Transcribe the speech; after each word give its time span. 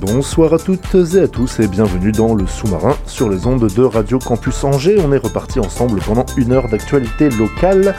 Bonsoir 0.00 0.54
à 0.54 0.58
toutes 0.58 0.94
et 0.94 1.20
à 1.22 1.26
tous 1.26 1.58
et 1.58 1.66
bienvenue 1.66 2.12
dans 2.12 2.32
le 2.36 2.46
sous-marin 2.46 2.96
sur 3.04 3.28
les 3.28 3.48
ondes 3.48 3.66
de 3.66 3.82
Radio 3.82 4.20
Campus 4.20 4.62
Angers. 4.62 4.96
On 5.04 5.12
est 5.12 5.18
reparti 5.18 5.58
ensemble 5.58 5.98
pendant 6.00 6.24
une 6.36 6.52
heure 6.52 6.68
d'actualité 6.68 7.30
locale 7.30 7.96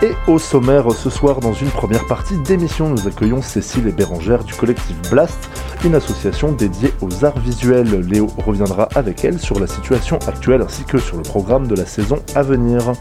et 0.00 0.12
au 0.28 0.38
sommaire 0.38 0.92
ce 0.92 1.10
soir 1.10 1.40
dans 1.40 1.52
une 1.52 1.70
première 1.70 2.06
partie 2.06 2.38
d'émission 2.42 2.88
nous 2.88 3.08
accueillons 3.08 3.42
Cécile 3.42 3.88
et 3.88 3.92
Bérangère 3.92 4.44
du 4.44 4.54
collectif 4.54 4.94
Blast, 5.10 5.50
une 5.84 5.96
association 5.96 6.52
dédiée 6.52 6.94
aux 7.00 7.24
arts 7.24 7.40
visuels. 7.40 8.00
Léo 8.00 8.28
reviendra 8.46 8.88
avec 8.94 9.24
elle 9.24 9.40
sur 9.40 9.58
la 9.58 9.66
situation 9.66 10.20
actuelle 10.28 10.62
ainsi 10.62 10.84
que 10.84 10.98
sur 10.98 11.16
le 11.16 11.24
programme 11.24 11.66
de 11.66 11.74
la 11.74 11.86
saison 11.86 12.20
à 12.36 12.42
venir. 12.42 12.92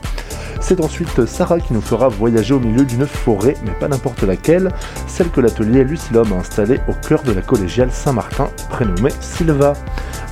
C'est 0.61 0.81
ensuite 0.81 1.25
Sarah 1.25 1.59
qui 1.59 1.73
nous 1.73 1.81
fera 1.81 2.09
voyager 2.09 2.53
au 2.53 2.59
milieu 2.59 2.83
d'une 2.83 3.05
forêt, 3.05 3.55
mais 3.65 3.71
pas 3.71 3.87
n'importe 3.87 4.23
laquelle, 4.23 4.71
celle 5.07 5.29
que 5.29 5.41
l'atelier 5.41 5.83
Lucilum 5.83 6.31
a 6.33 6.35
installée 6.35 6.79
au 6.87 6.93
cœur 6.93 7.23
de 7.23 7.31
la 7.31 7.41
collégiale 7.41 7.91
Saint-Martin, 7.91 8.38
prénommée 8.69 9.11
Silva. 9.19 9.73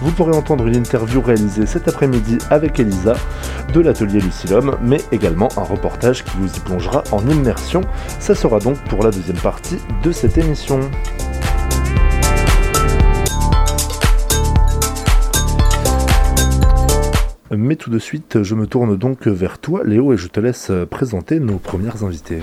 Vous 0.02 0.12
pourrez 0.12 0.36
entendre 0.36 0.68
une 0.68 0.76
interview 0.76 1.22
réalisée 1.22 1.66
cet 1.66 1.88
après-midi 1.88 2.38
avec 2.50 2.80
Elisa 2.80 3.16
de 3.74 3.80
l'atelier 3.82 4.20
Lucilum, 4.20 4.78
mais 4.82 5.00
également 5.12 5.50
un 5.58 5.64
reportage 5.64 6.24
qui 6.24 6.38
vous 6.38 6.56
y 6.56 6.60
plongera 6.60 7.04
en 7.12 7.28
immersion. 7.28 7.82
Ça 8.20 8.36
sera 8.36 8.60
donc 8.60 8.78
pour 8.90 9.04
la 9.04 9.12
deuxième 9.12 9.38
partie 9.38 9.78
de 10.04 10.12
cette 10.12 10.38
émission. 10.38 10.80
Mais 17.50 17.76
tout 17.78 17.90
de 17.90 18.00
suite, 18.00 18.44
je 18.44 18.56
me 18.56 18.68
tourne 18.68 18.98
donc 18.98 19.26
vers 19.26 19.58
toi, 19.58 19.82
Léo, 19.86 20.14
et 20.14 20.18
je 20.18 20.28
te 20.28 20.40
laisse 20.40 20.72
présenter 20.90 21.40
nos 21.40 21.58
premières 21.58 22.04
invités. 22.04 22.42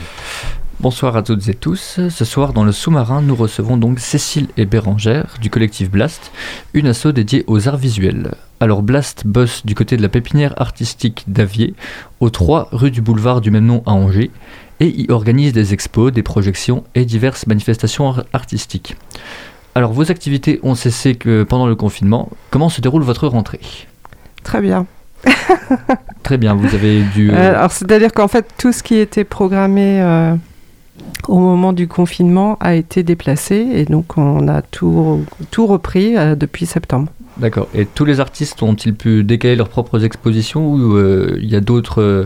Bonsoir 0.84 1.16
à 1.16 1.22
toutes 1.22 1.48
et 1.48 1.54
tous. 1.54 1.98
Ce 2.10 2.24
soir, 2.26 2.52
dans 2.52 2.62
le 2.62 2.70
sous-marin, 2.70 3.22
nous 3.22 3.34
recevons 3.34 3.78
donc 3.78 3.98
Cécile 4.00 4.48
et 4.58 4.66
Bérangère 4.66 5.36
du 5.40 5.48
collectif 5.48 5.90
Blast, 5.90 6.30
une 6.74 6.88
asso 6.88 7.06
dédiée 7.06 7.42
aux 7.46 7.68
arts 7.68 7.78
visuels. 7.78 8.34
Alors 8.60 8.82
Blast 8.82 9.26
bosse 9.26 9.64
du 9.64 9.74
côté 9.74 9.96
de 9.96 10.02
la 10.02 10.10
pépinière 10.10 10.52
artistique 10.60 11.24
d'Avier, 11.26 11.72
au 12.20 12.28
3 12.28 12.68
rue 12.70 12.90
du 12.90 13.00
boulevard 13.00 13.40
du 13.40 13.50
même 13.50 13.64
nom 13.64 13.82
à 13.86 13.92
Angers, 13.92 14.30
et 14.78 14.88
y 14.88 15.10
organise 15.10 15.54
des 15.54 15.72
expos, 15.72 16.12
des 16.12 16.22
projections 16.22 16.84
et 16.94 17.06
diverses 17.06 17.46
manifestations 17.46 18.10
ar- 18.10 18.24
artistiques. 18.34 18.94
Alors 19.74 19.94
vos 19.94 20.10
activités 20.10 20.60
ont 20.64 20.74
cessé 20.74 21.14
que 21.14 21.44
pendant 21.44 21.66
le 21.66 21.76
confinement. 21.76 22.28
Comment 22.50 22.68
se 22.68 22.82
déroule 22.82 23.04
votre 23.04 23.26
rentrée? 23.26 23.60
Très 24.42 24.60
bien. 24.60 24.84
Très 26.22 26.36
bien, 26.36 26.54
vous 26.54 26.74
avez 26.74 27.00
dû... 27.04 27.30
euh, 27.32 27.34
Euh, 27.34 27.56
alors, 27.56 27.72
c'est-à-dire 27.72 28.12
qu'en 28.12 28.28
fait, 28.28 28.46
tout 28.58 28.72
ce 28.72 28.82
qui 28.82 28.96
était 28.96 29.24
programmé 29.24 30.02
euh, 30.02 30.34
au 31.28 31.38
moment 31.38 31.72
du 31.72 31.88
confinement 31.88 32.56
a 32.60 32.74
été 32.74 33.02
déplacé 33.02 33.56
et 33.74 33.84
donc 33.84 34.16
on 34.16 34.48
a 34.48 34.62
tout, 34.62 35.24
tout 35.50 35.66
repris 35.66 36.16
euh, 36.16 36.34
depuis 36.34 36.66
septembre. 36.66 37.10
D'accord. 37.36 37.68
Et 37.74 37.84
tous 37.86 38.04
les 38.04 38.20
artistes 38.20 38.62
ont-ils 38.62 38.94
pu 38.94 39.24
décaler 39.24 39.56
leurs 39.56 39.68
propres 39.68 40.04
expositions 40.04 40.72
ou 40.72 40.96
euh, 40.96 41.36
il 41.40 41.48
y 41.50 41.56
a 41.56 41.60
d'autres 41.60 42.00
euh, 42.00 42.24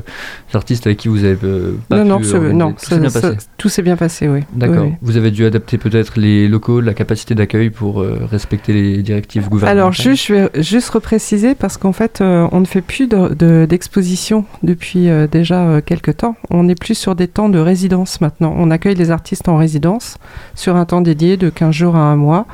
artistes 0.52 0.86
avec 0.86 0.98
qui 0.98 1.08
vous 1.08 1.24
avez 1.24 1.38
euh, 1.44 1.76
pas 1.88 1.98
non, 2.04 2.04
non, 2.04 2.19
pu 2.20 2.26
organiser 2.34 2.54
non, 2.54 2.72
Tout 2.72 2.84
s'est 2.86 2.98
bien 2.98 3.10
passé. 3.10 3.36
tout 3.56 3.69
s'est 3.69 3.82
bien 3.82 3.96
passé, 3.96 4.28
oui. 4.28 4.41
D'accord. 4.54 4.82
Oui, 4.84 4.88
oui. 4.91 4.96
Vous 5.02 5.16
avez 5.16 5.30
dû 5.30 5.44
adapter 5.46 5.78
peut-être 5.78 6.19
les 6.19 6.46
locaux, 6.48 6.80
la 6.80 6.94
capacité 6.94 7.34
d'accueil 7.34 7.70
pour 7.70 8.02
respecter 8.30 8.72
les 8.72 9.02
directives 9.02 9.48
gouvernementales. 9.48 9.78
Alors, 9.78 9.92
juste, 9.92 10.26
je 10.26 10.34
vais 10.34 10.62
juste 10.62 10.91
repréciser 10.91 11.54
parce 11.54 11.76
qu'en 11.76 11.92
fait, 11.92 12.19
on 12.20 12.60
ne 12.60 12.66
fait 12.66 12.82
plus 12.82 13.08
de- 13.08 13.34
de- 13.34 13.66
d'exposition 13.69 14.44
depuis 14.62 15.08
déjà 15.30 15.80
quelques 15.82 16.19
temps. 16.19 16.36
On 16.50 16.69
est 16.69 16.78
plus 16.78 16.94
sur 16.94 17.14
des 17.14 17.28
temps 17.28 17.48
de 17.48 17.58
résidence 17.58 18.20
maintenant. 18.20 18.54
On 18.58 18.70
accueille 18.70 18.94
les 18.94 19.10
artistes 19.10 19.48
en 19.48 19.56
résidence 19.56 20.16
sur 20.54 20.76
un 20.76 20.84
temps 20.84 21.00
dédié 21.00 21.36
de 21.36 21.48
15 21.50 21.75
jours 21.75 21.96
à 21.96 22.00
un 22.00 22.16
mois, 22.16 22.46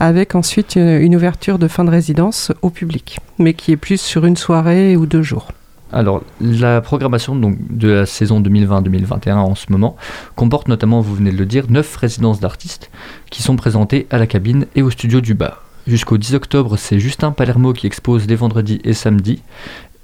avec 0.00 0.34
ensuite 0.34 0.76
une, 0.76 0.88
une 0.88 1.16
ouverture 1.16 1.58
de 1.58 1.68
fin 1.68 1.84
de 1.84 1.90
résidence 1.90 2.52
au 2.62 2.70
public, 2.70 3.18
mais 3.38 3.54
qui 3.54 3.72
est 3.72 3.76
plus 3.76 4.00
sur 4.00 4.24
une 4.24 4.36
soirée 4.36 4.96
ou 4.96 5.06
deux 5.06 5.22
jours. 5.22 5.52
Alors, 5.92 6.22
la 6.40 6.80
programmation 6.80 7.36
donc, 7.36 7.56
de 7.70 7.88
la 7.88 8.06
saison 8.06 8.40
2020-2021 8.40 9.34
en 9.34 9.54
ce 9.54 9.66
moment 9.70 9.96
comporte 10.34 10.68
notamment, 10.68 11.00
vous 11.00 11.14
venez 11.14 11.30
de 11.30 11.36
le 11.36 11.46
dire, 11.46 11.66
9 11.70 11.96
résidences 11.96 12.40
d'artistes 12.40 12.90
qui 13.30 13.42
sont 13.42 13.56
présentées 13.56 14.06
à 14.10 14.18
la 14.18 14.26
cabine 14.26 14.66
et 14.74 14.82
au 14.82 14.90
studio 14.90 15.20
du 15.20 15.34
bar. 15.34 15.62
Jusqu'au 15.86 16.18
10 16.18 16.34
octobre, 16.34 16.76
c'est 16.76 16.98
Justin 16.98 17.30
Palermo 17.30 17.72
qui 17.72 17.86
expose 17.86 18.26
les 18.26 18.34
vendredis 18.34 18.80
et 18.82 18.92
samedis 18.92 19.42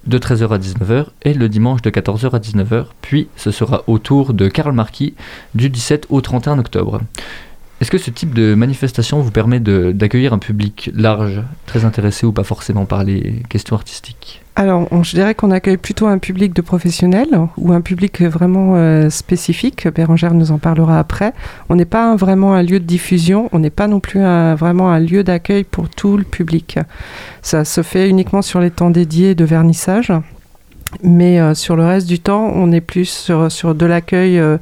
de 0.06 0.18
13h 0.18 0.48
à 0.50 0.58
19h 0.58 1.06
et 1.22 1.34
le 1.34 1.48
dimanche 1.48 1.82
de 1.82 1.90
14h 1.90 2.30
à 2.30 2.38
19h. 2.38 2.86
Puis 3.02 3.28
ce 3.36 3.50
sera 3.50 3.82
au 3.88 3.98
tour 3.98 4.34
de 4.34 4.46
Karl 4.46 4.72
Marquis 4.72 5.14
du 5.56 5.68
17 5.68 6.06
au 6.10 6.20
31 6.20 6.60
octobre. 6.60 7.00
Est-ce 7.82 7.90
que 7.90 7.98
ce 7.98 8.10
type 8.12 8.32
de 8.32 8.54
manifestation 8.54 9.18
vous 9.22 9.32
permet 9.32 9.58
d'accueillir 9.58 10.32
un 10.32 10.38
public 10.38 10.88
large, 10.94 11.42
très 11.66 11.84
intéressé 11.84 12.24
ou 12.24 12.30
pas 12.30 12.44
forcément 12.44 12.84
par 12.84 13.02
les 13.02 13.42
questions 13.48 13.74
artistiques? 13.74 14.40
Alors, 14.54 14.86
on- 14.92 15.02
je 15.02 15.16
dirais 15.16 15.34
qu'on 15.34 15.50
accueille 15.50 15.78
plutôt 15.78 16.06
un 16.06 16.18
public 16.18 16.54
de 16.54 16.62
professionnels 16.62 17.36
ou 17.56 17.72
un 17.72 17.80
public 17.80 18.22
vraiment 18.22 18.74
euh, 18.76 19.10
spécifique. 19.10 19.88
Bérangère 19.92 20.32
nous 20.32 20.52
en 20.52 20.58
parlera 20.58 21.00
après. 21.00 21.32
On 21.70 21.74
n'est 21.74 21.84
pas 21.84 22.14
vraiment 22.14 22.54
un 22.54 22.62
lieu 22.62 22.78
de 22.78 22.84
diffusion, 22.84 23.48
on 23.50 23.58
n'est 23.58 23.70
pas 23.70 23.88
non 23.88 23.98
plus 23.98 24.20
vraiment 24.20 24.92
un 24.92 25.00
lieu 25.00 25.24
d'accueil 25.24 25.64
pour 25.64 25.88
tout 25.88 26.16
le 26.16 26.22
public. 26.22 26.78
Ça 27.42 27.64
se 27.64 27.82
fait 27.82 28.08
uniquement 28.08 28.42
sur 28.42 28.60
les 28.60 28.70
temps 28.70 28.90
dédiés 28.90 29.34
de 29.34 29.44
vernissage. 29.44 30.12
Mais 31.02 31.40
euh, 31.40 31.54
sur 31.54 31.74
le 31.74 31.84
reste 31.84 32.06
du 32.06 32.20
temps, 32.20 32.52
on 32.54 32.70
est 32.70 32.82
plus 32.82 33.06
sur, 33.08 33.50
sur 33.50 33.74
de 33.74 33.86
l'accueil 33.86 34.38
euh, 34.38 34.58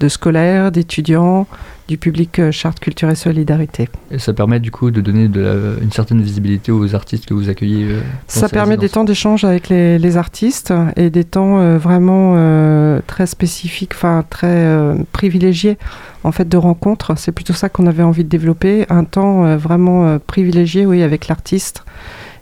de 0.00 0.08
scolaires, 0.08 0.72
d'étudiants, 0.72 1.46
du 1.86 1.98
public 1.98 2.38
euh, 2.38 2.50
charte, 2.50 2.80
culture 2.80 3.10
et 3.10 3.14
solidarité. 3.14 3.88
Et 4.10 4.18
ça 4.18 4.32
permet 4.32 4.58
du 4.58 4.70
coup 4.70 4.90
de 4.90 5.00
donner 5.02 5.28
de 5.28 5.40
la- 5.40 5.82
une 5.82 5.92
certaine 5.92 6.22
visibilité 6.22 6.72
aux 6.72 6.94
artistes 6.94 7.26
que 7.26 7.34
vous 7.34 7.50
accueillez. 7.50 7.84
euh, 7.84 8.00
Ça 8.26 8.48
permet 8.48 8.76
des 8.78 8.88
temps 8.88 9.04
d'échange 9.04 9.44
avec 9.44 9.68
les, 9.68 9.98
les 9.98 10.16
artistes 10.16 10.72
et 10.96 11.10
des 11.10 11.24
temps 11.24 11.60
euh, 11.60 11.76
vraiment 11.76 12.34
euh, 12.36 13.00
très 13.06 13.26
spécifiques, 13.26 13.92
enfin 13.94 14.24
très 14.30 14.66
privilégiés 15.12 15.76
en 16.22 16.32
fait 16.32 16.48
de 16.48 16.56
rencontres. 16.56 17.18
C'est 17.18 17.32
plutôt 17.32 17.52
ça 17.52 17.68
qu'on 17.68 17.86
avait 17.86 18.02
envie 18.02 18.24
de 18.24 18.28
développer, 18.30 18.86
un 18.88 19.04
temps 19.04 19.56
vraiment 19.56 20.18
privilégié, 20.18 20.86
oui, 20.86 21.02
avec 21.02 21.28
l'artiste 21.28 21.84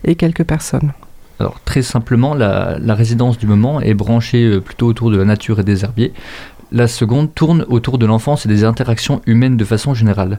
et 0.05 0.15
quelques 0.15 0.45
personnes. 0.45 0.93
Alors 1.41 1.59
très 1.65 1.83
simplement, 1.83 2.35
la, 2.35 2.77
la 2.81 2.95
résidence 2.95 3.37
du 3.39 3.49
moment 3.49 3.81
est 3.81 3.95
branchée 3.95 4.61
plutôt 4.61 4.87
autour 4.87 5.11
de 5.11 5.17
la 5.17 5.25
nature 5.25 5.59
et 5.59 5.65
des 5.65 5.83
herbiers. 5.83 6.13
La 6.73 6.89
seconde 6.89 7.35
tourne 7.35 7.65
autour 7.69 7.99
de 7.99 8.07
l'enfance 8.07 8.47
et 8.47 8.49
des 8.49 8.65
interactions 8.65 9.21
humaines 9.27 9.57
de 9.57 9.65
façon 9.65 9.93
générale. 9.95 10.39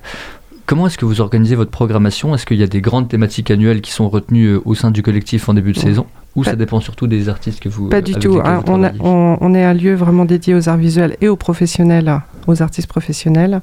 Comment 0.66 0.88
est-ce 0.88 0.98
que 0.98 1.06
vous 1.06 1.20
organisez 1.22 1.56
votre 1.56 1.72
programmation? 1.72 2.34
Est-ce 2.34 2.46
qu'il 2.46 2.58
y 2.58 2.64
a 2.64 2.68
des 2.68 2.80
grandes 2.82 3.10
thématiques 3.10 3.52
annuelles 3.52 3.82
qui 3.82 3.92
sont 3.92 4.08
retenues 4.10 4.48
euh, 4.54 4.62
au 4.64 4.76
sein 4.76 4.92
du 4.92 5.04
collectif 5.04 5.50
en 5.50 5.54
début 5.54 5.74
de 5.74 5.78
saison? 5.78 6.06
Ou 6.38 6.44
ça 6.46 6.56
dépend 6.56 6.80
surtout 6.80 7.06
des 7.06 7.30
artistes 7.30 7.60
que 7.60 7.70
vous 7.70 7.90
Pas 7.90 8.02
du 8.02 8.14
tout. 8.14 8.40
hein. 8.44 8.64
vous 8.66 8.72
On, 8.72 8.82
a- 8.84 8.90
travaillez? 8.90 9.02
on- 9.04 9.38
on 9.42 9.54
est 9.54 9.64
un 9.64 9.74
lieu 9.74 9.94
vraiment 9.94 10.26
dédié 10.26 10.56
aux 10.56 10.70
arts 10.70 10.78
visuels 10.78 11.16
et 11.22 11.28
aux 11.28 11.36
professionnels, 11.36 12.22
aux 12.48 12.64
artistes 12.64 12.88
professionnels. 12.88 13.62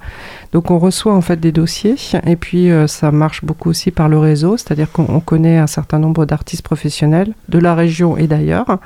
Donc 0.52 0.70
on 0.70 0.78
reçoit 0.78 1.14
en 1.14 1.20
fait 1.23 1.40
des 1.40 1.50
dossiers 1.52 1.96
et 2.26 2.37
puis 2.37 2.70
euh, 2.70 2.87
ça 2.87 3.11
marche 3.11 3.44
beaucoup 3.44 3.70
aussi 3.70 3.90
par 3.90 4.08
le 4.08 4.19
réseau, 4.19 4.56
c'est-à-dire 4.58 4.93
qu'on 4.93 5.06
on 5.08 5.19
connaît 5.20 5.58
un 5.58 5.66
certain 5.66 5.99
nombre 5.99 6.26
d'artistes 6.26 6.62
professionnels 6.62 7.32
de 7.49 7.58
la 7.58 7.75
région 7.75 8.16
et 8.19 8.28
d'ailleurs. 8.28 8.78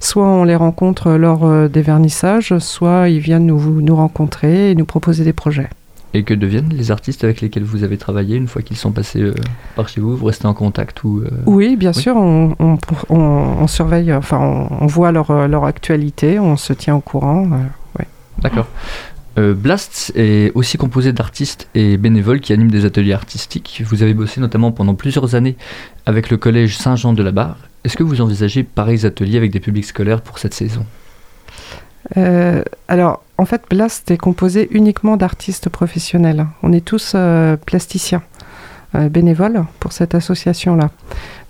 Soit 0.00 0.26
on 0.26 0.44
les 0.44 0.56
rencontre 0.56 1.12
lors 1.12 1.44
euh, 1.44 1.68
des 1.68 1.82
vernissages, 1.82 2.56
soit 2.58 3.08
ils 3.08 3.18
viennent 3.18 3.46
nous, 3.46 3.80
nous 3.80 3.96
rencontrer 3.96 4.70
et 4.70 4.74
nous 4.74 4.84
proposer 4.84 5.24
des 5.24 5.32
projets. 5.32 5.68
Et 6.14 6.22
que 6.22 6.32
deviennent 6.32 6.72
les 6.72 6.90
artistes 6.90 7.22
avec 7.24 7.40
lesquels 7.42 7.64
vous 7.64 7.84
avez 7.84 7.98
travaillé 7.98 8.36
une 8.36 8.46
fois 8.48 8.62
qu'ils 8.62 8.78
sont 8.78 8.92
passés 8.92 9.20
euh, 9.20 9.34
par 9.76 9.88
chez 9.88 10.00
vous 10.00 10.16
Vous 10.16 10.24
restez 10.26 10.46
en 10.46 10.54
contact 10.54 11.04
ou 11.04 11.20
euh, 11.20 11.28
Oui, 11.46 11.76
bien 11.76 11.92
Oui. 11.94 12.00
sûr, 12.02 12.16
on, 12.16 12.54
on- 12.58 12.78
on- 13.10 13.16
on 13.60 13.66
surveille, 13.66 14.12
enfin 14.14 14.38
on, 14.80 14.86
voit 14.86 15.12
leur, 15.12 15.46
leur 15.48 15.64
actualité, 15.64 16.38
on 16.38 16.56
se 16.56 16.72
tient 16.72 16.94
au 16.96 17.00
courant. 17.00 17.46
euh, 17.52 18.02
D'accord. 18.40 18.66
Blast 19.36 20.10
est 20.16 20.50
aussi 20.56 20.78
composé 20.78 21.12
d'artistes 21.12 21.68
et 21.76 21.96
bénévoles 21.96 22.40
qui 22.40 22.52
animent 22.52 22.70
des 22.72 22.84
ateliers 22.84 23.12
artistiques. 23.12 23.82
Vous 23.86 24.02
avez 24.02 24.12
bossé 24.14 24.40
notamment 24.40 24.72
pendant 24.72 24.94
plusieurs 24.94 25.34
années 25.36 25.56
avec 26.06 26.30
le 26.30 26.36
collège 26.38 26.76
Saint-Jean 26.76 27.12
de 27.12 27.22
la 27.22 27.30
Barre. 27.30 27.56
Est-ce 27.84 27.96
que 27.96 28.02
vous 28.02 28.20
envisagez 28.20 28.64
pareils 28.64 29.06
ateliers 29.06 29.38
avec 29.38 29.50
des 29.50 29.60
publics 29.60 29.86
scolaires 29.86 30.20
pour 30.20 30.38
cette 30.38 30.54
saison? 30.54 30.84
Euh, 32.16 32.62
alors, 32.88 33.22
en 33.36 33.44
fait, 33.44 33.62
Blast 33.68 34.10
est 34.10 34.16
composé 34.16 34.68
uniquement 34.70 35.16
d'artistes 35.16 35.68
professionnels. 35.68 36.46
On 36.62 36.72
est 36.72 36.84
tous 36.84 37.12
euh, 37.14 37.56
plasticiens, 37.56 38.22
euh, 38.94 39.08
bénévoles 39.08 39.64
pour 39.78 39.92
cette 39.92 40.14
association-là. 40.14 40.90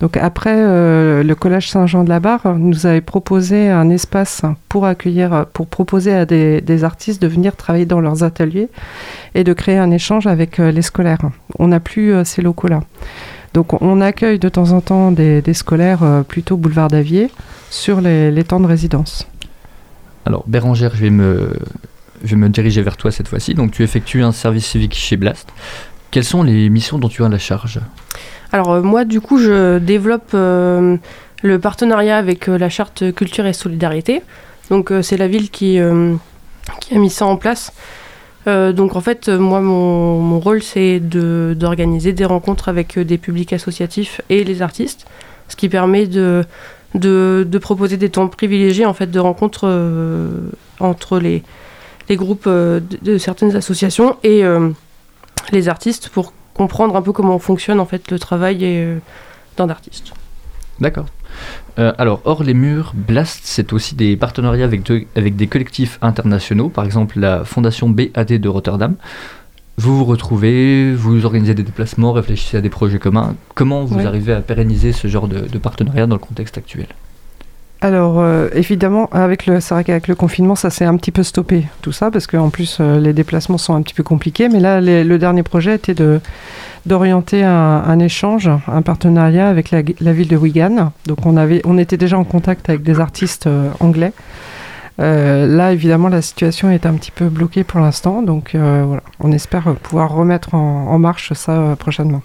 Donc 0.00 0.16
après, 0.16 0.54
le 0.54 1.34
Collège 1.34 1.70
Saint-Jean 1.70 2.04
de 2.04 2.08
la 2.08 2.20
Barre 2.20 2.56
nous 2.56 2.86
avait 2.86 3.00
proposé 3.00 3.68
un 3.68 3.90
espace 3.90 4.42
pour 4.68 4.86
accueillir, 4.86 5.46
pour 5.52 5.66
proposer 5.66 6.14
à 6.14 6.24
des, 6.24 6.84
artistes 6.84 7.20
de 7.20 7.26
venir 7.26 7.56
travailler 7.56 7.86
dans 7.86 8.00
leurs 8.00 8.22
ateliers 8.22 8.68
et 9.34 9.42
de 9.42 9.52
créer 9.52 9.76
un 9.76 9.90
échange 9.90 10.28
avec 10.28 10.58
les 10.58 10.82
scolaires. 10.82 11.18
On 11.58 11.66
n'a 11.66 11.80
plus 11.80 12.14
ces 12.24 12.42
locaux-là. 12.42 12.82
Donc 13.54 13.80
on 13.82 14.00
accueille 14.00 14.38
de 14.38 14.48
temps 14.48 14.72
en 14.72 14.80
temps 14.80 15.10
des, 15.12 15.42
des 15.42 15.54
scolaires 15.54 16.02
euh, 16.02 16.22
plutôt 16.22 16.56
boulevard 16.56 16.88
d'Avier 16.88 17.30
sur 17.70 18.00
les, 18.00 18.30
les 18.30 18.44
temps 18.44 18.60
de 18.60 18.66
résidence. 18.66 19.26
Alors, 20.26 20.44
Bérangère, 20.46 20.94
je 20.94 21.00
vais, 21.00 21.10
me, 21.10 21.52
je 22.22 22.30
vais 22.30 22.36
me 22.36 22.48
diriger 22.50 22.82
vers 22.82 22.96
toi 22.96 23.10
cette 23.10 23.28
fois-ci. 23.28 23.54
Donc, 23.54 23.70
tu 23.70 23.82
effectues 23.82 24.22
un 24.22 24.32
service 24.32 24.66
civique 24.66 24.94
chez 24.94 25.16
Blast. 25.16 25.48
Quelles 26.10 26.24
sont 26.24 26.42
les 26.42 26.68
missions 26.68 26.98
dont 26.98 27.08
tu 27.08 27.24
as 27.24 27.28
la 27.28 27.38
charge? 27.38 27.80
Alors 28.52 28.72
euh, 28.72 28.82
moi, 28.82 29.04
du 29.04 29.20
coup, 29.20 29.38
je 29.38 29.78
développe 29.78 30.30
euh, 30.34 30.96
le 31.42 31.58
partenariat 31.58 32.16
avec 32.16 32.48
euh, 32.48 32.58
la 32.58 32.68
charte 32.68 33.12
culture 33.14 33.46
et 33.46 33.52
solidarité. 33.52 34.22
Donc 34.70 34.90
euh, 34.90 35.02
c'est 35.02 35.16
la 35.16 35.28
ville 35.28 35.50
qui, 35.50 35.78
euh, 35.78 36.14
qui 36.80 36.94
a 36.94 36.98
mis 36.98 37.10
ça 37.10 37.26
en 37.26 37.36
place. 37.36 37.72
Euh, 38.48 38.72
donc 38.72 38.96
en 38.96 39.00
fait, 39.00 39.28
euh, 39.28 39.38
moi, 39.38 39.60
mon, 39.60 40.40
rôle, 40.40 40.62
c'est 40.62 41.00
d'organiser 41.00 42.12
des 42.12 42.24
rencontres 42.24 42.68
avec 42.68 42.96
euh, 42.96 43.04
des 43.04 43.18
publics 43.18 43.52
associatifs 43.52 44.22
et 44.30 44.42
les 44.42 44.62
artistes, 44.62 45.06
ce 45.48 45.56
qui 45.56 45.68
permet 45.68 46.06
de, 46.06 46.44
de, 46.94 47.58
proposer 47.58 47.98
des 47.98 48.08
temps 48.08 48.28
privilégiés 48.28 48.86
en 48.86 48.94
fait 48.94 49.10
de 49.10 49.20
rencontres 49.20 49.68
entre 50.80 51.18
les, 51.18 51.42
les 52.08 52.16
groupes 52.16 52.48
de, 52.48 52.82
de 53.02 53.18
certaines 53.18 53.54
associations 53.56 54.16
et 54.22 54.42
les 55.52 55.68
artistes 55.68 56.08
pour 56.08 56.32
comprendre 56.54 56.96
un 56.96 57.02
peu 57.02 57.12
comment 57.12 57.38
fonctionne 57.38 57.80
en 57.80 57.86
fait 57.86 58.10
le 58.10 58.18
travail 58.18 58.58
d'un 59.56 59.68
artiste. 59.68 60.12
D'accord. 60.80 61.06
Euh, 61.78 61.92
alors, 61.98 62.20
hors 62.24 62.42
les 62.42 62.54
murs, 62.54 62.92
Blast, 62.94 63.40
c'est 63.44 63.72
aussi 63.72 63.94
des 63.94 64.16
partenariats 64.16 64.64
avec, 64.64 64.82
de- 64.84 65.04
avec 65.16 65.36
des 65.36 65.46
collectifs 65.46 65.98
internationaux, 66.02 66.68
par 66.68 66.84
exemple 66.84 67.18
la 67.20 67.44
Fondation 67.44 67.88
BAD 67.88 68.32
de 68.32 68.48
Rotterdam. 68.48 68.94
Vous 69.76 69.96
vous 69.96 70.04
retrouvez, 70.04 70.92
vous 70.92 71.24
organisez 71.24 71.54
des 71.54 71.62
déplacements, 71.62 72.12
réfléchissez 72.12 72.56
à 72.56 72.60
des 72.60 72.68
projets 72.68 72.98
communs. 72.98 73.36
Comment 73.54 73.84
vous 73.84 73.98
Oui. 73.98 74.04
arrivez 74.06 74.32
à 74.32 74.40
pérenniser 74.40 74.92
ce 74.92 75.06
genre 75.06 75.28
de, 75.28 75.40
de 75.40 75.58
partenariat 75.58 76.08
dans 76.08 76.16
le 76.16 76.20
contexte 76.20 76.58
actuel? 76.58 76.86
Alors 77.80 78.18
euh, 78.18 78.48
évidemment, 78.54 79.08
avec 79.12 79.46
le, 79.46 79.60
c'est 79.60 79.72
vrai 79.72 79.84
qu'avec 79.84 80.08
le 80.08 80.16
confinement, 80.16 80.56
ça 80.56 80.68
s'est 80.68 80.84
un 80.84 80.96
petit 80.96 81.12
peu 81.12 81.22
stoppé 81.22 81.66
tout 81.80 81.92
ça 81.92 82.10
parce 82.10 82.26
qu'en 82.26 82.50
plus 82.50 82.78
euh, 82.80 82.98
les 82.98 83.12
déplacements 83.12 83.58
sont 83.58 83.74
un 83.74 83.82
petit 83.82 83.94
peu 83.94 84.02
compliqués. 84.02 84.48
Mais 84.48 84.58
là, 84.58 84.80
le 84.80 85.16
dernier 85.18 85.44
projet 85.44 85.76
était 85.76 85.94
de 85.94 86.20
d'orienter 86.86 87.44
un, 87.44 87.98
échange, 87.98 88.48
un 88.66 88.80
partenariat 88.80 89.48
avec 89.48 89.70
la, 89.70 90.12
ville 90.12 90.28
de 90.28 90.36
Wigan. 90.36 90.92
Donc 91.06 91.26
on 91.26 91.36
avait, 91.36 91.60
on 91.66 91.76
était 91.76 91.98
déjà 91.98 92.18
en 92.18 92.24
contact 92.24 92.70
avec 92.70 92.82
des 92.82 92.98
artistes 92.98 93.46
euh, 93.46 93.70
anglais. 93.80 94.12
Là, 94.98 95.72
évidemment, 95.72 96.08
la 96.08 96.22
situation 96.22 96.70
est 96.70 96.84
un 96.84 96.94
petit 96.94 97.12
peu 97.12 97.26
bloquée 97.26 97.62
pour 97.62 97.78
l'instant, 97.78 98.20
donc 98.20 98.56
voilà, 98.56 99.02
on 99.20 99.30
espère 99.30 99.76
pouvoir 99.76 100.12
remettre 100.12 100.54
en, 100.54 100.88
en 100.88 100.98
marche 100.98 101.34
ça 101.34 101.76
prochainement. 101.78 102.20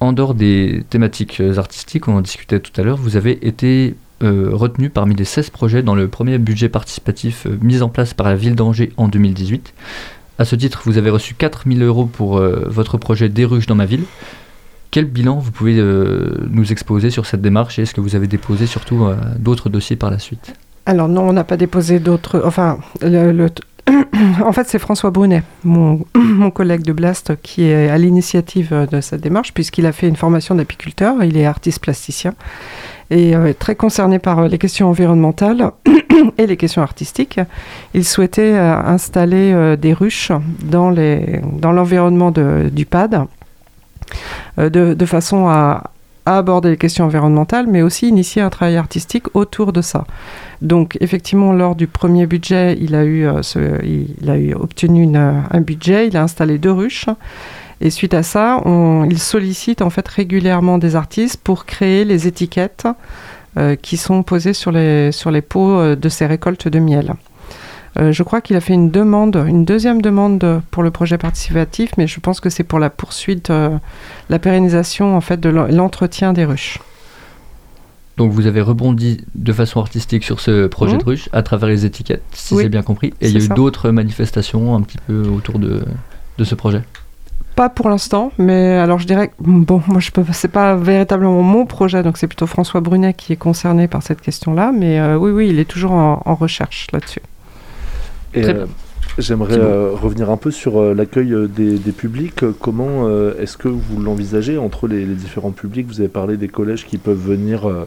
En 0.00 0.14
dehors 0.14 0.32
des 0.32 0.82
thématiques 0.88 1.42
artistiques, 1.58 2.08
on 2.08 2.16
en 2.16 2.20
discutait 2.22 2.58
tout 2.58 2.72
à 2.80 2.84
l'heure, 2.84 2.96
vous 2.96 3.18
avez 3.18 3.46
été 3.46 3.96
euh, 4.22 4.50
retenu 4.52 4.88
parmi 4.88 5.14
les 5.14 5.24
16 5.24 5.50
projets 5.50 5.82
dans 5.82 5.94
le 5.94 6.06
premier 6.06 6.38
budget 6.38 6.68
participatif 6.68 7.46
euh, 7.46 7.58
mis 7.60 7.82
en 7.82 7.88
place 7.88 8.14
par 8.14 8.28
la 8.28 8.36
ville 8.36 8.54
d'Angers 8.54 8.92
en 8.96 9.08
2018. 9.08 9.74
À 10.38 10.44
ce 10.44 10.54
titre, 10.54 10.82
vous 10.84 10.96
avez 10.96 11.10
reçu 11.10 11.34
4000 11.34 11.82
euros 11.82 12.06
pour 12.06 12.38
euh, 12.38 12.64
votre 12.68 12.98
projet 12.98 13.28
Des 13.28 13.46
dans 13.66 13.74
ma 13.74 13.86
ville. 13.86 14.04
Quel 14.90 15.06
bilan 15.06 15.38
vous 15.38 15.50
pouvez 15.50 15.82
nous 16.50 16.70
exposer 16.70 17.08
sur 17.08 17.24
cette 17.24 17.40
démarche 17.40 17.78
et 17.78 17.82
est-ce 17.82 17.94
que 17.94 18.02
vous 18.02 18.14
avez 18.14 18.26
déposé 18.26 18.66
surtout 18.66 19.08
d'autres 19.38 19.70
dossiers 19.70 19.96
par 19.96 20.10
la 20.10 20.18
suite? 20.18 20.52
Alors 20.84 21.08
non, 21.08 21.22
on 21.22 21.32
n'a 21.32 21.44
pas 21.44 21.56
déposé 21.56 21.98
d'autres. 21.98 22.42
Enfin, 22.44 22.78
en 24.44 24.52
fait, 24.52 24.68
c'est 24.68 24.78
François 24.78 25.10
Brunet, 25.10 25.44
mon, 25.64 26.04
mon 26.14 26.50
collègue 26.50 26.82
de 26.82 26.92
Blast, 26.92 27.32
qui 27.42 27.62
est 27.62 27.88
à 27.88 27.96
l'initiative 27.96 28.86
de 28.90 29.00
cette 29.00 29.22
démarche, 29.22 29.54
puisqu'il 29.54 29.86
a 29.86 29.92
fait 29.92 30.08
une 30.08 30.16
formation 30.16 30.54
d'apiculteur. 30.54 31.24
Il 31.24 31.38
est 31.38 31.46
artiste 31.46 31.80
plasticien 31.80 32.34
et 33.12 33.34
euh, 33.36 33.52
très 33.58 33.74
concerné 33.76 34.18
par 34.18 34.38
euh, 34.40 34.48
les 34.48 34.58
questions 34.58 34.88
environnementales 34.88 35.70
et 36.38 36.46
les 36.46 36.56
questions 36.56 36.82
artistiques. 36.82 37.38
Il 37.94 38.04
souhaitait 38.04 38.54
euh, 38.54 38.74
installer 38.96 39.76
des 39.76 39.92
ruches 39.92 40.32
dans 40.62 40.90
dans 40.92 41.72
l'environnement 41.72 42.30
de- 42.30 42.70
du 42.72 42.86
PAD, 42.86 43.26
de, 44.58 44.94
de 44.94 45.06
façon 45.06 45.48
à 45.48 45.90
aborder 46.24 46.70
les 46.70 46.76
questions 46.76 47.04
environnementales, 47.06 47.66
mais 47.66 47.82
aussi 47.82 48.08
initier 48.08 48.42
un 48.42 48.50
travail 48.50 48.76
artistique 48.76 49.26
autour 49.34 49.72
de 49.72 49.80
ça. 49.82 50.04
Donc, 50.60 50.96
effectivement, 51.00 51.52
lors 51.52 51.74
du 51.74 51.86
premier 51.88 52.26
budget, 52.26 52.76
il 52.80 52.94
a, 52.94 53.04
eu, 53.04 53.26
il 53.82 54.30
a 54.30 54.36
eu 54.36 54.54
obtenu 54.54 55.02
une, 55.02 55.16
un 55.50 55.60
budget, 55.60 56.06
il 56.08 56.16
a 56.16 56.22
installé 56.22 56.58
deux 56.58 56.70
ruches. 56.72 57.06
Et 57.84 57.90
suite 57.90 58.14
à 58.14 58.22
ça, 58.22 58.60
on- 58.64 59.04
il 59.10 59.18
sollicite 59.18 59.82
en 59.82 59.90
fait 59.90 60.06
régulièrement 60.06 60.78
des 60.78 60.94
artistes 60.96 61.40
pour 61.42 61.66
créer 61.66 62.04
les 62.04 62.26
étiquettes 62.28 62.86
euh, 63.58 63.74
qui 63.76 63.96
sont 63.98 64.22
posées 64.22 64.54
sur 64.54 64.70
les, 64.72 65.10
sur 65.12 65.30
les 65.30 65.42
pots 65.42 65.78
euh, 65.78 65.96
de 65.96 66.08
ces 66.08 66.24
récoltes 66.26 66.68
de 66.68 66.78
miel. 66.78 67.12
Euh, 67.98 68.10
je 68.12 68.22
crois 68.22 68.40
qu'il 68.40 68.56
a 68.56 68.60
fait 68.60 68.72
une 68.72 68.90
demande, 68.90 69.36
une 69.46 69.64
deuxième 69.66 70.00
demande 70.00 70.62
pour 70.70 70.82
le 70.82 70.90
projet 70.90 71.18
participatif, 71.18 71.90
mais 71.98 72.06
je 72.06 72.20
pense 72.20 72.40
que 72.40 72.48
c'est 72.48 72.62
pour 72.64 72.78
la 72.78 72.88
poursuite, 72.88 73.50
euh, 73.50 73.76
la 74.30 74.38
pérennisation 74.38 75.14
en 75.16 75.20
fait 75.20 75.38
de 75.40 75.50
l'en- 75.50 75.66
l'entretien 75.66 76.32
des 76.32 76.44
ruches. 76.46 76.78
Donc 78.16 78.30
vous 78.32 78.46
avez 78.46 78.60
rebondi 78.60 79.24
de 79.34 79.52
façon 79.52 79.80
artistique 79.80 80.22
sur 80.22 80.38
ce 80.40 80.66
projet 80.68 80.96
de 80.98 81.04
ruche 81.04 81.28
à 81.32 81.42
travers 81.42 81.68
les 81.68 81.84
étiquettes, 81.84 82.22
si 82.32 82.54
Oui, 82.54 82.62
j'ai 82.62 82.68
bien 82.68 82.82
compris. 82.82 83.08
Et 83.20 83.28
il 83.28 83.32
y 83.38 83.40
a 83.42 83.44
eu 83.44 83.48
d'autres 83.48 83.90
manifestations 83.90 84.74
un 84.76 84.82
petit 84.82 84.98
peu 85.06 85.22
autour 85.28 85.58
de, 85.58 85.82
de 86.38 86.44
ce 86.44 86.54
projet? 86.54 86.82
Pas 87.54 87.68
pour 87.68 87.90
l'instant, 87.90 88.32
mais 88.38 88.78
alors 88.78 88.98
je 88.98 89.06
dirais 89.06 89.28
que 89.28 89.34
bon, 89.40 89.82
moi 89.86 90.00
je 90.00 90.10
peux, 90.10 90.24
c'est 90.32 90.48
pas 90.48 90.74
véritablement 90.74 91.42
mon 91.42 91.66
projet, 91.66 92.02
donc 92.02 92.16
c'est 92.16 92.26
plutôt 92.26 92.46
François 92.46 92.80
Brunet 92.80 93.12
qui 93.12 93.34
est 93.34 93.36
concerné 93.36 93.88
par 93.88 94.02
cette 94.02 94.22
question-là, 94.22 94.72
mais 94.72 94.98
euh, 94.98 95.16
oui, 95.16 95.30
oui, 95.30 95.48
il 95.50 95.58
est 95.58 95.66
toujours 95.66 95.92
en, 95.92 96.22
en 96.24 96.34
recherche 96.34 96.86
là-dessus. 96.92 97.20
Et 98.34 98.40
Très 98.40 98.54
euh, 98.54 98.66
j'aimerais 99.18 99.58
euh, 99.58 99.90
revenir 99.92 100.30
un 100.30 100.36
peu 100.36 100.50
sur 100.50 100.80
euh, 100.80 100.94
l'accueil 100.94 101.32
euh, 101.32 101.46
des, 101.46 101.78
des 101.78 101.92
publics. 101.92 102.44
Comment 102.60 103.06
euh, 103.06 103.34
est-ce 103.40 103.56
que 103.56 103.68
vous 103.68 104.00
l'envisagez 104.00 104.58
entre 104.58 104.88
les, 104.88 105.04
les 105.04 105.14
différents 105.14 105.50
publics? 105.50 105.86
Vous 105.86 106.00
avez 106.00 106.08
parlé 106.08 106.36
des 106.36 106.48
collèges 106.48 106.86
qui 106.86 106.98
peuvent 106.98 107.16
venir 107.16 107.68
euh, 107.68 107.86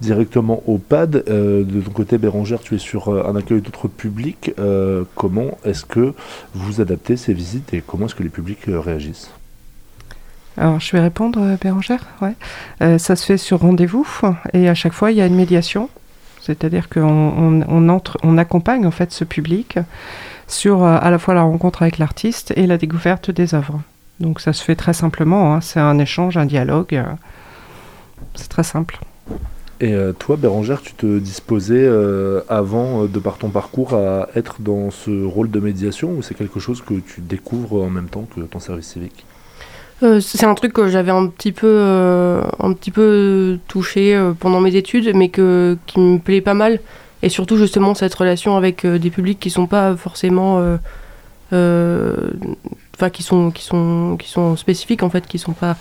directement 0.00 0.62
au 0.66 0.78
PAD. 0.78 1.24
Euh, 1.28 1.64
de 1.64 1.80
ton 1.80 1.90
côté, 1.90 2.18
Bérangère, 2.18 2.60
tu 2.60 2.74
es 2.74 2.78
sur 2.78 3.08
euh, 3.08 3.24
un 3.26 3.36
accueil 3.36 3.60
d'autres 3.60 3.88
publics. 3.88 4.52
Euh, 4.58 5.04
comment 5.14 5.58
est-ce 5.64 5.84
que 5.84 6.12
vous 6.54 6.80
adaptez 6.80 7.16
ces 7.16 7.32
visites 7.32 7.74
et 7.74 7.82
comment 7.86 8.06
est-ce 8.06 8.14
que 8.14 8.22
les 8.22 8.28
publics 8.28 8.68
euh, 8.68 8.80
réagissent? 8.80 9.30
Alors 10.56 10.80
je 10.80 10.90
vais 10.90 11.00
répondre, 11.00 11.56
Bérangère. 11.62 12.04
Ouais. 12.20 12.34
Euh, 12.82 12.98
ça 12.98 13.14
se 13.14 13.24
fait 13.24 13.36
sur 13.36 13.60
rendez-vous 13.60 14.04
et 14.52 14.68
à 14.68 14.74
chaque 14.74 14.92
fois 14.92 15.12
il 15.12 15.16
y 15.16 15.20
a 15.20 15.26
une 15.26 15.36
médiation, 15.36 15.88
c'est-à-dire 16.48 16.88
qu'on 16.88 18.38
accompagne 18.38 18.86
en 18.86 18.90
fait 18.90 19.12
ce 19.12 19.24
public 19.24 19.78
sur 20.46 20.82
euh, 20.82 20.96
à 20.98 21.10
la 21.10 21.18
fois 21.18 21.34
la 21.34 21.42
rencontre 21.42 21.82
avec 21.82 21.98
l'artiste 21.98 22.54
et 22.56 22.66
la 22.66 22.78
découverte 22.78 23.30
des 23.30 23.54
œuvres. 23.54 23.82
Donc 24.18 24.40
ça 24.40 24.54
se 24.54 24.64
fait 24.64 24.76
très 24.76 24.94
simplement, 24.94 25.54
hein. 25.54 25.60
c'est 25.60 25.78
un 25.78 25.98
échange, 25.98 26.38
un 26.38 26.46
dialogue. 26.46 26.94
euh, 26.94 27.04
c'est 28.34 28.48
très 28.48 28.62
simple. 28.62 28.98
Et 29.80 29.92
euh, 29.92 30.12
toi, 30.12 30.36
Bérangère, 30.36 30.80
tu 30.80 30.94
te 30.94 31.18
disposais 31.18 31.86
avant, 32.48 33.04
de 33.04 33.18
par 33.18 33.36
ton 33.36 33.50
parcours, 33.50 33.92
à 33.92 34.28
être 34.34 34.56
dans 34.60 34.90
ce 34.90 35.24
rôle 35.24 35.50
de 35.50 35.60
médiation 35.60 36.12
ou 36.12 36.22
c'est 36.22 36.34
quelque 36.34 36.60
chose 36.60 36.80
que 36.80 36.94
tu 36.94 37.20
découvres 37.20 37.84
en 37.84 37.90
même 37.90 38.08
temps 38.08 38.26
que 38.34 38.40
ton 38.40 38.58
service 38.58 38.88
civique? 38.88 39.26
Euh, 40.02 40.20
c'est 40.20 40.44
un 40.44 40.54
truc 40.54 40.72
que 40.72 40.88
j'avais 40.88 41.10
un 41.10 41.26
petit 41.26 41.50
peu, 41.50 41.66
euh, 41.66 42.42
un 42.60 42.72
petit 42.72 42.92
peu 42.92 43.58
touché 43.66 44.14
euh, 44.14 44.32
pendant 44.32 44.60
mes 44.60 44.76
études, 44.76 45.12
mais 45.14 45.28
que, 45.28 45.76
qui 45.86 45.98
me 45.98 46.18
plaît 46.18 46.40
pas 46.40 46.54
mal. 46.54 46.80
Et 47.22 47.28
surtout 47.28 47.56
justement 47.56 47.94
cette 47.94 48.14
relation 48.14 48.56
avec 48.56 48.86
des 48.86 49.10
publics 49.10 49.40
qui 49.40 49.50
sont 49.50 49.66
pas 49.66 49.96
forcément, 49.96 50.58
enfin 51.50 53.10
qui 53.12 53.24
sont, 53.24 53.50
qui 53.50 53.64
sont, 53.64 54.16
qui 54.16 54.28
sont 54.28 54.56
spécifiques 54.56 55.02
en 55.02 55.10
fait, 55.10 55.26
qui 55.26 55.40
sont 55.40 55.52
pas 55.52 55.76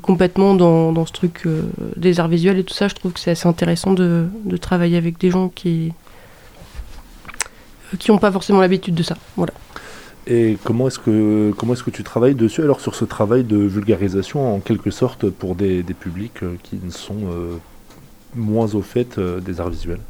complètement 0.00 0.54
dans, 0.54 0.90
dans 0.92 1.04
ce 1.04 1.12
truc 1.12 1.46
des 1.96 2.18
arts 2.18 2.28
visuels 2.28 2.58
et 2.58 2.64
tout 2.64 2.72
ça. 2.72 2.88
Je 2.88 2.94
trouve 2.94 3.12
que 3.12 3.20
c'est 3.20 3.32
assez 3.32 3.46
intéressant 3.46 3.92
de, 3.92 4.24
de 4.46 4.56
travailler 4.56 4.96
avec 4.96 5.18
des 5.18 5.30
gens 5.30 5.50
qui 5.50 5.92
qui 7.98 8.10
n'ont 8.10 8.16
pas 8.16 8.32
forcément 8.32 8.60
l'habitude 8.60 8.94
de 8.94 9.02
ça. 9.02 9.18
Voilà. 9.36 9.52
Et 10.26 10.56
comment 10.62 10.86
est-ce 10.86 11.00
que 11.00 11.52
comment 11.56 11.72
est-ce 11.72 11.82
que 11.82 11.90
tu 11.90 12.04
travailles 12.04 12.36
dessus 12.36 12.62
alors 12.62 12.80
sur 12.80 12.94
ce 12.94 13.04
travail 13.04 13.42
de 13.42 13.56
vulgarisation 13.56 14.54
en 14.54 14.60
quelque 14.60 14.90
sorte 14.90 15.28
pour 15.28 15.56
des, 15.56 15.82
des 15.82 15.94
publics 15.94 16.42
euh, 16.44 16.54
qui 16.62 16.78
ne 16.82 16.90
sont 16.90 17.16
euh, 17.28 17.56
moins 18.36 18.72
au 18.74 18.82
fait 18.82 19.18
euh, 19.18 19.40
des 19.40 19.60
arts 19.60 19.70
visuels? 19.70 20.00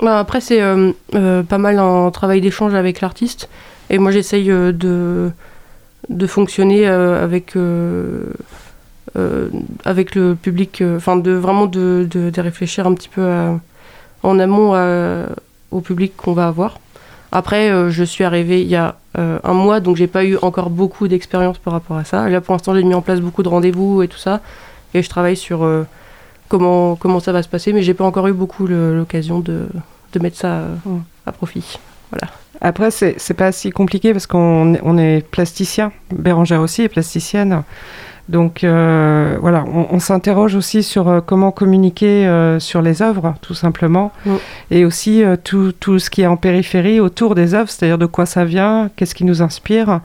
Bah, 0.00 0.20
après, 0.20 0.40
c'est 0.40 0.62
pas 1.10 1.58
mal 1.58 1.78
un 1.80 2.10
travail 2.12 2.40
d'échange 2.40 2.72
avec 2.74 3.00
l'artiste. 3.00 3.48
Et 3.90 3.98
moi, 3.98 4.12
j'essaye 4.12 4.46
de, 4.46 5.32
de 6.08 6.26
fonctionner 6.28 6.86
avec, 6.86 7.56
avec 9.84 10.14
le 10.14 10.36
public, 10.36 10.84
enfin, 10.94 11.16
de 11.16 11.32
vraiment 11.32 11.66
de, 11.66 12.06
de- 12.08 12.40
réfléchir 12.40 12.86
un 12.86 12.94
petit 12.94 13.08
peu 13.08 13.28
en 14.22 14.38
amont 14.38 14.72
au 15.72 15.80
public 15.80 16.12
qu'on 16.16 16.32
va 16.32 16.46
avoir. 16.46 16.78
Après, 17.32 17.90
je 17.90 18.04
suis 18.04 18.22
arrivée 18.22 18.62
il 18.62 18.68
y 18.68 18.76
a 18.76 18.94
euh, 19.18 19.38
un 19.44 19.52
mois, 19.52 19.80
donc 19.80 19.96
j'ai 19.96 20.06
pas 20.06 20.24
eu 20.24 20.36
encore 20.40 20.70
beaucoup 20.70 21.08
d'expérience 21.08 21.58
par 21.58 21.72
rapport 21.74 21.96
à 21.98 22.04
ça. 22.04 22.28
Là, 22.28 22.40
pour 22.40 22.54
l'instant, 22.54 22.74
j'ai 22.74 22.84
mis 22.84 22.94
en 22.94 23.02
place 23.02 23.20
beaucoup 23.20 23.42
de 23.42 23.48
rendez-vous 23.48 24.02
et 24.02 24.08
tout 24.08 24.16
ça. 24.18 24.40
Et 24.94 25.02
je 25.02 25.08
travaille 25.08 25.36
sur 25.36 25.64
euh, 25.64 25.84
comment, 26.48 26.96
comment 26.96 27.20
ça 27.20 27.32
va 27.32 27.42
se 27.42 27.48
passer, 27.48 27.72
mais 27.72 27.82
j'ai 27.82 27.94
pas 27.94 28.04
encore 28.04 28.26
eu 28.28 28.32
beaucoup 28.32 28.66
l'occasion 28.66 29.40
de, 29.40 29.66
de 30.12 30.18
mettre 30.20 30.36
ça 30.38 30.48
euh, 30.48 30.74
à 31.26 31.32
profit. 31.32 31.78
Après, 32.60 32.90
c'est 32.90 33.34
pas 33.34 33.52
si 33.52 33.70
compliqué 33.70 34.12
parce 34.12 34.26
qu'on 34.26 34.74
est- 34.74 34.80
on 34.82 34.96
est 34.98 35.24
plasticien. 35.30 35.92
Bérangère 36.10 36.60
aussi 36.60 36.82
est 36.82 36.88
plasticienne. 36.88 37.62
Donc 38.28 38.62
euh, 38.62 39.38
voilà, 39.40 39.64
on, 39.66 39.86
on 39.90 39.98
s'interroge 40.00 40.54
aussi 40.54 40.82
sur 40.82 41.08
euh, 41.08 41.20
comment 41.24 41.50
communiquer 41.50 42.26
euh, 42.26 42.60
sur 42.60 42.82
les 42.82 43.00
œuvres, 43.00 43.34
tout 43.40 43.54
simplement. 43.54 44.12
Mm. 44.26 44.34
Et 44.70 44.84
aussi 44.84 45.24
euh, 45.24 45.36
tout, 45.42 45.72
tout 45.72 45.98
ce 45.98 46.10
qui 46.10 46.22
est 46.22 46.26
en 46.26 46.36
périphérie 46.36 47.00
autour 47.00 47.34
des 47.34 47.54
œuvres, 47.54 47.70
c'est-à-dire 47.70 47.96
de 47.96 48.06
quoi 48.06 48.26
ça 48.26 48.44
vient, 48.44 48.90
qu'est-ce 48.96 49.14
qui 49.14 49.24
nous 49.24 49.40
inspire. 49.40 50.00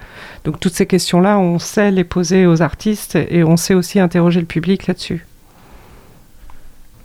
Donc 0.46 0.60
toutes 0.60 0.74
ces 0.74 0.86
questions-là, 0.86 1.38
on 1.38 1.60
sait 1.60 1.92
les 1.92 2.06
poser 2.06 2.46
aux 2.46 2.62
artistes 2.62 3.18
et 3.30 3.44
on 3.44 3.58
sait 3.58 3.74
aussi 3.74 4.00
interroger 4.00 4.40
le 4.40 4.46
public 4.46 4.88
là-dessus. 4.88 5.26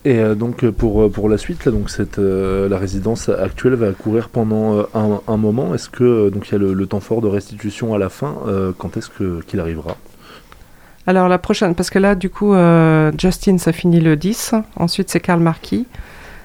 Et 0.05 0.21
euh, 0.21 0.37
donc 0.37 0.65
pour, 0.71 1.11
pour 1.11 1.29
la 1.29 1.37
suite, 1.37 1.65
là, 1.65 1.73
donc 1.73 1.91
cette, 1.91 2.21
euh, 2.21 2.69
la 2.69 2.79
résidence 2.79 3.29
actuelle 3.29 3.75
va 3.75 3.91
courir 3.91 4.29
pendant 4.29 4.79
euh, 4.79 4.83
un, 4.95 5.21
un 5.27 5.37
moment. 5.37 5.75
Est-ce 5.75 5.91
que 5.91 6.05
euh, 6.05 6.31
donc 6.31 6.49
il 6.49 6.53
y 6.53 6.55
a 6.55 6.59
le, 6.59 6.73
le 6.73 6.87
temps 6.87 7.01
fort 7.01 7.21
de 7.21 7.27
restitution 7.27 7.93
à 7.93 7.99
la 7.99 8.09
fin 8.09 8.37
euh, 8.47 8.71
Quand 8.79 8.97
est-ce 8.97 9.11
que 9.11 9.41
qu'il 9.43 9.59
arrivera? 9.59 9.97
Alors 11.09 11.31
la 11.31 11.39
prochaine, 11.39 11.75
parce 11.75 11.89
que 11.89 11.99
là, 11.99 12.15
du 12.15 12.29
coup, 12.29 12.53
euh, 12.53 13.11
Justin, 13.17 13.57
ça 13.57 13.73
finit 13.73 13.99
le 13.99 14.15
10. 14.15 14.53
Ensuite, 14.77 15.09
c'est 15.09 15.21
Karl 15.21 15.41
Marquis. 15.41 15.87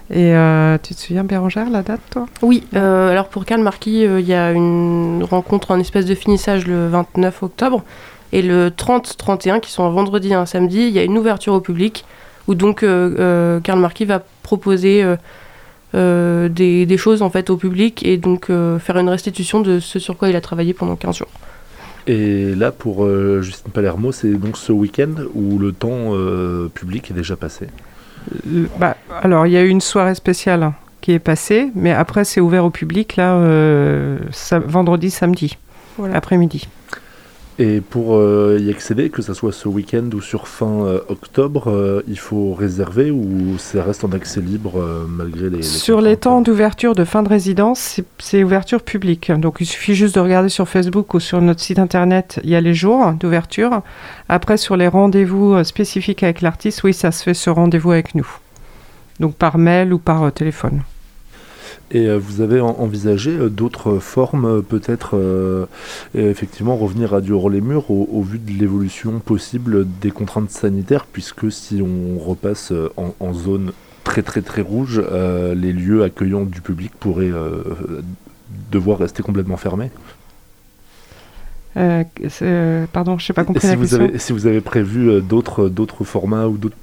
Et 0.10 0.34
euh, 0.34 0.78
tu 0.82 0.96
te 0.96 1.02
souviens, 1.02 1.26
Bérangère, 1.26 1.70
la 1.70 1.82
date, 1.82 2.00
toi? 2.12 2.28
Oui, 2.42 2.64
euh, 2.74 3.12
alors 3.12 3.28
pour 3.28 3.44
Karl 3.44 3.62
Marquis, 3.62 4.04
il 4.06 4.26
y 4.26 4.34
a 4.34 4.54
une 4.54 5.22
rencontre 5.30 5.72
en 5.72 5.80
espèce 5.82 6.06
de 6.06 6.16
finissage 6.16 6.66
le 6.66 6.88
29 6.88 7.44
octobre. 7.44 7.84
Et 8.32 8.42
le 8.42 8.70
30-31, 8.70 9.60
qui 9.60 9.70
sont 9.70 9.84
un 9.84 9.90
vendredi 9.90 10.30
et 10.30 10.34
un 10.34 10.46
samedi, 10.46 10.88
il 10.88 10.94
y 10.94 11.00
a 11.00 11.04
une 11.04 11.18
ouverture 11.18 11.56
au 11.56 11.60
public 11.60 12.06
où 12.48 12.56
donc 12.56 12.86
Karl 12.86 13.80
Marquis 13.80 14.06
va 14.06 14.24
proposer 14.44 15.04
des, 15.94 16.86
des 16.86 16.98
choses 16.98 17.22
en 17.22 17.30
fait 17.30 17.50
au 17.50 17.58
public 17.58 18.06
et 18.06 18.16
donc 18.16 18.48
faire 18.80 18.98
une 18.98 19.10
restitution 19.10 19.60
de 19.60 19.82
ce 19.82 20.00
sur 20.00 20.18
quoi 20.18 20.30
il 20.30 20.38
a 20.38 20.42
travaillé 20.42 20.74
pendant 20.74 20.96
15 20.96 21.18
jours. 21.18 21.28
Et 22.08 22.54
là, 22.56 22.72
pour 22.72 23.06
euh, 23.06 23.42
Justine 23.42 23.72
Palermo, 23.72 24.12
c'est 24.12 24.32
donc 24.34 24.58
ce 24.58 24.72
week-end 24.72 25.12
où 25.34 25.58
le 25.58 25.72
temps 25.72 26.14
euh, 26.14 26.68
public 26.74 27.10
est 27.12 27.14
déjà 27.14 27.36
passé. 27.36 27.68
Le- 28.46 28.68
bah, 28.78 28.98
Alors, 29.22 29.48
il 29.48 29.54
y 29.54 29.58
a 29.58 29.64
eu 29.64 29.70
une 29.70 29.82
soirée 29.82 30.16
spéciale 30.16 30.74
qui 31.02 31.12
est 31.14 31.20
passée, 31.20 31.70
mais 31.76 31.92
après, 31.92 32.26
c'est 32.26 32.42
ouvert 32.42 32.66
au 32.66 32.70
public, 32.70 33.16
là, 33.16 33.36
euh, 33.36 34.18
sa- 34.32 34.60
vendredi, 34.60 35.10
samedi, 35.12 35.58
Voilà. 35.98 36.16
après-midi. 36.18 36.68
Et 37.60 37.82
pour 37.82 38.16
euh, 38.16 38.58
y 38.60 38.72
accéder, 38.72 39.10
que 39.12 39.22
ce 39.22 39.36
soit 39.36 39.52
ce 39.52 39.68
week-end 39.68 40.10
ou 40.16 40.22
sur 40.22 40.48
fin 40.48 40.86
euh, 40.86 41.00
octobre, 41.08 41.70
euh, 41.70 42.02
il 42.08 42.18
faut 42.18 42.54
réserver 42.56 43.12
ou 43.12 43.58
ça 43.60 43.84
reste 43.84 44.04
en 44.04 44.12
accès 44.12 44.42
libre 44.42 44.84
malgré 45.08 45.52
les, 45.52 45.58
les 45.58 45.64
Sur 45.64 46.02
les 46.02 46.18
temps 46.18 46.32
contraintes 46.38 46.46
d'ouverture 46.48 46.96
de 46.96 47.04
fin 47.04 47.22
de 47.22 47.30
résidence, 47.30 48.02
c'est- 48.18 48.44
ouverture 48.44 48.82
publique. 48.82 49.32
Donc 49.32 49.58
il 49.60 49.68
suffit 49.68 49.94
juste 49.94 50.16
de 50.16 50.20
regarder 50.20 50.50
sur 50.50 50.68
Facebook 50.68 51.14
ou 51.14 51.20
sur 51.20 51.42
notre 51.42 51.62
site 51.62 51.78
internet, 51.78 52.40
il 52.44 52.50
y 52.50 52.56
a 52.56 52.62
les 52.62 52.74
jours 52.74 53.14
d'ouverture. 53.20 53.82
Après, 54.30 54.58
sur 54.58 54.76
les 54.76 54.88
rendez-vous 54.88 55.64
spécifiques 55.64 56.24
avec 56.24 56.42
l'artiste, 56.42 56.84
oui, 56.84 56.94
ça 56.94 57.12
se 57.12 57.24
fait 57.24 57.36
ce 57.36 57.52
rendez-vous 57.52 57.92
avec 57.92 58.16
nous. 58.16 58.28
Donc 59.20 59.36
par 59.36 59.60
mail 59.60 59.94
ou 59.94 60.00
par 60.00 60.32
téléphone. 60.34 60.82
Et 61.94 62.08
euh, 62.08 62.18
vous 62.18 62.42
avez 62.42 62.60
en- 62.60 62.76
envisagé 62.80 63.32
euh, 63.32 63.50
d'autres 63.50 64.00
formes, 64.00 64.46
euh, 64.46 64.62
peut-être 64.62 65.16
effectivement 66.16 66.76
revenir 66.76 67.14
à 67.14 67.22
du 67.22 67.32
hors 67.32 67.50
les 67.50 67.62
murs 67.62 67.92
au, 67.92 68.10
au 68.12 68.22
vu 68.22 68.40
de 68.40 68.52
l'évolution 68.52 69.20
possible 69.20 69.86
des 70.02 70.12
contraintes 70.12 70.50
sanitaires, 70.50 71.06
puisque 71.06 71.52
si 71.52 71.82
on 71.82 72.18
repasse 72.20 72.74
en, 72.98 73.14
en 73.20 73.34
zone 73.34 73.72
très 74.04 74.22
très 74.24 74.42
très 74.42 74.62
rouge, 74.62 75.02
euh, 75.12 75.56
les 75.56 75.72
lieux 75.72 76.04
accueillants 76.04 76.44
du 76.46 76.62
public 76.62 76.92
pourraient 77.00 77.32
euh, 77.32 77.64
devoir 78.72 79.00
rester 79.00 79.24
complètement 79.24 79.58
fermés? 79.58 79.92
Euh, 81.76 82.86
pardon, 82.92 83.18
je 83.18 83.32
n'ai 83.32 83.34
pas 83.36 83.44
compris 83.44 83.62
si 83.62 83.68
la 83.68 83.76
vous, 83.76 83.82
question. 83.82 84.04
avez, 84.04 84.20
si 84.20 84.32
vous 84.34 84.46
avez 84.46 84.62
prévu 84.62 85.22
d'autres 85.22 85.70
d'autres 85.70 86.04
formats 86.04 86.48
ou 86.48 86.58
d'autres 86.58 86.76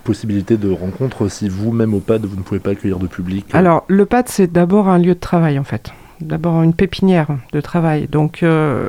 possibilités 0.00 0.56
de 0.56 0.70
rencontres, 0.70 1.28
si 1.28 1.48
vous-même 1.48 1.94
au 1.94 2.00
PAD 2.00 2.26
vous 2.26 2.36
ne 2.36 2.42
pouvez 2.42 2.60
pas 2.60 2.70
accueillir 2.70 2.98
de 2.98 3.06
public. 3.06 3.46
euh, 3.54 3.58
Alors, 3.58 3.84
le 3.88 4.06
pad, 4.06 4.28
c'est 4.28 4.50
d'abord 4.50 4.88
un 4.88 4.98
lieu 4.98 5.14
de 5.14 5.20
travail, 5.20 5.58
en 5.58 5.64
fait. 5.64 5.92
D'abord 6.20 6.62
une 6.62 6.72
pépinière 6.72 7.28
de 7.52 7.60
travail. 7.60 8.08
Donc, 8.10 8.42
euh, 8.42 8.88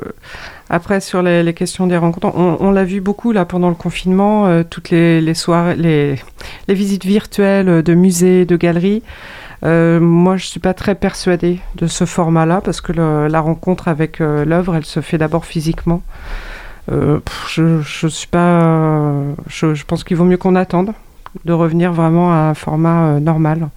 après, 0.70 1.00
sur 1.00 1.22
les, 1.22 1.52
questions 1.52 1.86
des 1.86 1.96
rencontres, 1.96 2.34
on, 2.34 2.70
l'a 2.70 2.84
vu 2.84 3.00
beaucoup 3.00 3.32
là 3.32 3.44
pendant 3.44 3.68
le 3.68 3.74
confinement, 3.74 4.46
euh, 4.46 4.62
toutes 4.68 4.90
les, 4.90 5.34
soirées, 5.34 5.76
les, 5.76 6.74
visites 6.74 7.04
virtuelles 7.04 7.82
de 7.82 7.94
musées, 7.94 8.46
de 8.46 8.56
galeries. 8.56 9.02
Moi, 9.62 10.36
je 10.36 10.46
suis 10.46 10.60
pas 10.60 10.72
très 10.72 10.94
persuadée 10.94 11.60
de 11.74 11.86
ce 11.86 12.06
format-là 12.06 12.62
parce 12.62 12.80
que 12.80 12.92
la 12.92 13.40
rencontre 13.40 13.88
avec 13.88 14.20
l'œuvre, 14.20 14.76
elle 14.76 14.86
se 14.86 15.00
fait 15.00 15.18
d'abord 15.18 15.44
physiquement. 15.44 16.02
Euh, 16.90 17.18
je, 17.48 18.08
suis 18.08 18.28
pas. 18.28 19.12
Je, 19.48 19.84
pense 19.84 20.04
qu'il 20.04 20.16
vaut 20.16 20.24
mieux 20.24 20.36
qu'on 20.36 20.54
attende 20.54 20.92
de 21.44 21.52
revenir 21.52 21.92
vraiment 21.92 22.32
à 22.32 22.36
un 22.36 22.54
format 22.54 23.08
euh, 23.08 23.20
normal. 23.20 23.68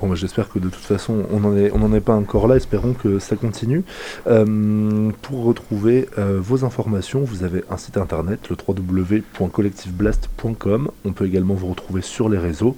Bon, 0.00 0.08
bah, 0.08 0.14
j'espère 0.14 0.48
que 0.48 0.58
de 0.60 0.68
toute 0.68 0.84
façon, 0.84 1.24
on 1.32 1.40
n'en 1.40 1.56
est, 1.56 1.72
est 1.96 2.00
pas 2.00 2.14
encore 2.14 2.46
là. 2.46 2.54
Espérons 2.56 2.92
que 2.92 3.18
ça 3.18 3.34
continue. 3.36 3.82
Euh, 4.28 5.10
pour 5.22 5.42
retrouver 5.44 6.08
euh, 6.18 6.38
vos 6.40 6.64
informations, 6.64 7.20
vous 7.20 7.42
avez 7.42 7.64
un 7.68 7.76
site 7.76 7.96
internet, 7.96 8.48
le 8.48 8.56
www.collectiveblast.com. 8.56 10.90
On 11.04 11.12
peut 11.12 11.26
également 11.26 11.54
vous 11.54 11.66
retrouver 11.68 12.02
sur 12.02 12.28
les 12.28 12.38
réseaux. 12.38 12.76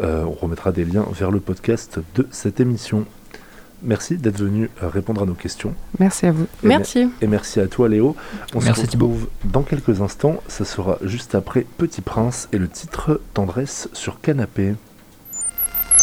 On 0.00 0.30
remettra 0.30 0.70
des 0.70 0.84
liens 0.84 1.06
vers 1.12 1.32
le 1.32 1.40
podcast 1.40 1.98
de 2.14 2.28
cette 2.30 2.60
émission. 2.60 3.04
Merci 3.82 4.16
d'être 4.16 4.38
venu 4.38 4.70
euh, 4.82 4.88
répondre 4.88 5.22
à 5.22 5.26
nos 5.26 5.34
questions. 5.34 5.74
Merci 5.98 6.26
à 6.26 6.32
vous. 6.32 6.46
Et 6.64 6.66
Merci. 6.66 7.08
Et 7.20 7.26
merci 7.26 7.60
à 7.60 7.66
toi 7.68 7.88
Léo. 7.88 8.16
On 8.54 8.60
Merci, 8.60 8.82
se 8.82 8.86
retrouve 8.86 9.28
dans 9.44 9.62
quelques 9.62 10.00
instants. 10.00 10.36
Ça 10.48 10.64
sera 10.64 10.98
juste 11.02 11.34
après 11.34 11.64
Petit 11.78 12.00
Prince 12.00 12.48
et 12.52 12.58
le 12.58 12.68
titre 12.68 13.20
Tendresse 13.34 13.88
sur 13.92 14.20
canapé. 14.20 14.74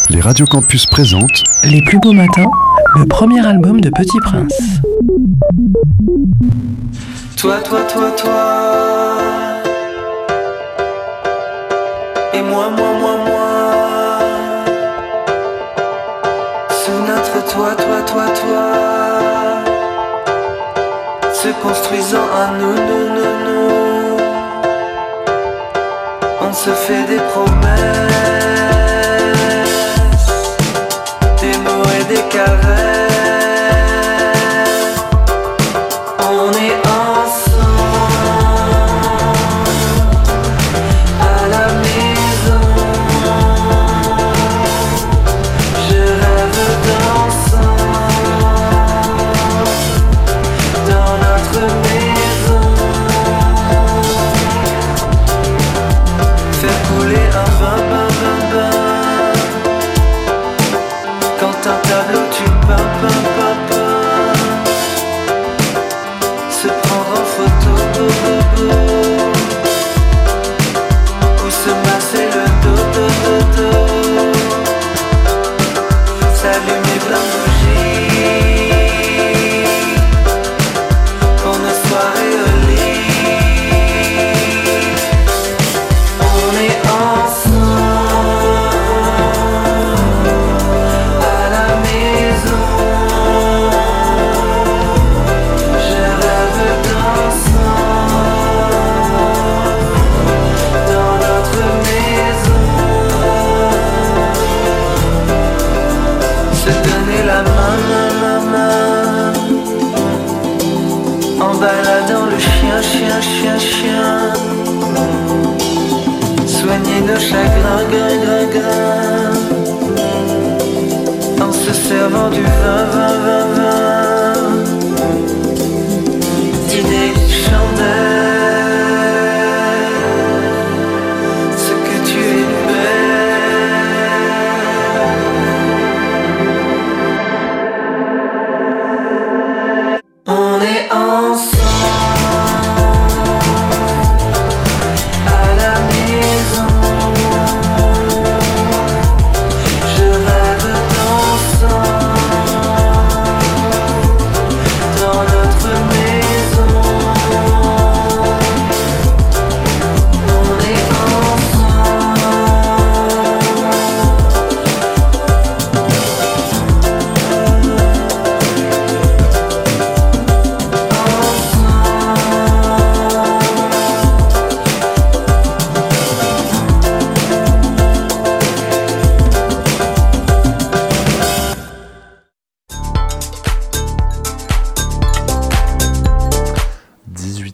Les 0.08 0.20
radios 0.20 0.46
campus 0.46 0.86
présentent 0.86 1.42
Les 1.64 1.82
plus 1.82 1.98
beaux 1.98 2.12
matins, 2.12 2.48
le 2.96 3.06
premier 3.06 3.44
album 3.44 3.80
de 3.80 3.90
Petit 3.90 4.18
Prince. 4.20 4.52
Toi, 7.36 7.60
toi, 7.60 7.80
toi, 7.92 8.10
toi. 8.12 8.66
Et 12.32 12.42
moi, 12.42 12.70
moi, 12.70 12.98
moi, 13.00 13.16
moi. 13.18 13.25
Construisant 22.06 22.28
un 22.32 22.58
nous, 22.58 22.74
nous, 22.74 23.08
nous, 23.14 23.34
nous. 23.44 24.16
On 26.40 26.52
se 26.52 26.70
fait 26.70 27.04
des 27.06 27.20
promesses, 27.32 27.55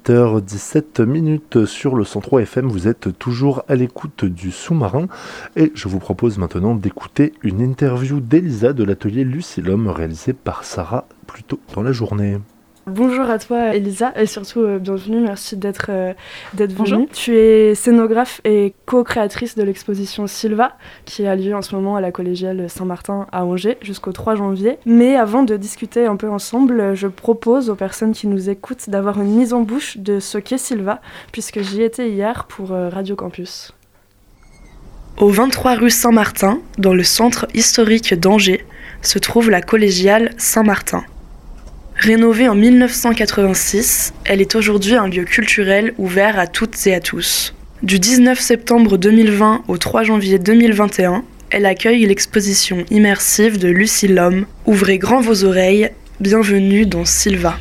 18h17 0.04 1.04
minutes 1.04 1.64
sur 1.64 1.94
le 1.94 2.04
103 2.04 2.42
FM, 2.42 2.68
vous 2.68 2.88
êtes 2.88 3.16
toujours 3.18 3.62
à 3.68 3.75
l'écoute 3.75 4.25
du 4.25 4.50
sous-marin 4.50 5.06
et 5.56 5.71
je 5.75 5.88
vous 5.88 5.99
propose 5.99 6.38
maintenant 6.38 6.75
d'écouter 6.75 7.32
une 7.42 7.61
interview 7.61 8.21
d'Elisa 8.21 8.73
de 8.73 8.85
l'atelier 8.85 9.24
Lucilum 9.24 9.88
réalisée 9.88 10.33
par 10.33 10.64
Sarah 10.64 11.07
plus 11.26 11.44
tôt 11.44 11.61
dans 11.74 11.83
la 11.83 11.92
journée. 11.92 12.38
Bonjour 12.88 13.31
à 13.31 13.38
toi 13.38 13.77
Elisa 13.77 14.12
et 14.18 14.27
surtout 14.27 14.59
euh, 14.59 14.81
bienvenue, 14.81 15.21
merci 15.21 15.57
d'être 15.57 15.87
euh, 15.90 16.14
d'être 16.55 16.73
venue. 16.73 17.07
Tu 17.12 17.37
es 17.37 17.77
scénographe 17.77 18.40
et 18.45 18.75
co-créatrice 18.87 19.55
de 19.55 19.62
l'exposition 19.62 20.27
Silva 20.27 20.73
qui 21.05 21.25
a 21.29 21.37
lieu 21.37 21.55
en 21.55 21.62
ce 21.62 21.77
moment 21.77 21.95
à 21.95 22.01
la 22.01 22.11
collégiale 22.11 22.68
Saint-Martin 22.68 23.29
à 23.31 23.45
Angers 23.45 23.79
jusqu'au 23.83 24.11
3 24.11 24.35
janvier. 24.35 24.79
Mais 24.85 25.14
avant 25.14 25.45
de 25.45 25.57
discuter 25.57 26.07
un 26.07 26.16
peu 26.16 26.29
ensemble, 26.29 26.97
je 26.97 27.07
propose 27.07 27.71
aux 27.71 27.77
personnes 27.77 28.11
qui 28.14 28.27
nous 28.27 28.51
écoutent 28.51 28.90
d'avoir 28.90 29.21
une 29.21 29.31
mise 29.37 29.53
en 29.53 29.61
bouche 29.61 29.99
de 29.99 30.18
ce 30.18 30.38
qu'est 30.38 30.59
Silva 30.59 31.01
puisque 31.31 31.61
j'y 31.61 31.83
étais 31.83 32.11
hier 32.11 32.47
pour 32.49 32.73
euh, 32.73 32.88
Radio 32.88 33.14
Campus. 33.14 33.73
Au 35.18 35.29
23 35.29 35.75
rue 35.77 35.90
Saint-Martin, 35.90 36.59
dans 36.79 36.95
le 36.95 37.05
centre 37.05 37.47
historique 37.55 38.12
d'Angers, 38.14 38.66
se 39.03 39.21
trouve 39.21 39.51
la 39.51 39.62
collégiale 39.62 40.31
Saint-Martin. 40.37 41.05
Rénovée 41.96 42.48
en 42.48 42.55
1986, 42.55 44.12
elle 44.24 44.40
est 44.40 44.55
aujourd'hui 44.55 44.94
un 44.94 45.07
lieu 45.07 45.24
culturel 45.24 45.94
ouvert 45.98 46.38
à 46.38 46.46
toutes 46.46 46.87
et 46.87 46.94
à 46.94 47.00
tous. 47.00 47.55
Du 47.83 47.98
19 47.98 48.38
septembre 48.40 48.96
2020 48.96 49.64
au 49.68 49.76
3 49.76 50.02
janvier 50.02 50.38
2021, 50.38 51.22
elle 51.50 51.66
accueille 51.66 52.07
l'exposition 52.07 52.85
immersive 52.90 53.59
de 53.59 53.68
Lucie 53.68 54.09
Lhomme. 54.09 54.46
Ouvrez 54.66 54.98
grand 54.98 55.20
vos 55.20 55.44
oreilles, 55.44 55.90
bienvenue 56.18 56.87
dans 56.87 57.05
Silva. 57.05 57.59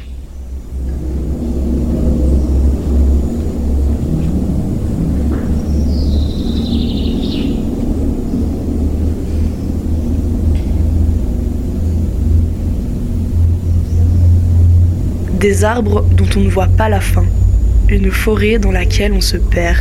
Des 15.41 15.63
arbres 15.63 16.05
dont 16.15 16.27
on 16.37 16.41
ne 16.41 16.49
voit 16.49 16.67
pas 16.67 16.87
la 16.87 16.99
fin. 16.99 17.25
Une 17.89 18.11
forêt 18.11 18.59
dans 18.59 18.71
laquelle 18.71 19.11
on 19.11 19.21
se 19.21 19.37
perd. 19.37 19.79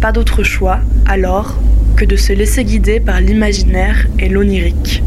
Pas 0.00 0.12
d'autre 0.12 0.44
choix, 0.44 0.78
alors, 1.04 1.58
que 1.94 2.06
de 2.06 2.16
se 2.16 2.32
laisser 2.32 2.64
guider 2.64 2.98
par 2.98 3.20
l'imaginaire 3.20 4.06
et 4.18 4.30
l'onirique. 4.30 5.02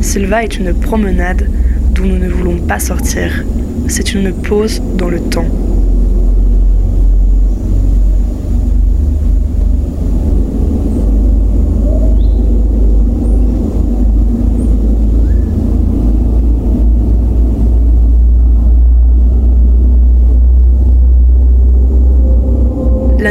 Silva 0.00 0.44
est 0.44 0.56
une 0.56 0.72
promenade 0.72 1.50
dont 1.90 2.04
nous 2.04 2.18
ne 2.18 2.28
voulons 2.28 2.58
pas 2.58 2.78
sortir. 2.78 3.44
C'est 3.88 4.14
une 4.14 4.32
pause 4.32 4.80
dans 4.96 5.08
le 5.08 5.18
temps. 5.18 5.48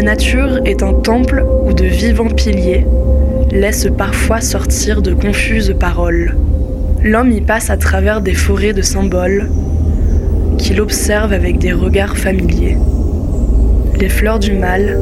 Nature 0.04 0.60
est 0.66 0.84
un 0.84 0.94
temple 0.94 1.46
où 1.66 1.74
de 1.74 1.86
vivants 1.86 2.30
piliers 2.30 2.86
laissent 3.52 3.88
parfois 3.98 4.42
sortir 4.42 5.02
de 5.02 5.14
confuses 5.14 5.74
paroles. 5.80 6.36
L'homme 7.04 7.32
y 7.32 7.42
passe 7.42 7.70
à 7.70 7.78
travers 7.78 8.22
des 8.22 8.34
forêts 8.34 8.74
de 8.74 8.82
symboles 8.82 9.50
qu'il 10.58 10.82
observe 10.82 11.32
avec 11.32 11.58
des 11.58 11.72
regards 11.72 12.18
familiers. 12.18 12.78
Les 14.00 14.10
fleurs 14.10 14.40
du 14.40 14.54
mal, 14.54 15.00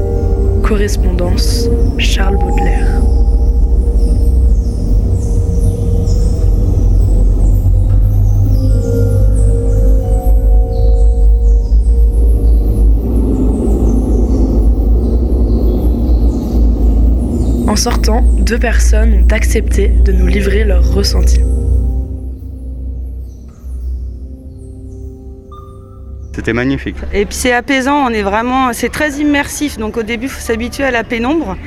correspondance, 0.63 1.67
Charles 1.97 2.37
Baudelaire. 2.37 3.00
Sortant, 17.81 18.21
deux 18.21 18.59
personnes 18.59 19.23
ont 19.23 19.33
accepté 19.33 19.87
de 19.87 20.11
nous 20.11 20.27
livrer 20.27 20.63
leurs 20.65 20.87
ressentis. 20.93 21.41
C'était 26.35 26.53
magnifique. 26.53 26.95
Et 27.11 27.25
puis 27.25 27.35
c'est 27.35 27.51
apaisant, 27.53 28.05
on 28.05 28.09
est 28.09 28.21
vraiment, 28.21 28.71
c'est 28.73 28.89
très 28.89 29.13
immersif. 29.13 29.77
Donc 29.79 29.97
au 29.97 30.03
début, 30.03 30.25
il 30.27 30.29
faut 30.29 30.39
s'habituer 30.39 30.83
à 30.83 30.91
la 30.91 31.03
pénombre, 31.03 31.57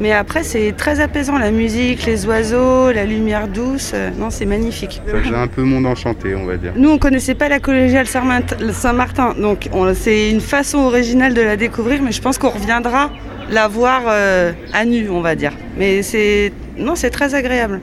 mais 0.00 0.12
après 0.12 0.42
c'est 0.44 0.72
très 0.72 1.00
apaisant, 1.00 1.36
la 1.36 1.50
musique, 1.50 2.06
les 2.06 2.26
oiseaux, 2.26 2.92
la 2.92 3.04
lumière 3.04 3.48
douce. 3.48 3.92
Non, 4.18 4.30
c'est 4.30 4.46
magnifique. 4.46 5.02
Faisait 5.04 5.34
un 5.34 5.48
peu 5.48 5.62
monde 5.62 5.84
enchanté, 5.86 6.34
on 6.36 6.46
va 6.46 6.56
dire. 6.56 6.72
Nous, 6.76 6.88
on 6.88 6.98
connaissait 6.98 7.34
pas 7.34 7.48
la 7.48 7.58
collégiale 7.58 8.06
Saint-Martin- 8.06 9.34
donc 9.38 9.68
on- 9.72 9.92
c'est 9.94 10.30
une 10.30 10.40
façon 10.40 10.78
originale 10.78 11.34
de 11.34 11.42
la 11.42 11.56
découvrir, 11.56 12.00
mais 12.02 12.12
je 12.12 12.22
pense 12.22 12.38
qu'on 12.38 12.50
reviendra 12.50 13.10
la 13.50 13.68
voir 13.68 14.02
euh, 14.08 14.52
à 14.72 14.84
nu, 14.84 15.08
on 15.10 15.20
va 15.20 15.34
dire. 15.34 15.52
Mais 15.78 16.02
c'est, 16.02 16.52
non, 16.76 16.94
c'est 16.94 17.10
très 17.10 17.34
agréable. 17.34 17.80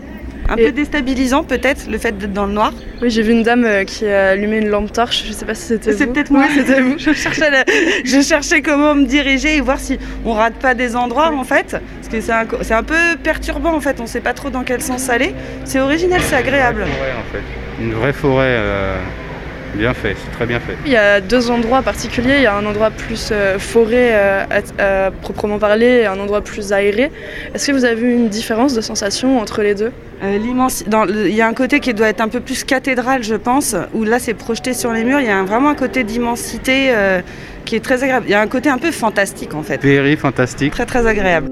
Un 0.49 0.57
peu 0.57 0.73
déstabilisant 0.73 1.43
peut-être 1.45 1.87
le 1.89 1.97
fait 1.97 2.17
d'être 2.17 2.33
dans 2.33 2.45
le 2.45 2.51
noir. 2.51 2.73
Oui, 3.01 3.09
j'ai 3.09 3.21
vu 3.21 3.31
une 3.31 3.43
dame 3.43 3.63
euh, 3.63 3.85
qui 3.85 4.05
a 4.05 4.31
allumé 4.31 4.57
une 4.57 4.67
lampe 4.67 4.91
torche, 4.91 5.23
je 5.25 5.31
sais 5.31 5.45
pas 5.45 5.55
si 5.55 5.61
c'était 5.67 5.91
vous. 5.93 5.97
C'est 5.97 6.07
peut-être 6.07 6.31
moi. 6.31 6.43
C'était 6.53 6.81
vous. 6.81 6.95
je, 6.97 7.13
cherchais 7.13 7.49
la- 7.49 7.63
je 8.03 8.21
cherchais 8.21 8.61
comment 8.61 8.93
me 8.93 9.05
diriger 9.05 9.55
et 9.55 9.61
voir 9.61 9.79
si 9.79 9.97
on 10.25 10.33
rate 10.33 10.55
pas 10.55 10.73
des 10.73 10.97
endroits 10.97 11.31
en 11.33 11.45
fait. 11.45 11.71
Parce 12.01 12.09
que 12.11 12.19
c'est 12.19 12.33
un, 12.33 12.45
co- 12.45 12.57
c'est 12.61 12.73
un 12.73 12.83
peu 12.83 12.97
perturbant 13.23 13.73
en 13.73 13.79
fait, 13.79 14.01
on 14.01 14.05
sait 14.05 14.19
pas 14.19 14.33
trop 14.33 14.49
dans 14.49 14.63
quel 14.63 14.81
sens 14.81 15.09
aller. 15.09 15.33
C'est 15.63 15.79
original, 15.79 16.19
c'est 16.21 16.35
agréable. 16.35 16.81
Forêt, 16.87 17.11
en 17.17 17.31
fait. 17.31 17.81
Une 17.83 17.93
vraie 17.93 18.13
forêt, 18.13 18.45
euh, 18.49 18.97
bien 19.77 19.93
fait, 19.93 20.15
c'est 20.23 20.31
très 20.35 20.45
bien 20.45 20.59
fait. 20.59 20.75
Il 20.85 20.91
y 20.91 20.95
a 20.97 21.19
deux 21.21 21.49
endroits 21.51 21.81
particuliers. 21.81 22.35
Il 22.37 22.43
y 22.43 22.45
a 22.47 22.55
un 22.55 22.65
endroit 22.65 22.91
plus 22.91 23.29
euh, 23.31 23.57
forêt 23.59 24.11
euh, 24.13 24.43
à, 24.77 25.07
à 25.07 25.11
proprement 25.11 25.59
parler 25.59 26.01
et 26.01 26.05
un 26.05 26.19
endroit 26.19 26.41
plus 26.41 26.71
aéré. 26.73 27.11
Est-ce 27.53 27.67
que 27.67 27.71
vous 27.71 27.85
avez 27.85 27.95
vu 27.95 28.13
une 28.13 28.29
différence 28.29 28.73
de 28.73 28.81
sensation 28.81 29.39
entre 29.39 29.61
les 29.61 29.75
deux? 29.75 29.91
Euh, 30.23 30.37
l'immensi- 30.37 30.87
dans 30.87 31.05
le- 31.05 31.27
Il 31.27 31.35
y 31.35 31.41
a 31.41 31.47
un 31.47 31.53
côté 31.53 31.79
qui 31.79 31.93
doit 31.93 32.07
être 32.07 32.21
un 32.21 32.29
peu 32.29 32.39
plus 32.39 32.63
cathédrale, 32.63 33.23
je 33.23 33.35
pense, 33.35 33.75
où 33.93 34.03
là 34.03 34.19
c'est 34.19 34.33
projeté 34.33 34.73
sur 34.73 34.93
les 34.93 35.03
murs. 35.03 35.19
Il 35.19 35.25
y 35.27 35.29
a 35.29 35.37
un- 35.37 35.43
vraiment 35.45 35.69
un 35.69 35.75
côté 35.75 36.03
d'immensité 36.03 36.87
euh, 36.91 37.21
qui 37.65 37.75
est 37.75 37.79
très 37.83 38.03
agréable. 38.03 38.25
Il 38.27 38.31
y 38.31 38.35
a 38.35 38.41
un 38.41 38.47
côté 38.47 38.69
un 38.69 38.77
peu 38.77 38.91
fantastique 38.91 39.53
en 39.53 39.63
fait. 39.63 39.81
Féerie, 39.81 40.15
fantastique. 40.17 40.71
Très 40.71 40.85
très 40.85 41.05
agréable. 41.07 41.47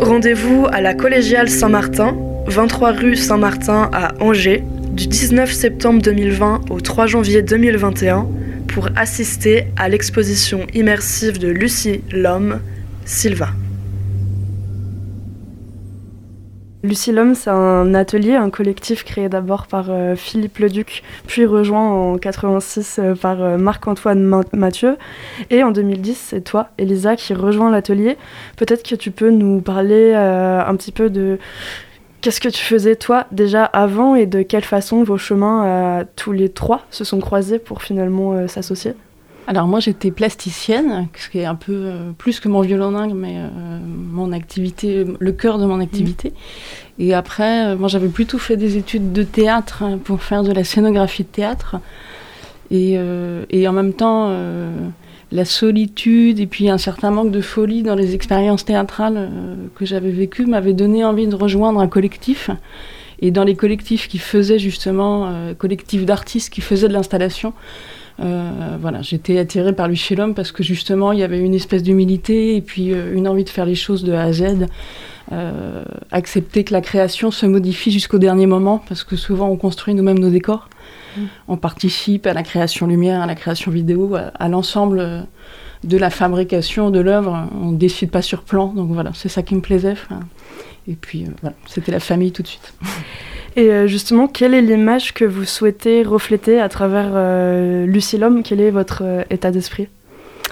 Rendez-vous 0.00 0.66
à 0.72 0.80
la 0.80 0.94
collégiale 0.94 1.48
Saint-Martin, 1.48 2.16
23 2.46 2.92
rue 2.92 3.16
Saint-Martin 3.16 3.90
à 3.92 4.12
Angers, 4.20 4.64
du 4.98 5.06
19 5.06 5.52
septembre 5.52 6.02
2020 6.02 6.70
au 6.70 6.80
3 6.80 7.06
janvier 7.06 7.40
2021 7.40 8.26
pour 8.66 8.88
assister 8.96 9.68
à 9.76 9.88
l'exposition 9.88 10.66
immersive 10.74 11.38
de 11.38 11.46
Lucie 11.46 12.02
Lhomme, 12.10 12.60
Silva. 13.04 13.50
Lucie 16.82 17.12
L'Homme, 17.12 17.36
c'est 17.36 17.50
un 17.50 17.94
atelier, 17.94 18.34
un 18.34 18.50
collectif 18.50 19.04
créé 19.04 19.28
d'abord 19.28 19.68
par 19.68 19.86
euh, 19.88 20.16
Philippe 20.16 20.58
Leduc, 20.58 21.04
puis 21.28 21.46
rejoint 21.46 21.88
en 21.88 22.18
86 22.18 22.98
euh, 22.98 23.14
par 23.14 23.40
euh, 23.40 23.56
Marc-Antoine 23.56 24.42
Mathieu. 24.52 24.96
Et 25.50 25.62
en 25.62 25.70
2010, 25.70 26.16
c'est 26.30 26.40
toi, 26.40 26.70
Elisa, 26.76 27.14
qui 27.14 27.34
rejoint 27.34 27.70
l'atelier. 27.70 28.16
Peut-être 28.56 28.82
que 28.82 28.96
tu 28.96 29.12
peux 29.12 29.30
nous 29.30 29.60
parler 29.60 30.14
un 30.14 30.74
petit 30.76 30.92
peu 30.92 31.10
de 31.10 31.38
qu'est-ce 32.20 32.40
que 32.40 32.48
tu 32.48 32.62
faisais 32.62 32.96
toi 32.96 33.26
déjà 33.32 33.64
avant 33.64 34.14
et 34.14 34.26
de 34.26 34.42
quelle 34.42 34.64
façon 34.64 35.02
vos 35.02 35.18
chemins 35.18 36.04
tous 36.16 36.32
les 36.32 36.48
trois 36.48 36.82
se 36.90 37.04
sont 37.04 37.20
croisés 37.20 37.58
pour 37.58 37.82
finalement 37.82 38.48
s'associer? 38.48 38.94
Alors 39.48 39.66
moi 39.66 39.80
j'étais 39.80 40.10
plasticienne, 40.10 41.08
ce 41.16 41.30
qui 41.30 41.38
est 41.38 41.46
un 41.46 41.54
peu 41.54 41.72
euh, 41.72 42.10
plus 42.18 42.38
que 42.38 42.48
mon 42.48 42.60
violon 42.60 42.92
dingue, 42.92 43.14
mais 43.14 43.32
euh, 43.38 43.48
mon 43.82 44.30
activité, 44.32 45.06
le 45.18 45.32
cœur 45.32 45.56
de 45.56 45.64
mon 45.64 45.80
activité. 45.80 46.34
Mm. 46.98 47.02
Et 47.02 47.14
après, 47.14 47.68
euh, 47.68 47.76
moi 47.78 47.88
j'avais 47.88 48.08
plutôt 48.08 48.36
fait 48.36 48.58
des 48.58 48.76
études 48.76 49.10
de 49.10 49.22
théâtre 49.22 49.82
hein, 49.82 49.98
pour 50.04 50.22
faire 50.22 50.42
de 50.42 50.52
la 50.52 50.64
scénographie 50.64 51.22
de 51.22 51.28
théâtre. 51.28 51.76
Et, 52.70 52.98
et 53.48 53.66
en 53.66 53.72
même 53.72 53.94
temps, 53.94 54.30
la 55.30 55.44
solitude 55.44 56.40
et 56.40 56.46
puis 56.46 56.70
un 56.70 56.78
certain 56.78 57.10
manque 57.10 57.30
de 57.30 57.40
folie 57.40 57.82
dans 57.82 57.94
les 57.94 58.14
expériences 58.14 58.64
théâtrales 58.64 59.30
que 59.74 59.84
j'avais 59.84 60.10
vécues 60.10 60.46
m'avait 60.46 60.72
donné 60.72 61.04
envie 61.04 61.26
de 61.26 61.34
rejoindre 61.34 61.80
un 61.80 61.88
collectif. 61.88 62.50
Et 63.20 63.30
dans 63.30 63.44
les 63.44 63.56
collectifs 63.56 64.08
qui 64.08 64.18
faisaient 64.18 64.58
justement, 64.58 65.30
collectifs 65.58 66.06
d'artistes 66.06 66.50
qui 66.50 66.60
faisaient 66.60 66.88
de 66.88 66.92
l'installation, 66.92 67.52
euh, 68.20 68.76
voilà, 68.80 69.00
j'étais 69.02 69.38
attirée 69.38 69.72
par 69.72 69.88
l'homme 69.88 70.34
parce 70.34 70.50
que 70.50 70.62
justement 70.62 71.12
il 71.12 71.20
y 71.20 71.22
avait 71.22 71.38
une 71.38 71.54
espèce 71.54 71.84
d'humilité 71.84 72.56
et 72.56 72.60
puis 72.60 72.92
euh, 72.92 73.14
une 73.14 73.28
envie 73.28 73.44
de 73.44 73.48
faire 73.48 73.64
les 73.64 73.76
choses 73.76 74.02
de 74.02 74.12
A 74.12 74.22
à 74.22 74.32
Z. 74.32 74.66
Euh, 75.30 75.84
accepter 76.10 76.64
que 76.64 76.72
la 76.72 76.80
création 76.80 77.30
se 77.30 77.44
modifie 77.44 77.90
jusqu'au 77.90 78.18
dernier 78.18 78.46
moment 78.46 78.82
parce 78.88 79.04
que 79.04 79.14
souvent 79.14 79.48
on 79.48 79.56
construit 79.56 79.94
nous-mêmes 79.94 80.18
nos 80.18 80.30
décors. 80.30 80.68
On 81.48 81.56
participe 81.56 82.26
à 82.26 82.32
la 82.32 82.42
création 82.42 82.86
lumière, 82.86 83.22
à 83.22 83.26
la 83.26 83.34
création 83.34 83.70
vidéo, 83.70 84.16
à, 84.16 84.48
l'ensemble 84.48 85.26
de 85.84 85.96
la 85.96 86.10
fabrication 86.10 86.90
de 86.90 87.00
l'œuvre. 87.00 87.48
On 87.60 87.72
ne 87.72 87.76
décide 87.76 88.10
pas 88.10 88.22
sur 88.22 88.42
plan, 88.42 88.68
donc 88.68 88.90
voilà, 88.90 89.12
c'est 89.14 89.28
ça 89.28 89.42
qui 89.42 89.54
me 89.54 89.60
plaisait. 89.60 89.94
Et 90.88 90.94
puis 90.94 91.26
voilà, 91.42 91.54
c'était 91.66 91.92
la 91.92 92.00
famille 92.00 92.32
tout 92.32 92.42
de 92.42 92.48
suite. 92.48 92.72
Et 93.56 93.72
euh, 93.72 93.86
justement, 93.88 94.28
quelle 94.28 94.54
est 94.54 94.62
l'image 94.62 95.12
que 95.12 95.24
vous 95.24 95.44
souhaitez 95.44 96.04
refléter 96.04 96.60
à 96.60 96.68
travers 96.68 97.10
euh, 97.14 97.86
Lucilum? 97.86 98.42
Quel 98.44 98.60
est 98.60 98.70
votre 98.70 99.02
euh, 99.02 99.22
état 99.30 99.50
d'esprit? 99.50 99.88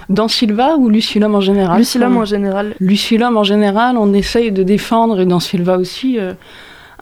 Dans 0.09 0.27
Silva 0.27 0.75
ou 0.75 0.89
Lucilum 0.89 1.33
en 1.33 1.39
général? 1.39 1.79
Lucilum 1.79 2.17
en 2.17 2.25
général. 2.25 2.75
Lucilum 2.81 3.37
en 3.37 3.43
général, 3.43 3.97
on 3.97 4.13
essaye 4.13 4.51
de 4.51 4.61
défendre, 4.63 5.21
et 5.21 5.25
dans 5.25 5.39
Silva 5.39 5.77
aussi, 5.77 6.17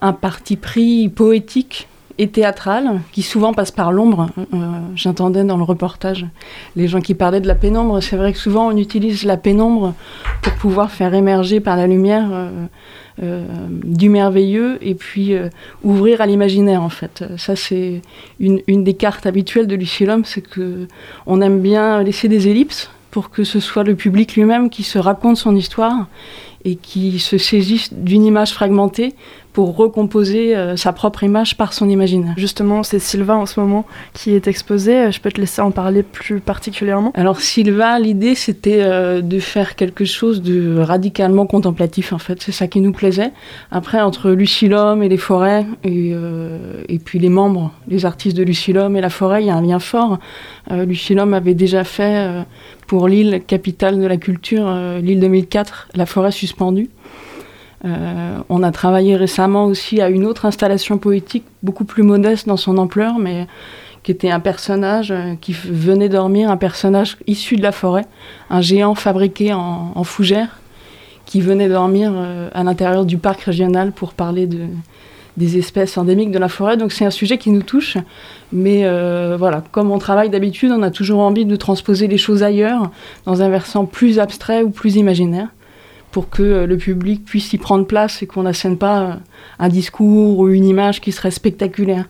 un 0.00 0.12
parti 0.12 0.56
pris 0.56 1.08
poétique 1.08 1.88
et 2.18 2.28
théâtral 2.28 3.00
qui 3.12 3.22
souvent 3.22 3.52
passe 3.52 3.70
par 3.70 3.92
l'ombre. 3.92 4.28
J'entendais 4.94 5.44
dans 5.44 5.56
le 5.56 5.62
reportage 5.62 6.26
les 6.74 6.88
gens 6.88 7.00
qui 7.00 7.14
parlaient 7.14 7.40
de 7.40 7.48
la 7.48 7.54
pénombre. 7.54 8.00
C'est 8.02 8.16
vrai 8.16 8.32
que 8.32 8.38
souvent 8.38 8.68
on 8.68 8.76
utilise 8.76 9.24
la 9.24 9.36
pénombre 9.36 9.94
pour 10.42 10.54
pouvoir 10.54 10.90
faire 10.90 11.14
émerger 11.14 11.60
par 11.60 11.76
la 11.76 11.86
lumière 11.86 12.28
euh, 13.22 13.46
du 13.82 14.10
merveilleux 14.10 14.76
et 14.82 14.94
puis 14.94 15.32
euh, 15.32 15.48
ouvrir 15.82 16.20
à 16.20 16.26
l'imaginaire 16.26 16.82
en 16.82 16.90
fait. 16.90 17.24
Ça 17.38 17.56
c'est 17.56 18.02
une, 18.40 18.60
des 18.66 18.92
cartes 18.92 19.24
habituelles 19.24 19.66
de 19.66 19.74
Lucilum, 19.74 20.26
c'est 20.26 20.42
que 20.42 20.86
on 21.26 21.40
aime 21.40 21.60
bien 21.60 22.02
laisser 22.02 22.28
des 22.28 22.48
ellipses 22.48 22.90
pour 23.16 23.30
que 23.30 23.44
ce 23.44 23.60
soit 23.60 23.82
le 23.82 23.94
public 23.94 24.36
lui-même 24.36 24.68
qui 24.68 24.82
se 24.82 24.98
raconte 24.98 25.38
son 25.38 25.56
histoire 25.56 26.06
et 26.66 26.76
qui 26.76 27.18
se 27.18 27.38
saisisse 27.38 27.94
d'une 27.94 28.24
image 28.24 28.52
fragmentée 28.52 29.14
pour 29.54 29.74
recomposer 29.74 30.54
euh, 30.54 30.76
sa 30.76 30.92
propre 30.92 31.22
image 31.22 31.56
par 31.56 31.72
son 31.72 31.88
imaginaire. 31.88 32.34
Justement, 32.36 32.82
c'est 32.82 32.98
Sylvain 32.98 33.36
en 33.36 33.46
ce 33.46 33.58
moment 33.58 33.86
qui 34.12 34.32
est 34.32 34.48
exposé. 34.48 35.10
Je 35.10 35.18
peux 35.18 35.30
te 35.30 35.40
laisser 35.40 35.62
en 35.62 35.70
parler 35.70 36.02
plus 36.02 36.40
particulièrement? 36.40 37.10
Alors 37.14 37.40
Sylvain, 37.40 37.98
l'idée 37.98 38.34
c'était 38.34 38.82
euh, 38.82 39.22
de 39.22 39.38
faire 39.38 39.76
quelque 39.76 40.04
chose 40.04 40.42
de 40.42 40.78
radicalement 40.78 41.46
contemplatif 41.46 42.12
en 42.12 42.18
fait. 42.18 42.42
C'est 42.42 42.52
ça 42.52 42.66
qui 42.66 42.82
nous 42.82 42.92
plaisait. 42.92 43.32
Après, 43.70 44.02
entre 44.02 44.30
Lucilum 44.32 45.02
et 45.02 45.08
les 45.08 45.16
forêts 45.16 45.64
et, 45.84 46.10
euh, 46.12 46.82
et 46.90 46.98
puis 46.98 47.18
les 47.18 47.30
membres, 47.30 47.72
les 47.88 48.04
artistes 48.04 48.36
de 48.36 48.42
Lucilum 48.42 48.94
et 48.94 49.00
la 49.00 49.08
forêt, 49.08 49.42
il 49.42 49.46
y 49.46 49.50
a 49.50 49.56
un 49.56 49.62
lien 49.62 49.78
fort. 49.78 50.18
Lucilum 50.68 51.32
avait 51.32 51.54
déjà 51.54 51.84
fait 51.84 52.44
pour 52.86 53.08
l'île 53.08 53.42
capitale 53.46 54.00
de 54.00 54.06
la 54.06 54.16
culture, 54.16 54.72
l'île 55.02 55.20
2004, 55.20 55.88
la 55.94 56.06
forêt 56.06 56.30
suspendue. 56.30 56.90
Euh, 57.84 58.38
on 58.48 58.62
a 58.62 58.72
travaillé 58.72 59.16
récemment 59.16 59.66
aussi 59.66 60.00
à 60.00 60.08
une 60.08 60.24
autre 60.24 60.46
installation 60.46 60.98
poétique, 60.98 61.44
beaucoup 61.62 61.84
plus 61.84 62.02
modeste 62.02 62.46
dans 62.48 62.56
son 62.56 62.78
ampleur, 62.78 63.18
mais 63.18 63.46
qui 64.02 64.12
était 64.12 64.30
un 64.30 64.40
personnage 64.40 65.10
euh, 65.10 65.34
qui 65.40 65.52
venait 65.52 66.08
dormir, 66.08 66.50
un 66.50 66.56
personnage 66.56 67.16
issu 67.26 67.56
de 67.56 67.62
la 67.62 67.72
forêt, 67.72 68.06
un 68.50 68.60
géant 68.60 68.94
fabriqué 68.94 69.52
en, 69.52 70.04
fougère, 70.04 70.60
qui 71.26 71.40
venait 71.40 71.68
dormir 71.68 72.12
euh, 72.14 72.48
à 72.54 72.64
l'intérieur 72.64 73.04
du 73.04 73.18
parc 73.18 73.42
régional 73.42 73.92
pour 73.92 74.14
parler 74.14 74.46
de, 74.46 74.66
des 75.36 75.58
espèces 75.58 75.98
endémiques 75.98 76.30
de 76.30 76.38
la 76.38 76.48
forêt. 76.48 76.76
Donc 76.76 76.92
c'est 76.92 77.04
un 77.04 77.10
sujet 77.10 77.36
qui 77.36 77.50
nous 77.50 77.62
touche, 77.62 77.98
mais 78.52 78.88
voilà, 79.36 79.62
comme 79.72 79.90
on 79.90 79.98
travaille 79.98 80.30
d'habitude, 80.30 80.70
on 80.72 80.82
a 80.82 80.90
toujours 80.90 81.20
envie 81.20 81.44
de 81.44 81.56
transposer 81.56 82.06
les 82.06 82.18
choses 82.18 82.42
ailleurs, 82.42 82.90
dans 83.24 83.42
un 83.42 83.48
versant 83.48 83.86
plus 83.86 84.18
abstrait 84.18 84.62
ou 84.62 84.70
plus 84.70 84.96
imaginaire 84.96 85.48
pour 86.16 86.30
que 86.30 86.42
euh, 86.42 86.66
le 86.66 86.78
public 86.78 87.26
puisse 87.26 87.52
y 87.52 87.58
prendre 87.58 87.84
place 87.86 88.22
et 88.22 88.26
qu'on 88.26 88.44
n'assène 88.44 88.78
pas 88.78 89.00
euh, 89.02 89.12
un 89.58 89.68
discours 89.68 90.38
ou 90.38 90.48
une 90.48 90.64
image 90.64 91.02
qui 91.02 91.12
serait 91.12 91.30
spectaculaire. 91.30 92.06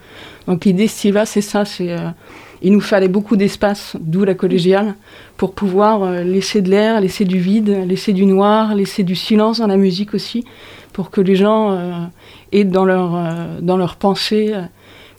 Donc 0.47 0.65
l'idée, 0.65 0.87
c'est 0.87 1.41
ça, 1.41 1.65
c'est 1.65 1.91
euh, 1.91 2.11
il 2.63 2.73
nous 2.73 2.81
fallait 2.81 3.09
beaucoup 3.09 3.35
d'espace, 3.35 3.97
d'où 3.99 4.23
la 4.23 4.35
collégiale, 4.35 4.95
pour 5.37 5.55
pouvoir 5.55 6.23
laisser 6.23 6.63
de 6.63 6.71
l'air, 6.71 7.01
laisser 7.01 7.25
du 7.25 7.41
vide, 7.41 7.85
laisser 7.85 8.13
du 8.13 8.27
noir, 8.27 8.77
laisser 8.77 9.03
du 9.03 9.17
silence 9.17 9.59
dans 9.59 9.67
la 9.67 9.77
musique 9.77 10.15
aussi, 10.15 10.45
pour 10.93 11.11
que 11.11 11.21
les 11.21 11.35
gens 11.35 12.09
aient 12.53 12.65
dans 12.65 12.85
leur, 12.85 13.21
dans 13.61 13.77
leur 13.77 13.97
pensée 13.97 14.55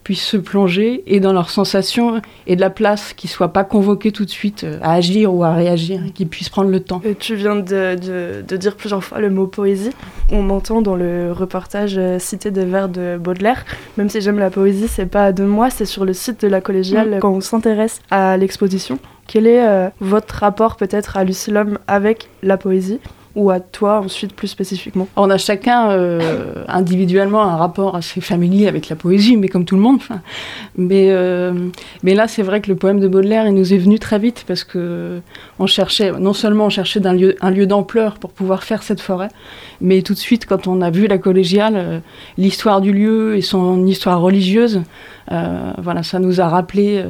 puissent 0.08 0.24
se 0.24 0.38
plonger 0.38 1.04
et 1.06 1.20
dans 1.20 1.34
leurs 1.34 1.50
sensations 1.50 2.22
et 2.46 2.56
de 2.56 2.62
la 2.62 2.70
place, 2.70 3.12
qu'ils 3.12 3.30
ne 3.30 3.34
soient 3.34 3.52
pas 3.52 3.66
convoqués 3.66 4.14
tout 4.14 4.24
de 4.24 4.30
suite 4.30 4.64
euh, 4.64 4.80
à 4.82 4.94
agir 4.94 5.34
ou 5.34 5.44
à 5.44 5.52
réagir, 5.54 6.00
qu'ils 6.16 6.30
puissent 6.30 6.48
prendre 6.48 6.70
le 6.70 6.80
temps. 6.80 7.02
tu 7.20 7.36
viens 7.36 7.58
de, 7.58 8.42
de, 8.42 8.56
dire 8.56 8.78
plusieurs 8.78 9.04
fois 9.04 9.20
le 9.20 9.30
mot 9.30 9.48
poésie. 9.48 9.90
On 10.32 10.50
entend 10.50 10.82
dans 10.82 10.96
le 10.96 11.34
reportage 11.34 11.96
euh, 11.98 12.20
Cité 12.20 12.52
des 12.52 12.64
vers 12.64 12.88
de 12.88 13.18
Baudelaire, 13.20 13.66
même 13.98 14.08
si 14.08 14.22
j'aime 14.22 14.40
la 14.40 14.50
poésie, 14.50 14.88
c'est 14.88 15.08
pas 15.08 15.34
de 15.34 15.44
moi, 15.44 15.70
c'est 15.70 15.84
sur 15.84 16.06
le 16.06 16.14
site 16.14 16.40
de 16.40 16.48
la 16.48 16.62
collégiale 16.62 17.18
mm. 17.18 17.20
quand 17.20 17.34
on 17.34 17.42
s'intéresse 17.42 18.00
à 18.10 18.38
l'exposition. 18.38 19.00
Quel 19.28 19.46
est 19.46 19.68
euh, 19.68 19.90
votre 20.00 20.36
rapport 20.36 20.78
peut-être 20.78 21.18
à 21.18 21.26
Lucilum 21.26 21.80
avec 21.90 22.30
la 22.44 22.56
poésie? 22.56 23.02
Ou 23.38 23.52
à 23.52 23.60
toi 23.60 24.00
ensuite 24.00 24.34
plus 24.34 24.48
spécifiquement? 24.48 25.08
On 25.16 25.30
a 25.30 25.38
chacun 25.38 25.92
euh, 25.92 26.64
individuellement 26.68 27.44
un 27.44 27.56
rapport 27.56 27.96
assez 27.96 28.20
familier 28.20 28.68
avec 28.68 28.90
la 28.90 28.96
poésie, 28.96 29.38
mais 29.38 29.48
comme 29.48 29.64
tout 29.64 29.76
le 29.76 29.82
monde. 29.82 30.00
Mais, 30.76 31.12
euh, 31.12 31.54
mais 32.04 32.16
là, 32.16 32.28
c'est 32.28 32.42
vrai 32.42 32.62
que 32.62 32.70
le 32.70 32.76
poème 32.76 33.00
de 33.00 33.08
Baudelaire, 33.08 33.48
il 33.48 33.54
nous 33.54 33.74
est 33.74 33.78
venu 33.78 34.00
très 34.00 34.18
vite 34.18 34.44
parce 34.48 34.64
que 34.64 35.22
on 35.60 35.68
cherchait, 35.68 36.12
non 36.12 36.34
seulement 36.34 36.68
on 36.68 37.06
un 37.06 37.52
lieu, 37.52 37.68
d'ampleur 37.68 38.16
pour 38.20 38.32
pouvoir 38.32 38.64
faire 38.64 38.84
cette 38.84 39.02
forêt, 39.02 39.30
mais 39.82 40.02
tout 40.02 40.14
de 40.14 40.20
suite, 40.20 40.46
quand 40.46 40.68
on 40.68 40.82
a 40.82 40.90
vu 40.90 41.08
la 41.08 41.18
collégiale, 41.18 41.74
euh, 41.76 42.00
l'histoire 42.38 42.82
du 42.82 42.94
lieu 42.94 43.36
et 43.36 43.42
son 43.42 43.86
histoire 43.86 44.22
religieuse, 44.22 44.82
voilà, 45.30 46.04
ça 46.04 46.20
nous 46.20 46.40
a 46.40 46.48
rappelé 46.48 47.04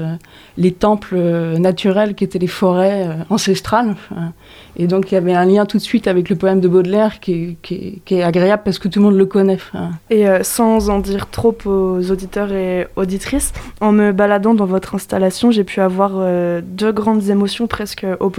les 0.57 0.71
temples 0.71 1.19
naturels 1.59 2.15
qui 2.15 2.23
étaient 2.23 2.39
les 2.39 2.47
forêts 2.47 3.07
ancestrales. 3.29 3.95
Et 4.79 4.87
donc 4.87 5.11
il 5.11 5.15
y 5.15 5.17
avait 5.17 5.33
un 5.33 5.45
lien 5.45 5.65
tout 5.65 5.77
de 5.77 5.83
suite 5.83 6.07
avec 6.07 6.29
le 6.29 6.35
poème 6.35 6.59
de 6.59 6.67
Baudelaire 6.67 7.19
qui 7.19 7.57
est, 7.71 8.23
agréable 8.23 8.61
parce 8.63 8.77
que 8.79 8.87
tout 8.87 8.99
le 8.99 9.05
monde 9.05 9.17
le 9.17 9.25
connaît. 9.25 9.57
Et 10.09 10.27
euh, 10.27 10.43
sans 10.43 10.89
en 10.89 10.99
dire 10.99 11.29
trop 11.29 11.55
aux 11.65 12.11
auditeurs 12.11 12.51
et 12.51 12.87
auditrices, 12.95 13.53
en 13.81 13.91
me 13.91 14.11
baladant 14.11 14.53
dans 14.53 14.65
votre 14.65 14.95
installation, 14.95 15.49
j'ai 15.49 15.63
pu 15.63 15.81
avoir 15.81 16.13
euh, 16.15 16.61
deux 16.63 16.91
grandes 16.91 17.29
émotions 17.29 17.67
presque 17.67 18.05
opposées 18.19 18.36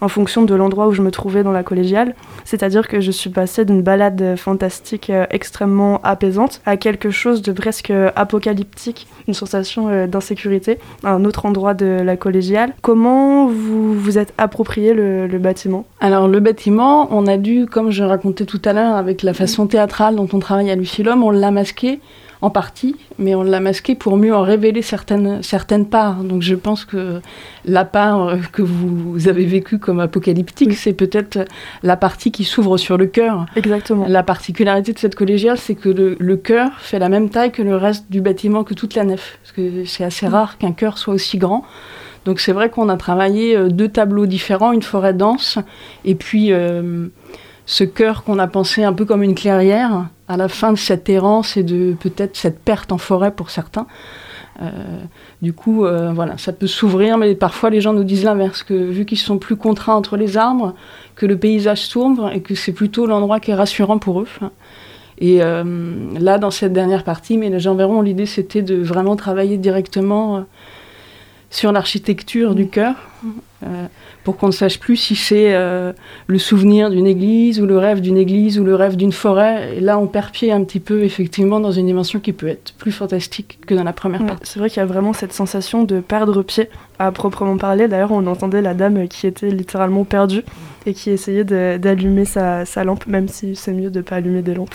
en 0.00 0.08
fonction 0.08 0.42
de 0.42 0.54
l'endroit 0.54 0.88
où 0.88 0.92
je 0.92 1.02
me 1.02 1.10
trouvais 1.10 1.42
dans 1.42 1.52
la 1.52 1.62
collégiale. 1.62 2.14
C'est-à-dire 2.44 2.88
que 2.88 3.00
je 3.00 3.10
suis 3.10 3.30
passée 3.30 3.64
d'une 3.64 3.82
balade 3.82 4.36
fantastique 4.36 5.10
euh, 5.10 5.26
extrêmement 5.30 6.00
apaisante 6.02 6.60
à 6.66 6.76
quelque 6.76 7.10
chose 7.10 7.42
de 7.42 7.52
presque 7.52 7.92
apocalyptique, 8.16 9.06
une 9.26 9.34
sensation 9.34 10.06
d'insécurité 10.06 10.78
à 11.04 11.12
un 11.12 11.24
autre 11.24 11.46
endroit 11.46 11.74
de 11.74 11.86
la 11.86 12.16
collégiale. 12.16 12.72
Comment 12.82 13.46
vous 13.46 13.94
vous 13.94 14.18
êtes 14.18 14.32
approprié 14.38 14.94
le 14.94 15.38
bâtiment? 15.38 15.84
Alors 16.00 16.28
le 16.28 16.40
bâtiment, 16.40 17.08
on 17.10 17.26
a 17.26 17.36
dû, 17.36 17.66
comme 17.66 17.90
je 17.90 18.04
racontais 18.04 18.44
tout 18.44 18.62
à 18.64 18.72
l'heure, 18.72 18.94
avec 18.94 19.22
la 19.22 19.34
façon 19.34 19.66
théâtrale 19.66 20.16
dont 20.16 20.28
on 20.32 20.38
travaille 20.38 20.70
à 20.70 20.76
Lucilum, 20.76 21.24
on 21.24 21.30
l'a 21.30 21.50
masqué 21.50 22.00
en 22.40 22.50
partie, 22.50 22.96
mais 23.18 23.34
on 23.34 23.42
l'a 23.42 23.60
masqué 23.60 23.94
pour 23.94 24.16
mieux 24.16 24.34
en 24.34 24.42
révéler 24.42 24.82
certaines, 24.82 25.42
certaines 25.42 25.86
parts. 25.86 26.22
Donc 26.22 26.42
je 26.42 26.54
pense 26.54 26.84
que 26.84 27.20
la 27.64 27.84
part 27.84 28.36
que 28.52 28.62
vous 28.62 29.28
avez 29.28 29.44
vécue 29.44 29.78
comme 29.78 30.00
apocalyptique, 30.00 30.74
c'est 30.74 30.92
peut-être 30.92 31.40
la 31.82 31.96
partie 31.96 32.30
qui 32.30 32.44
s'ouvre 32.44 32.76
sur 32.76 32.96
le 32.96 33.06
cœur. 33.06 33.46
Exactement. 33.56 34.06
La 34.08 34.22
particularité 34.22 34.92
de 34.92 34.98
cette 34.98 35.14
collégiale, 35.14 35.58
c'est 35.58 35.74
que 35.74 35.88
le, 35.88 36.16
le 36.18 36.36
chœur 36.36 36.70
fait 36.78 36.98
la 36.98 37.08
même 37.08 37.30
taille 37.30 37.50
que 37.50 37.62
le 37.62 37.76
reste 37.76 38.10
du 38.10 38.20
bâtiment, 38.20 38.64
que 38.64 38.74
toute 38.74 38.94
la 38.94 39.04
nef. 39.04 39.38
Parce 39.42 39.52
que 39.52 39.84
c'est 39.84 40.04
assez 40.04 40.26
rare 40.28 40.58
qu'un 40.58 40.72
chœur 40.72 40.98
soit 40.98 41.14
aussi 41.14 41.38
grand. 41.38 41.64
Donc 42.24 42.40
c'est 42.40 42.52
vrai 42.52 42.68
qu'on 42.68 42.88
a 42.88 42.96
travaillé 42.96 43.56
euh, 43.56 43.68
deux 43.68 43.88
tableaux 43.88 44.26
différents, 44.26 44.72
une 44.72 44.82
forêt 44.82 45.14
dense 45.14 45.58
et 46.04 46.14
puis 46.14 46.52
euh, 46.52 47.08
ce 47.68 47.84
cœur 47.84 48.24
qu'on 48.24 48.38
a 48.38 48.46
pensé 48.46 48.82
un 48.82 48.94
peu 48.94 49.04
comme 49.04 49.22
une 49.22 49.34
clairière 49.34 50.08
à 50.26 50.38
la 50.38 50.48
fin 50.48 50.72
de 50.72 50.78
cette 50.78 51.08
errance 51.10 51.58
et 51.58 51.62
de 51.62 51.94
peut-être 52.00 52.34
cette 52.34 52.60
perte 52.60 52.92
en 52.92 52.98
forêt 52.98 53.30
pour 53.30 53.50
certains. 53.50 53.86
Euh, 54.62 54.70
du 55.42 55.52
coup, 55.52 55.84
voilà, 56.14 56.38
ça 56.38 56.52
peut 56.52 56.66
s'ouvrir, 56.66 57.18
mais 57.18 57.34
parfois 57.34 57.68
les 57.68 57.82
gens 57.82 57.92
nous 57.92 58.04
disent 58.04 58.24
l'inverse, 58.24 58.62
que 58.62 58.72
vu 58.72 59.04
qu'ils 59.04 59.18
sont 59.18 59.36
plus 59.36 59.56
contraints 59.56 59.94
entre 59.94 60.16
les 60.16 60.38
arbres, 60.38 60.74
que 61.14 61.26
le 61.26 61.36
paysage 61.36 61.82
s'ouvre 61.82 62.30
et 62.32 62.40
que 62.40 62.54
c'est 62.54 62.72
plutôt 62.72 63.06
l'endroit 63.06 63.38
qui 63.38 63.50
est 63.50 63.54
rassurant 63.54 63.98
pour 63.98 64.20
eux. 64.20 64.28
Et 65.18 65.38
là, 65.38 66.38
dans 66.38 66.50
cette 66.50 66.72
dernière 66.72 67.04
partie, 67.04 67.36
mais 67.36 67.50
les 67.50 67.60
gens 67.60 67.74
verront, 67.74 68.00
l'idée 68.00 68.26
c'était 68.26 68.62
de 68.62 68.76
vraiment 68.76 69.14
travailler 69.14 69.58
directement 69.58 70.46
sur 71.50 71.72
l'architecture 71.72 72.54
du 72.54 72.68
cœur, 72.68 72.94
euh, 73.17 73.17
pour 74.24 74.36
qu'on 74.36 74.48
ne 74.48 74.52
sache 74.52 74.78
plus 74.78 74.96
si 74.96 75.16
c'est 75.16 75.54
euh, 75.54 75.92
le 76.26 76.38
souvenir 76.38 76.90
d'une 76.90 77.06
église 77.06 77.60
ou 77.60 77.66
le 77.66 77.78
rêve 77.78 78.00
d'une 78.00 78.16
église 78.16 78.58
ou 78.58 78.64
le 78.64 78.74
rêve 78.74 78.96
d'une 78.96 79.12
forêt. 79.12 79.76
Et 79.76 79.80
là, 79.80 79.98
on 79.98 80.06
perd 80.06 80.30
pied 80.30 80.52
un 80.52 80.62
petit 80.64 80.80
peu, 80.80 81.02
effectivement, 81.02 81.60
dans 81.60 81.72
une 81.72 81.86
dimension 81.86 82.20
qui 82.20 82.32
peut 82.32 82.48
être 82.48 82.74
plus 82.78 82.92
fantastique 82.92 83.58
que 83.66 83.74
dans 83.74 83.84
la 83.84 83.92
première 83.92 84.24
partie. 84.26 84.50
C'est 84.50 84.58
vrai 84.58 84.68
qu'il 84.68 84.78
y 84.78 84.82
a 84.82 84.86
vraiment 84.86 85.12
cette 85.12 85.32
sensation 85.32 85.84
de 85.84 86.00
perdre 86.00 86.42
pied 86.42 86.68
à 86.98 87.10
proprement 87.10 87.56
parler. 87.56 87.88
D'ailleurs, 87.88 88.12
on 88.12 88.26
entendait 88.26 88.62
la 88.62 88.74
dame 88.74 89.08
qui 89.08 89.26
était 89.26 89.50
littéralement 89.50 90.04
perdue 90.04 90.44
et 90.86 90.94
qui 90.94 91.10
essayait 91.10 91.44
d'allumer 91.44 92.24
sa, 92.24 92.64
sa, 92.64 92.84
lampe, 92.84 93.06
même 93.06 93.28
si 93.28 93.56
c'est 93.56 93.72
mieux 93.72 93.90
de 93.90 93.98
ne 93.98 94.02
pas 94.02 94.16
allumer 94.16 94.42
des 94.42 94.54
lampes. 94.54 94.74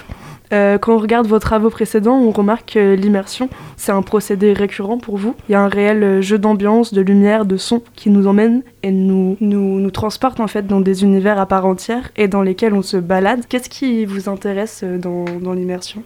Euh, 0.53 0.77
quand 0.77 0.95
on 0.95 0.99
regarde 0.99 1.25
vos 1.25 1.39
travaux 1.39 1.69
précédents, 1.69 2.17
on 2.17 2.31
remarque 2.31 2.73
que 2.73 2.93
l'immersion, 2.93 3.49
c'est 3.75 3.91
un 3.91 4.03
procédé 4.03 4.53
récurrent 4.53 4.99
pour 4.99 5.17
vous. 5.17 5.35
Il 5.49 5.53
y 5.53 5.55
a 5.55 5.61
un 5.61 5.67
réel 5.67 6.03
euh, 6.03 6.21
jeu 6.21 6.37
d'ambiance, 6.37 6.93
de 6.93 7.01
lumière, 7.01 7.45
de 7.45 7.57
son 7.57 7.81
qui 7.95 8.11
nous 8.11 8.27
emmène 8.33 8.63
et 8.81 8.91
nous, 8.91 9.37
nous, 9.39 9.91
transporte 9.91 10.39
en 10.39 10.47
fait 10.47 10.67
dans 10.67 10.81
des 10.81 11.03
univers 11.03 11.39
à 11.39 11.45
part 11.45 11.65
entière 11.65 12.11
et 12.17 12.27
dans 12.27 12.41
lesquels 12.41 12.73
on 12.73 12.81
se 12.81 12.97
balade. 12.97 13.45
Qu'est-ce 13.47 13.69
qui 13.69 14.05
vous 14.05 14.27
intéresse 14.27 14.81
euh, 14.83 14.97
dans, 14.97 15.53
l'immersion? 15.53 16.03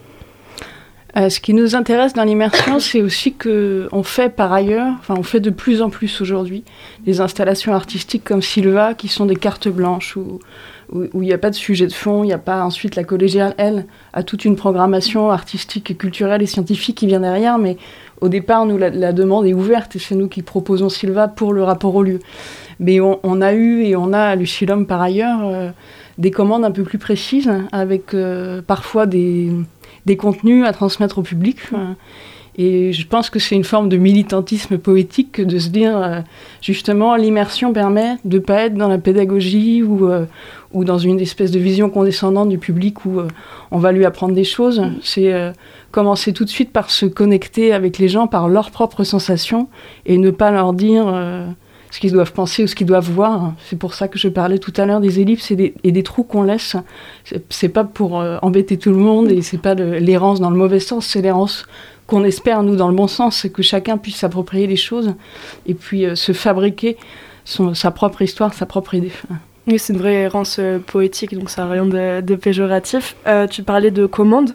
Ce 1.16 1.40
qui 1.40 1.52
nous 1.52 1.74
intéresse 1.74 2.12
dans 2.12 2.22
l'immersion, 2.22 2.78
c'est 2.80 3.02
aussi 3.02 3.34
que 3.34 3.88
on 3.90 4.04
fait 4.04 4.28
par 4.28 4.52
ailleurs, 4.52 4.94
enfin 5.00 5.14
on 5.18 5.24
fait 5.24 5.40
de 5.40 5.50
plus 5.50 5.82
en 5.82 5.90
plus 5.90 6.20
aujourd'hui, 6.20 6.62
des 7.04 7.20
installations 7.20 7.72
artistiques 7.74 8.22
comme 8.22 8.42
Silva, 8.42 8.94
qui 8.94 9.08
sont 9.08 9.26
des 9.26 9.34
cartes 9.34 9.68
blanches 9.68 10.16
où 10.16 10.38
où 10.92 11.22
il 11.22 11.26
n'y 11.26 11.32
a 11.32 11.38
pas 11.38 11.50
de 11.50 11.54
sujet 11.54 11.86
de 11.86 11.92
fond, 11.92 12.24
il 12.24 12.28
n'y 12.28 12.32
a 12.32 12.38
pas 12.38 12.64
ensuite 12.64 12.96
la 12.96 13.04
collégiale, 13.04 13.54
elle, 13.58 13.86
a 14.12 14.22
toute 14.22 14.44
une 14.44 14.56
programmation 14.56 15.30
artistique 15.30 15.98
culturelle 15.98 16.42
et 16.42 16.46
scientifique 16.46 16.96
qui 16.96 17.06
vient 17.06 17.20
derrière, 17.20 17.58
mais 17.58 17.76
au 18.20 18.28
départ, 18.28 18.66
nous, 18.66 18.78
la, 18.78 19.12
demande 19.12 19.46
est 19.46 19.54
ouverte 19.54 19.96
et 19.96 19.98
c'est 19.98 20.14
nous 20.14 20.28
qui 20.28 20.42
proposons 20.42 20.88
Silva 20.88 21.28
pour 21.28 21.52
le 21.52 21.62
rapport 21.62 21.94
au 21.94 22.02
lieu. 22.02 22.20
Mais 22.80 23.00
on, 23.00 23.40
a 23.40 23.54
eu 23.54 23.82
et 23.82 23.96
on 23.96 24.12
a 24.12 24.20
à 24.20 24.36
Lucilum 24.36 24.86
par 24.86 25.02
ailleurs 25.02 25.40
euh, 25.42 25.70
des 26.16 26.30
commandes 26.30 26.64
un 26.64 26.70
peu 26.70 26.84
plus 26.84 26.98
précises 26.98 27.50
avec 27.72 28.14
euh, 28.14 28.62
parfois 28.62 29.06
des, 29.06 29.50
des, 30.06 30.16
contenus 30.16 30.64
à 30.64 30.72
transmettre 30.72 31.18
au 31.18 31.22
public. 31.22 31.58
Et 32.56 32.92
je 32.92 33.06
pense 33.06 33.30
que 33.30 33.38
c'est 33.38 33.54
une 33.54 33.64
forme 33.64 33.88
de 33.88 33.96
militantisme 33.96 34.78
poétique 34.78 35.40
de 35.40 35.58
se 35.58 35.68
dire, 35.68 35.96
euh, 35.96 36.20
justement, 36.60 37.14
l'immersion 37.16 37.72
permet 37.72 38.16
de 38.24 38.38
ne 38.38 38.42
pas 38.42 38.62
être 38.62 38.74
dans 38.74 38.88
la 38.88 38.98
pédagogie 38.98 39.82
ou, 39.82 40.08
ou 40.72 40.84
dans 40.84 40.98
une 40.98 41.20
espèce 41.20 41.50
de 41.50 41.58
vision 41.58 41.90
condescendante 41.90 42.48
du 42.48 42.58
public 42.58 43.04
où 43.04 43.20
euh, 43.20 43.28
on 43.70 43.78
va 43.78 43.92
lui 43.92 44.04
apprendre 44.04 44.34
des 44.34 44.44
choses. 44.44 44.82
C'est 45.02 45.32
commencer 45.90 46.32
tout 46.32 46.44
de 46.44 46.50
suite 46.50 46.72
par 46.72 46.90
se 46.90 47.06
connecter 47.06 47.72
avec 47.72 47.98
les 47.98 48.08
gens 48.08 48.26
par 48.26 48.48
leurs 48.48 48.70
propres 48.70 49.04
sensations 49.04 49.68
et 50.06 50.18
ne 50.18 50.30
pas 50.30 50.50
leur 50.50 50.72
dire 50.72 51.06
ce 51.90 52.00
qu'ils 52.00 52.12
doivent 52.12 52.32
penser 52.32 52.64
ou 52.64 52.66
ce 52.66 52.74
qu'ils 52.74 52.86
doivent 52.86 53.10
voir. 53.10 53.54
C'est 53.64 53.78
pour 53.78 53.94
ça 53.94 54.08
que 54.08 54.18
je 54.18 54.28
parlais 54.28 54.58
tout 54.58 54.72
à 54.76 54.84
l'heure 54.84 55.00
des 55.00 55.20
ellipses 55.20 55.50
et 55.50 55.56
des, 55.56 56.02
trous 56.02 56.24
qu'on 56.24 56.42
laisse. 56.42 56.76
C'est 57.48 57.70
pas 57.70 57.84
pour 57.84 58.22
embêter 58.42 58.76
tout 58.76 58.90
le 58.90 58.96
monde 58.96 59.30
et 59.30 59.42
c'est 59.42 59.58
pas 59.58 59.74
l'errance 59.74 60.40
dans 60.40 60.50
le 60.50 60.56
mauvais 60.56 60.80
sens, 60.80 61.06
c'est 61.06 61.22
l'errance 61.22 61.66
qu'on 62.08 62.24
espère, 62.24 62.62
nous, 62.62 62.74
dans 62.74 62.88
le 62.88 62.96
bon 62.96 63.06
sens, 63.06 63.36
c'est 63.36 63.50
que 63.50 63.62
chacun 63.62 63.98
puisse 63.98 64.16
s'approprier 64.16 64.66
les 64.66 64.76
choses 64.76 65.14
et 65.66 65.74
puis 65.74 66.06
euh, 66.06 66.16
se 66.16 66.32
fabriquer 66.32 66.96
son, 67.44 67.74
sa 67.74 67.90
propre 67.90 68.22
histoire, 68.22 68.54
sa 68.54 68.66
propre 68.66 68.94
idée. 68.94 69.12
Oui, 69.68 69.78
c'est 69.78 69.92
une 69.92 69.98
vraie 69.98 70.14
errance 70.14 70.56
euh, 70.58 70.78
poétique, 70.78 71.34
donc 71.34 71.50
ça 71.50 71.64
n'a 71.64 71.70
rien 71.70 71.84
de, 71.84 72.34
péjoratif. 72.36 73.16
Euh, 73.26 73.46
tu 73.46 73.62
parlais 73.62 73.90
de 73.90 74.06
commandes. 74.06 74.54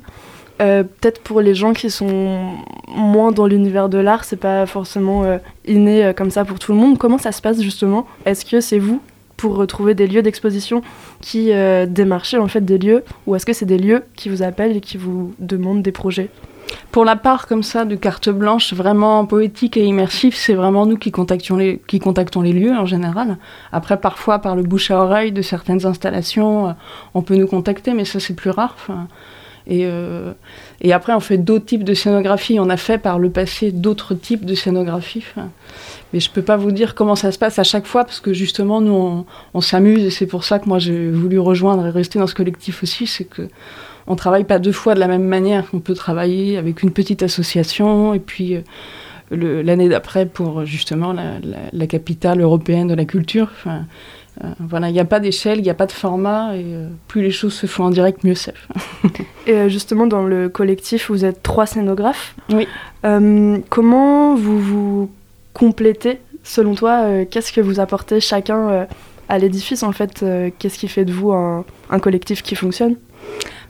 Peut-être 0.60 1.22
pour 1.22 1.42
les 1.42 1.56
gens 1.56 1.74
qui 1.74 1.90
sont 1.90 2.54
moins 2.88 3.34
dans 3.34 3.48
l'univers 3.48 3.90
de 3.90 3.98
l'art, 3.98 4.24
c'est 4.24 4.38
pas 4.38 4.66
forcément 4.66 5.26
inné 5.66 6.14
comme 6.16 6.32
ça 6.32 6.46
pour 6.46 6.58
tout 6.58 6.72
le 6.72 6.78
monde. 6.78 6.98
Comment 6.98 7.18
ça 7.18 7.34
se 7.34 7.42
passe 7.42 7.60
justement? 7.62 8.08
Est-ce 8.26 8.46
que 8.46 8.62
c'est 8.62 8.80
vous 8.80 9.02
pour 9.36 9.58
retrouver 9.58 9.94
des 9.94 10.08
lieux 10.08 10.22
d'exposition 10.22 10.82
qui 11.20 11.52
démarchez 11.88 12.38
en 12.38 12.48
fait 12.48 12.64
des 12.64 12.78
lieux, 12.78 13.04
ou 13.28 13.36
est-ce 13.36 13.46
que 13.46 13.52
c'est 13.52 13.66
des 13.66 13.78
lieux 13.78 14.04
qui 14.16 14.30
vous 14.30 14.42
appellent 14.42 14.78
et 14.78 14.80
qui 14.80 14.96
vous 14.96 15.34
demandent 15.38 15.82
des 15.82 15.92
projets? 15.92 16.30
Pour 16.92 17.06
la 17.06 17.16
part 17.16 17.48
comme 17.48 17.64
ça 17.64 17.86
de 17.86 17.96
carte 17.96 18.30
blanche 18.30 18.74
vraiment 18.74 19.26
poétique 19.26 19.78
et 19.78 19.84
immersif, 19.84 20.36
c'est 20.36 20.54
vraiment 20.54 20.86
nous 20.86 20.98
qui 20.98 21.12
contactons, 21.12 21.58
les, 21.58 21.82
qui 21.88 22.00
contactons 22.00 22.42
les 22.42 22.54
lieux 22.54 22.74
en 22.74 22.86
général. 22.86 23.38
Après, 23.72 24.00
parfois, 24.00 24.40
par 24.40 24.56
le 24.56 24.64
bouche 24.64 24.92
à 24.92 25.00
oreille 25.00 25.32
de 25.32 25.42
certaines 25.42 25.86
installations, 25.86 26.70
euh, 26.70 26.72
on 27.14 27.22
peut 27.22 27.36
nous 27.36 27.48
contacter, 27.48 27.94
mais 27.94 28.06
ça 28.06 28.20
c'est 28.20 28.36
plus 28.36 28.50
rare. 28.50 28.76
Et, 29.66 29.86
euh, 29.86 30.34
et, 30.82 30.92
après, 30.92 31.14
on 31.14 31.20
fait 31.20 31.38
d'autres 31.38 31.66
types 31.66 31.86
de 31.86 31.94
scénographie. 31.94 32.60
On 32.60 32.70
a 32.70 32.78
fait 32.78 32.98
par 32.98 33.18
le 33.18 33.30
passé 33.30 33.72
d'autres 33.72 34.14
types 34.14 34.46
de 34.46 34.56
scénographie. 34.56 35.24
Mais 36.12 36.20
je 36.20 36.30
ne 36.30 36.34
peux 36.34 36.42
pas 36.42 36.58
vous 36.58 36.72
dire 36.72 36.96
comment 36.96 37.16
ça 37.16 37.32
se 37.32 37.40
passe 37.40 37.60
à 37.60 37.64
chaque 37.64 37.86
fois, 37.86 38.04
parce 38.04 38.20
que 38.20 38.34
justement, 38.34 38.82
nous, 38.82 38.94
on, 38.94 39.26
on 39.54 39.62
s'amuse, 39.62 40.04
et 40.04 40.10
c'est 40.10 40.28
pour 40.28 40.44
ça 40.44 40.60
que 40.60 40.68
moi, 40.68 40.80
j'ai 40.80 41.10
voulu 41.10 41.40
rejoindre 41.40 41.88
et 41.88 41.90
rester 41.90 42.20
dans 42.20 42.28
ce 42.28 42.36
collectif 42.36 42.84
aussi. 42.84 43.08
C'est 43.08 43.24
que 43.24 43.48
on 44.08 44.16
travaille 44.16 44.44
pas 44.44 44.60
deux 44.60 44.72
fois 44.72 44.96
de 44.96 45.00
la 45.00 45.08
même 45.08 45.24
manière. 45.24 45.66
On 45.74 45.80
peut 45.80 45.94
travailler 45.94 46.58
avec 46.58 46.84
une 46.84 46.92
petite 46.92 47.24
association 47.24 48.14
et 48.14 48.20
puis 48.20 48.56
euh, 48.56 49.64
l'année 49.64 49.90
d'après 49.90 50.26
pour 50.26 50.66
justement 50.66 51.14
la, 51.14 51.88
capitale 51.88 52.42
européenne 52.42 52.88
de 52.88 52.94
la 52.94 53.06
culture. 53.06 53.50
Enfin, 53.52 53.86
euh, 54.44 54.48
voilà, 54.60 54.90
il 54.90 54.94
n'y 54.94 55.00
a 55.00 55.06
pas 55.06 55.20
d'échelle, 55.20 55.60
il 55.60 55.64
n'y 55.64 55.70
a 55.70 55.76
pas 55.76 55.86
de 55.86 55.92
format, 55.92 56.56
et 56.56 56.64
euh, 56.66 56.88
plus 57.08 57.22
les 57.22 57.32
choses 57.32 57.54
se 57.54 57.68
font 57.68 57.86
en 57.86 57.90
direct, 57.92 58.24
mieux 58.24 58.36
c'est. 58.36 58.54
et 59.48 59.70
justement, 59.70 60.08
dans 60.08 60.24
le 60.24 60.50
collectif, 60.50 61.10
vous 61.10 61.24
êtes 61.24 61.44
trois 61.44 61.66
scénographes. 61.66 62.36
Oui. 62.52 62.68
comment 63.70 64.36
vous 64.36 64.60
vous 64.60 65.12
complétez, 65.54 66.20
selon 66.44 66.76
toi 66.76 67.26
Qu'est-ce 67.30 67.54
que 67.54 67.62
vous 67.62 67.80
apportez 67.80 68.20
chacun 68.20 68.88
à 69.30 69.38
l'édifice, 69.38 69.84
en 69.84 69.92
fait 69.92 70.26
Qu'est-ce 70.58 70.80
qui 70.80 70.88
fait 70.88 71.06
de 71.06 71.14
vous 71.14 71.32
un 71.32 72.00
collectif 72.00 72.42
qui 72.42 72.56
fonctionne? 72.56 72.96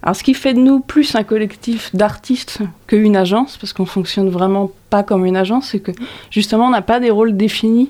Alors, 0.03 0.17
ce 0.17 0.23
qui 0.23 0.33
fait 0.33 0.53
de 0.53 0.59
nous 0.59 0.81
plus 0.81 1.15
un 1.15 1.23
collectif 1.23 1.95
d'artistes 1.95 2.59
qu'une 2.87 3.15
agence, 3.15 3.55
parce 3.55 3.71
qu'on 3.71 3.85
fonctionne 3.85 4.29
vraiment 4.29 4.69
pas 4.89 5.01
comme 5.01 5.25
une 5.25 5.37
agence, 5.37 5.69
c'est 5.69 5.79
que 5.79 5.91
justement, 6.29 6.67
on 6.67 6.71
n'a 6.71 6.81
pas 6.81 6.99
des 6.99 7.09
rôles 7.09 7.37
définis. 7.37 7.89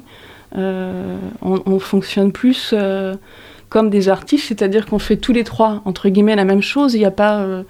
Euh, 0.56 1.17
on, 1.41 1.80
fonctionne 1.80 2.32
plus 2.32 2.69
euh, 2.73 3.15
comme 3.69 3.89
des 3.89 4.10
artistes, 4.10 4.45
c'est-à-dire 4.49 4.86
qu'on 4.86 4.99
fait 4.99 5.17
tous 5.17 5.34
les 5.34 5.43
trois, 5.43 5.82
entre 5.86 6.10
guillemets, 6.10 6.36
la 6.36 6.45
même 6.45 6.62
chose. 6.62 6.93
Il 6.93 6.99
n'y 6.99 7.06
a 7.06 7.12
pas 7.12 7.39
euh, 7.39 7.63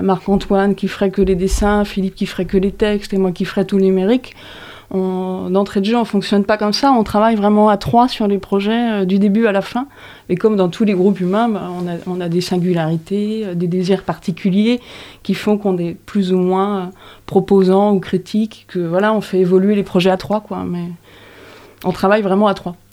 Marc-Antoine 0.00 0.76
qui 0.76 0.86
ferait 0.86 1.10
que 1.10 1.20
les 1.20 1.34
dessins, 1.34 1.84
Philippe 1.84 2.14
qui 2.14 2.26
ferait 2.26 2.44
que 2.44 2.56
les 2.56 2.70
textes 2.70 3.12
et 3.12 3.18
moi 3.18 3.32
qui 3.32 3.44
ferais 3.44 3.64
tout 3.64 3.78
le 3.78 3.82
numérique 3.82 4.36
d'entrée 4.94 5.80
de 5.80 5.86
jeu, 5.86 5.96
on 5.96 6.04
fonctionne 6.04 6.44
pas 6.44 6.56
comme 6.56 6.72
ça. 6.72 6.92
On 6.92 7.02
travaille 7.02 7.34
vraiment 7.34 7.68
à 7.68 7.76
trois 7.76 8.08
sur 8.08 8.26
les 8.26 8.38
projets 8.38 9.02
euh, 9.02 9.04
du 9.04 9.18
début 9.18 9.46
à 9.46 9.52
la 9.52 9.62
fin. 9.62 9.86
Et 10.28 10.36
comme 10.36 10.56
dans 10.56 10.68
tous 10.68 10.84
les 10.84 10.94
groupes 10.94 11.20
humains, 11.20 11.48
bah, 11.48 11.70
on, 12.06 12.20
a, 12.20 12.28
des 12.28 12.40
singularités, 12.40 13.44
euh, 13.44 13.54
des 13.54 13.66
désirs 13.66 14.02
particuliers 14.02 14.80
qui 15.22 15.34
font 15.34 15.58
qu'on 15.58 15.78
est 15.78 15.94
plus 16.06 16.32
ou 16.32 16.38
moins 16.38 16.78
euh, 16.78 16.86
proposant 17.26 17.92
ou 17.92 18.00
critique. 18.00 18.66
Que 18.68 18.78
voilà, 18.78 19.12
on 19.12 19.20
fait 19.20 19.38
évoluer 19.38 19.74
les 19.74 19.82
projets 19.82 20.10
à 20.10 20.16
trois, 20.16 20.40
quoi. 20.40 20.64
Mais 20.66 20.84
on 21.84 21.92
travaille 21.92 22.22
vraiment 22.22 22.46
à 22.46 22.54
trois. 22.54 22.76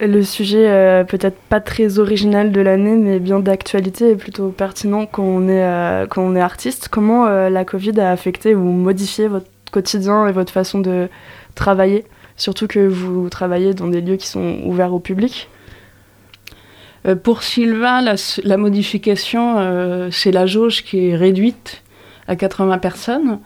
Le 0.00 0.22
sujet 0.22 1.04
peut-être 1.08 1.36
pas 1.48 1.60
très 1.60 2.00
original 2.00 2.50
de 2.50 2.60
l'année, 2.60 2.96
mais 2.96 3.20
bien 3.20 3.38
d'actualité 3.38 4.10
et 4.10 4.16
plutôt 4.16 4.48
pertinent 4.48 5.06
quand 5.06 5.22
on 5.22 5.48
est, 5.48 6.08
quand 6.10 6.20
on 6.20 6.34
est 6.34 6.40
artiste. 6.40 6.88
Comment 6.90 7.26
la 7.26 7.64
Covid 7.64 8.00
a 8.00 8.10
affecté 8.10 8.56
ou 8.56 8.64
modifié 8.64 9.28
votre 9.28 9.46
quotidien 9.74 10.26
et 10.28 10.32
votre 10.32 10.52
façon 10.52 10.78
de 10.80 11.08
travailler 11.54 12.04
Surtout 12.36 12.66
que 12.66 12.80
vous 12.80 13.28
travaillez 13.28 13.74
dans 13.74 13.86
des 13.86 14.00
lieux 14.00 14.16
qui 14.16 14.26
sont 14.26 14.58
ouverts 14.64 14.92
au 14.92 14.98
public. 14.98 15.48
Euh, 17.06 17.14
pour 17.14 17.42
Sylvain, 17.42 18.00
la, 18.02 18.56
modification, 18.56 19.58
euh, 19.58 20.08
c'est 20.10 20.32
la 20.32 20.46
jauge 20.46 20.82
qui 20.82 21.08
est 21.08 21.16
réduite 21.16 21.82
à 22.26 22.34
80 22.34 22.78
personnes. 22.78 23.38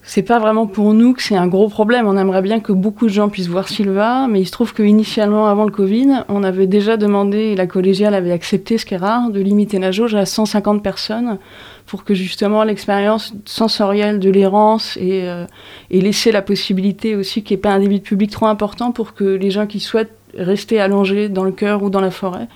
Euh, 0.00 0.06
c'est 0.10 0.22
pas 0.22 0.38
vraiment 0.38 0.66
pour 0.66 0.92
nous 0.94 1.14
que 1.14 1.22
c'est 1.22 1.36
un 1.36 1.46
gros 1.46 1.68
problème. 1.68 2.06
On 2.06 2.16
aimerait 2.16 2.42
bien 2.42 2.60
que 2.60 2.72
beaucoup 2.72 3.06
de 3.06 3.12
gens 3.12 3.28
puissent 3.28 3.48
voir 3.48 3.68
Silva, 3.68 4.26
mais 4.28 4.40
il 4.40 4.46
se 4.46 4.52
trouve 4.52 4.74
qu'initialement, 4.74 5.46
avant 5.46 5.64
le 5.64 5.70
Covid, 5.70 6.24
on 6.28 6.42
avait 6.42 6.66
déjà 6.66 6.96
demandé, 6.96 7.38
et 7.38 7.56
la 7.56 7.66
collégiale 7.66 8.14
avait 8.14 8.32
accepté, 8.32 8.78
ce 8.78 8.86
qui 8.86 8.94
est 8.94 8.98
rare, 8.98 9.30
de 9.30 9.40
limiter 9.40 9.78
la 9.78 9.92
jauge 9.92 10.14
à 10.14 10.26
150 10.26 10.82
personnes 10.82 11.38
pour 11.86 12.04
que 12.04 12.14
justement 12.14 12.62
l'expérience 12.64 13.34
sensorielle 13.46 14.20
de 14.20 14.30
l'errance 14.30 14.96
et, 14.96 15.28
euh, 15.28 15.44
laisser 15.90 16.32
la 16.32 16.42
possibilité 16.42 17.16
aussi 17.16 17.42
qu'il 17.42 17.56
n'y 17.56 17.58
ait 17.58 17.62
pas 17.62 17.72
un 17.72 17.80
débit 17.80 17.98
de 17.98 18.04
public 18.04 18.30
trop 18.30 18.46
important 18.46 18.92
pour 18.92 19.12
que 19.12 19.24
les 19.24 19.50
gens 19.50 19.66
qui 19.66 19.80
souhaitent 19.80 20.14
rester 20.36 20.80
allongés 20.80 21.28
dans 21.28 21.44
le 21.44 21.50
cœur 21.50 21.82
ou 21.82 21.90
dans 21.90 22.00
la 22.00 22.12
forêt 22.12 22.46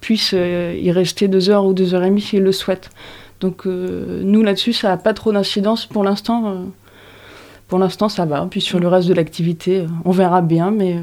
puissent 0.00 0.34
euh, 0.34 0.76
y 0.76 0.90
rester 0.90 1.28
deux 1.28 1.48
heures 1.48 1.64
ou 1.64 1.74
deux 1.74 1.94
heures 1.94 2.02
et 2.02 2.08
demie 2.08 2.20
s'ils 2.20 2.42
le 2.42 2.50
souhaitent. 2.50 2.90
Donc 3.40 3.66
euh, 3.66 4.22
nous 4.24 4.42
là-dessus, 4.42 4.72
ça 4.72 4.88
n'a 4.88 4.96
pas 4.96 5.14
trop 5.14 5.32
d'incidence 5.32 5.86
pour 5.86 6.02
l'instant. 6.02 6.64
Pour 7.72 7.78
l'instant, 7.78 8.10
ça 8.10 8.26
va. 8.26 8.46
Puis 8.50 8.60
sur 8.60 8.80
le 8.80 8.86
reste 8.86 9.08
de 9.08 9.14
l'activité, 9.14 9.86
on 10.04 10.10
verra 10.10 10.42
bien, 10.42 10.70
mais 10.70 10.98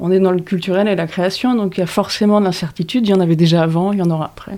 on 0.00 0.10
est 0.10 0.20
dans 0.20 0.30
le 0.30 0.40
culturel 0.40 0.88
et 0.88 0.96
la 0.96 1.06
création, 1.06 1.54
donc 1.54 1.76
il 1.76 1.80
y 1.80 1.82
a 1.82 1.86
forcément 1.86 2.40
de 2.40 2.46
l'incertitude. 2.46 3.06
Il 3.06 3.10
y 3.10 3.12
en 3.12 3.20
avait 3.20 3.36
déjà 3.36 3.62
avant, 3.62 3.92
il 3.92 3.98
y 3.98 4.02
en 4.02 4.08
aura 4.08 4.24
après. 4.24 4.56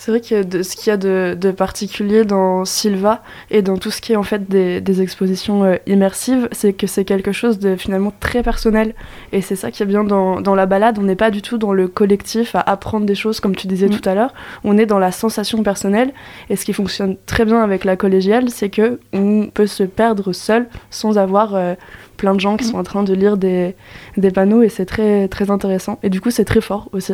C'est 0.00 0.12
vrai 0.12 0.22
que 0.22 0.42
de, 0.42 0.62
ce 0.62 0.76
qu'il 0.76 0.86
y 0.86 0.92
a 0.92 0.96
de, 0.96 1.36
de, 1.38 1.50
particulier 1.50 2.24
dans 2.24 2.64
Silva 2.64 3.22
et 3.50 3.60
dans 3.60 3.76
tout 3.76 3.90
ce 3.90 4.00
qui 4.00 4.14
est 4.14 4.16
en 4.16 4.22
fait 4.22 4.48
des, 4.48 4.80
des 4.80 5.02
expositions 5.02 5.62
euh, 5.62 5.76
immersives, 5.86 6.48
c'est 6.52 6.72
que 6.72 6.86
c'est 6.86 7.04
quelque 7.04 7.32
chose 7.32 7.58
de 7.58 7.76
finalement 7.76 8.10
très 8.18 8.42
personnel. 8.42 8.94
Et 9.32 9.42
c'est 9.42 9.56
ça 9.56 9.70
qui 9.70 9.82
est 9.82 9.86
bien 9.86 10.02
dans, 10.02 10.40
dans 10.40 10.54
la 10.54 10.64
balade. 10.64 10.96
On 10.98 11.02
n'est 11.02 11.16
pas 11.16 11.30
du 11.30 11.42
tout 11.42 11.58
dans 11.58 11.74
le 11.74 11.86
collectif 11.86 12.54
à 12.54 12.60
apprendre 12.60 13.04
des 13.04 13.14
choses, 13.14 13.40
comme 13.40 13.54
tu 13.54 13.66
disais 13.66 13.88
mm. 13.88 13.90
tout 13.90 14.08
à 14.08 14.14
l'heure. 14.14 14.32
On 14.64 14.78
est 14.78 14.86
dans 14.86 14.98
la 14.98 15.12
sensation 15.12 15.62
personnelle. 15.62 16.14
Et 16.48 16.56
ce 16.56 16.64
qui 16.64 16.72
fonctionne 16.72 17.18
très 17.26 17.44
bien 17.44 17.60
avec 17.62 17.84
la 17.84 17.96
collégiale, 17.96 18.48
c'est 18.48 18.70
que 18.70 19.00
on 19.12 19.48
peut 19.52 19.66
se 19.66 19.82
perdre 19.82 20.32
seul 20.32 20.70
sans 20.88 21.18
avoir 21.18 21.54
euh, 21.54 21.74
plein 22.16 22.34
de 22.34 22.40
gens 22.40 22.56
qui 22.56 22.64
mm. 22.64 22.70
sont 22.70 22.78
en 22.78 22.84
train 22.84 23.02
de 23.02 23.12
lire 23.12 23.36
des, 23.36 23.76
des 24.16 24.30
panneaux. 24.30 24.62
Et 24.62 24.70
c'est 24.70 24.86
très, 24.86 25.28
très 25.28 25.50
intéressant. 25.50 25.98
Et 26.02 26.08
du 26.08 26.22
coup, 26.22 26.30
c'est 26.30 26.46
très 26.46 26.62
fort 26.62 26.88
aussi. 26.92 27.12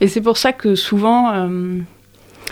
Et 0.00 0.08
c'est 0.08 0.20
pour 0.20 0.38
ça 0.38 0.52
que 0.52 0.74
souvent. 0.74 1.32
Euh 1.32 1.78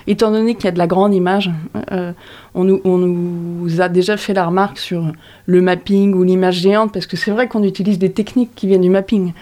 étant 0.06 0.30
donné 0.30 0.54
qu'il 0.54 0.64
y 0.64 0.68
a 0.68 0.72
de 0.72 0.78
la 0.78 0.86
grande 0.86 1.14
image, 1.14 1.50
euh, 1.92 2.12
on, 2.54 2.64
nous, 2.64 3.80
a 3.80 3.88
déjà 3.88 4.16
fait 4.16 4.34
la 4.34 4.46
remarque 4.46 4.78
sur 4.78 5.12
le 5.46 5.60
mapping 5.60 6.14
ou 6.14 6.22
l'image 6.22 6.56
géante, 6.56 6.92
parce 6.92 7.06
que 7.06 7.16
c'est 7.16 7.30
vrai 7.30 7.48
qu'on 7.48 7.62
utilise 7.62 7.98
des 7.98 8.12
techniques 8.12 8.54
qui 8.54 8.66
viennent 8.66 8.82
du 8.82 8.90
mapping. 8.90 9.32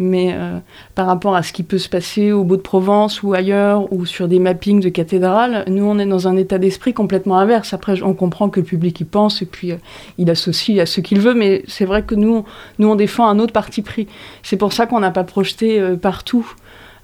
Mais 0.00 0.32
euh, 0.32 0.58
par 0.94 1.06
rapport 1.06 1.34
à 1.34 1.42
ce 1.42 1.52
qui 1.52 1.64
peut 1.64 1.78
se 1.78 1.88
passer 1.88 2.30
au 2.30 2.44
Beau 2.44 2.56
de 2.56 2.62
Provence 2.62 3.22
ou 3.22 3.34
ailleurs, 3.34 3.92
ou 3.92 4.06
sur 4.06 4.28
des 4.28 4.38
mappings 4.38 4.80
de 4.80 4.90
cathédrales, 4.90 5.64
nous 5.66 5.84
on 5.84 5.98
est 5.98 6.06
dans 6.06 6.28
un 6.28 6.36
état 6.36 6.58
d'esprit 6.58 6.94
complètement 6.94 7.38
inverse. 7.38 7.72
Après, 7.72 8.00
on 8.02 8.14
comprend 8.14 8.48
que 8.48 8.60
le 8.60 8.66
public 8.66 9.00
y 9.00 9.04
pense 9.04 9.42
et 9.42 9.46
puis 9.46 9.72
euh, 9.72 9.76
il 10.18 10.30
associe 10.30 10.78
à 10.78 10.86
ce 10.86 11.00
qu'il 11.00 11.20
veut, 11.20 11.34
mais 11.34 11.62
c'est 11.66 11.84
vrai 11.84 12.02
que 12.02 12.14
nous, 12.14 12.44
nous 12.78 12.88
on 12.88 12.94
défend 12.94 13.26
un 13.28 13.38
autre 13.40 13.52
parti 13.52 13.82
pris. 13.82 14.06
C'est 14.42 14.56
pour 14.56 14.72
ça 14.72 14.86
qu'on 14.86 15.00
n'a 15.00 15.10
pas 15.10 15.24
projeté 15.24 15.80
partout 16.00 16.46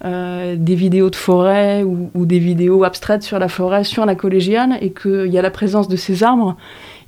euh, 0.04 0.56
des 0.58 0.74
vidéos 0.74 1.08
de 1.08 1.16
forêt 1.16 1.82
ou, 1.82 2.26
des 2.26 2.38
vidéos 2.38 2.84
abstraites 2.84 3.22
sur 3.22 3.38
la 3.38 3.48
forêt, 3.48 3.84
sur 3.84 4.04
la 4.04 4.14
collégiale, 4.14 4.76
et 4.82 4.90
qu'il 4.90 5.32
y 5.32 5.38
a 5.38 5.42
la 5.42 5.50
présence 5.50 5.88
de 5.88 5.96
ces 5.96 6.22
arbres, 6.22 6.56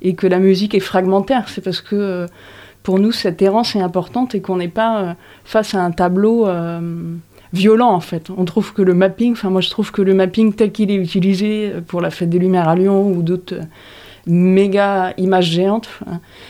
et 0.01 0.15
que 0.15 0.25
la 0.25 0.39
musique 0.39 0.73
est 0.73 0.79
fragmentaire. 0.79 1.47
C'est 1.47 1.61
parce 1.63 1.81
que 1.81 1.95
euh, 1.95 2.25
pour 2.81 2.97
nous, 2.97 3.11
cette 3.11 3.39
errance 3.41 3.75
est 3.75 3.81
importante 3.81 4.33
et 4.33 4.41
qu'on 4.41 4.55
n'est 4.55 4.67
pas 4.67 5.01
euh, 5.01 5.13
face 5.45 5.75
à 5.75 5.83
un 5.83 5.91
tableau 5.91 6.47
violent, 7.53 7.91
en 7.91 7.99
fait. 7.99 8.29
On 8.35 8.45
trouve 8.45 8.73
que 8.73 8.81
le 8.81 8.93
mapping, 8.93 9.33
enfin 9.33 9.49
moi 9.49 9.61
je 9.61 9.69
trouve 9.69 9.91
que 9.91 10.01
le 10.01 10.13
mapping 10.13 10.53
tel 10.53 10.71
qu'il 10.71 10.91
est 10.91 10.95
utilisé 10.95 11.71
pour 11.87 12.01
la 12.01 12.09
Fête 12.09 12.29
des 12.29 12.39
Lumières 12.39 12.67
à 12.67 12.75
Lyon 12.75 13.09
ou 13.09 13.21
d'autres 13.21 13.55
méga 14.25 15.13
images 15.17 15.51
géantes, 15.51 15.87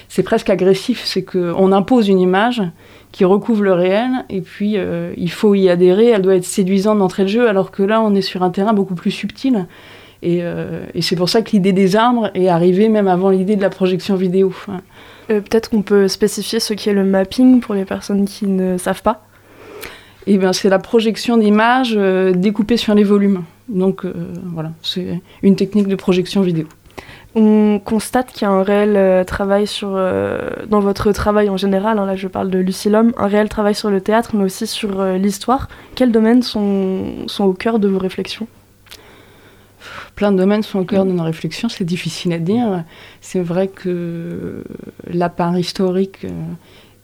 c'est 0.10 0.24
presque 0.24 0.50
agressif. 0.50 1.04
C'est 1.06 1.24
qu'on 1.24 1.72
impose 1.72 2.08
une 2.08 2.20
image 2.20 2.64
qui 3.12 3.26
recouvre 3.26 3.64
le 3.64 3.74
réel, 3.74 4.10
et 4.30 4.42
puis 4.42 4.74
euh, 4.78 5.14
il 5.18 5.32
faut 5.32 5.56
y 5.56 5.70
adhérer, 5.70 6.08
elle 6.08 6.22
doit 6.22 6.36
être 6.36 6.46
séduisante 6.46 7.00
d'entrée 7.00 7.24
de 7.24 7.30
jeu, 7.30 7.48
alors 7.48 7.72
que 7.72 7.84
là 7.84 8.02
on 8.02 8.14
est 8.14 8.22
sur 8.22 8.44
un 8.44 8.50
terrain 8.50 8.74
beaucoup 8.74 8.96
plus 8.96 9.12
subtil. 9.12 9.66
Et, 10.24 10.40
euh, 10.42 10.86
et 10.94 11.02
c'est 11.02 11.16
pour 11.16 11.30
ça 11.30 11.42
que 11.42 11.52
l'idée 11.52 11.74
des 11.74 11.96
arbres 11.96 12.32
est 12.34 12.48
arrivée 12.48 12.90
même 12.90 13.08
avant 13.08 13.30
l'idée 13.30 13.56
de 13.56 13.62
la 13.62 13.70
projection 13.70 14.16
vidéo. 14.16 14.54
Euh, 15.30 15.42
peut-être 15.42 15.70
qu'on 15.70 15.84
peut 15.84 16.08
spécifier 16.08 16.60
ce 16.60 16.74
qu'est 16.74 16.94
le 16.94 17.04
mapping 17.04 17.60
pour 17.60 17.76
les 17.76 17.86
personnes 17.86 18.26
qui 18.26 18.48
ne 18.48 18.78
savent 18.78 19.04
pas? 19.04 19.26
Eh 20.26 20.38
bien, 20.38 20.52
c'est 20.52 20.70
la 20.70 20.80
projection 20.80 21.38
d'images 21.38 21.98
découpées 22.36 22.76
sur 22.76 22.94
les 22.94 23.06
volumes. 23.06 23.44
Donc 23.70 24.06
voilà, 24.54 24.72
c'est 24.82 25.22
une 25.42 25.56
technique 25.56 25.88
de 25.88 25.96
projection 25.96 26.42
vidéo 26.42 26.68
on 27.38 27.80
constate 27.80 28.32
qu'il 28.34 28.42
y 28.42 28.46
a 28.46 28.50
un 28.50 28.64
réel 28.64 28.96
euh, 28.96 29.24
travail 29.24 29.68
sur, 29.68 29.90
euh, 29.94 30.50
dans 30.68 30.80
votre 30.80 31.12
travail 31.12 31.50
en 31.50 31.58
général, 31.58 32.00
hein, 32.00 32.06
là 32.08 32.16
je 32.16 32.28
parle 32.28 32.50
de 32.50 32.58
Lucilum, 32.58 33.14
un 33.16 33.28
réel 33.28 33.48
travail 33.48 33.76
sur 33.76 33.92
le 33.92 34.02
théâtre, 34.02 34.32
mais 34.36 34.44
aussi 34.44 34.66
sur 34.66 35.00
euh, 35.00 35.18
l'histoire. 35.18 35.70
Quels 35.94 36.12
domaines 36.12 36.42
sont, 36.42 37.28
sont 37.28 37.44
au 37.44 37.54
cœur 37.54 37.78
de 37.78 37.88
vos 37.88 38.00
réflexions? 38.00 38.48
Plein 40.16 40.32
de 40.32 40.38
domaines 40.38 40.64
sont 40.64 40.80
au 40.80 40.84
cœur 40.84 41.06
de 41.06 41.12
nos 41.12 41.24
réflexions, 41.24 41.70
c'est 41.70 41.86
difficile 41.86 42.34
à 42.34 42.40
dire. 42.40 42.84
C'est 43.22 43.42
vrai 43.42 43.68
que 43.68 44.64
la 45.08 45.30
part 45.30 45.56
historique 45.60 46.26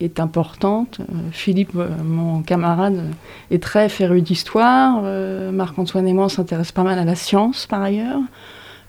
est 0.00 0.18
importante. 0.18 1.00
Philippe, 1.30 1.78
mon 2.04 2.42
camarade, 2.42 3.04
est 3.52 3.62
très 3.62 3.88
féru 3.88 4.20
d'histoire. 4.20 5.00
Marc-Antoine 5.52 6.08
et 6.08 6.12
moi, 6.12 6.24
on 6.24 6.28
s'intéresse 6.28 6.72
pas 6.72 6.82
mal 6.82 6.98
à 6.98 7.04
la 7.04 7.14
science 7.14 7.66
par 7.66 7.82
ailleurs. 7.82 8.18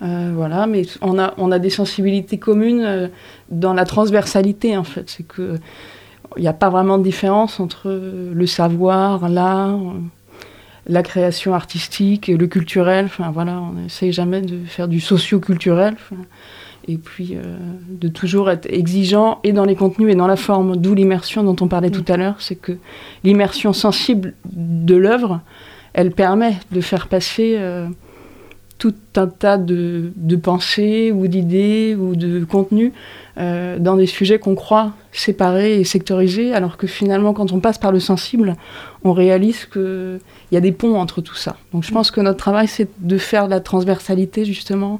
Euh, 0.01 0.31
voilà, 0.35 0.67
mais 0.67 0.83
on 1.01 1.17
a, 1.17 1.33
on 1.37 1.51
a 1.51 1.59
des 1.59 1.69
sensibilités 1.69 2.37
communes 2.37 2.83
euh, 2.83 3.07
dans 3.49 3.73
la 3.73 3.85
transversalité, 3.85 4.77
en 4.77 4.83
fait. 4.83 5.09
C'est 5.09 5.25
que 5.25 5.57
il 6.37 6.41
n'y 6.41 6.49
a 6.49 6.53
pas 6.53 6.69
vraiment 6.69 6.97
de 6.97 7.03
différence 7.03 7.61
entre 7.61 7.89
le 7.89 8.47
savoir, 8.47 9.29
l'art, 9.29 9.79
la 10.85 11.01
création 11.01 11.53
artistique 11.53 12.27
et 12.27 12.35
le 12.35 12.47
culturel. 12.47 13.05
Enfin, 13.05 13.31
voilà, 13.31 13.61
on 13.61 13.73
n'essaye 13.73 14.11
jamais 14.11 14.41
de 14.41 14.65
faire 14.65 14.87
du 14.87 14.99
socio-culturel. 14.99 15.95
et 16.87 16.97
puis 16.97 17.35
euh, 17.35 17.57
de 17.89 18.07
toujours 18.09 18.51
être 18.51 18.67
exigeant 18.71 19.39
et 19.43 19.53
dans 19.53 19.65
les 19.65 19.75
contenus 19.75 20.11
et 20.11 20.15
dans 20.15 20.27
la 20.27 20.35
forme, 20.35 20.75
d'où 20.75 20.93
l'immersion 20.93 21.41
dont 21.43 21.55
on 21.61 21.67
parlait 21.67 21.89
tout 21.89 22.05
à 22.09 22.17
l'heure. 22.17 22.35
C'est 22.39 22.55
que 22.55 22.77
l'immersion 23.23 23.71
sensible 23.71 24.33
de 24.51 24.95
l'œuvre, 24.95 25.39
elle 25.93 26.11
permet 26.11 26.57
de 26.71 26.81
faire 26.81 27.07
passer 27.07 27.57
tout 28.77 28.93
un 29.15 29.27
tas 29.27 29.57
de, 29.57 30.11
pensées 30.41 31.11
ou 31.11 31.27
d'idées 31.27 31.95
ou 31.97 32.15
de 32.15 32.43
contenus 32.43 32.91
euh, 33.37 33.79
dans 33.79 33.95
des 33.95 34.05
sujets 34.05 34.37
qu'on 34.39 34.55
croit 34.55 34.93
séparés 35.11 35.79
et 35.79 35.83
sectorisés, 35.83 36.53
alors 36.53 36.77
que 36.77 36.87
finalement, 36.87 37.33
quand 37.33 37.51
on 37.51 37.59
passe 37.59 37.77
par 37.77 37.91
le 37.91 37.99
sensible, 37.99 38.55
on 39.03 39.13
réalise 39.13 39.65
qu'il 39.65 40.19
y 40.51 40.57
a 40.57 40.61
des 40.61 40.71
ponts 40.71 40.99
entre 40.99 41.21
tout 41.21 41.35
ça. 41.35 41.55
Donc 41.73 41.83
je 41.83 41.91
pense 41.91 42.11
que 42.11 42.21
notre 42.21 42.37
travail, 42.37 42.67
c'est 42.67 42.89
de 42.99 43.17
faire 43.17 43.45
de 43.45 43.51
la 43.51 43.61
transversalité, 43.61 44.45
justement, 44.45 44.99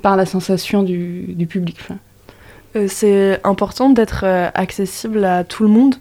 par 0.00 0.16
la 0.16 0.26
sensation 0.26 0.82
du, 0.82 1.46
public. 1.48 1.78
Euh, 2.74 2.86
c'est 2.88 3.40
important 3.44 3.90
d'être 3.90 4.24
euh, 4.24 4.48
accessible 4.54 5.24
à 5.24 5.44
tout 5.44 5.62
le 5.62 5.68
monde 5.68 5.94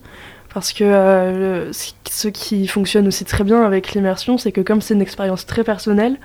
parce 0.53 0.73
que 0.73 0.83
euh, 0.83 1.71
ce 1.71 2.27
qui 2.27 2.67
fonctionne 2.67 3.07
aussi 3.07 3.23
très 3.23 3.43
bien 3.43 3.63
avec 3.63 3.93
l'immersion, 3.93 4.37
c'est 4.37 4.51
que 4.51 4.61
comme 4.61 4.81
c'est 4.81 4.93
une 4.93 5.01
expérience 5.01 5.45
très 5.45 5.63
personnelle, 5.63 6.17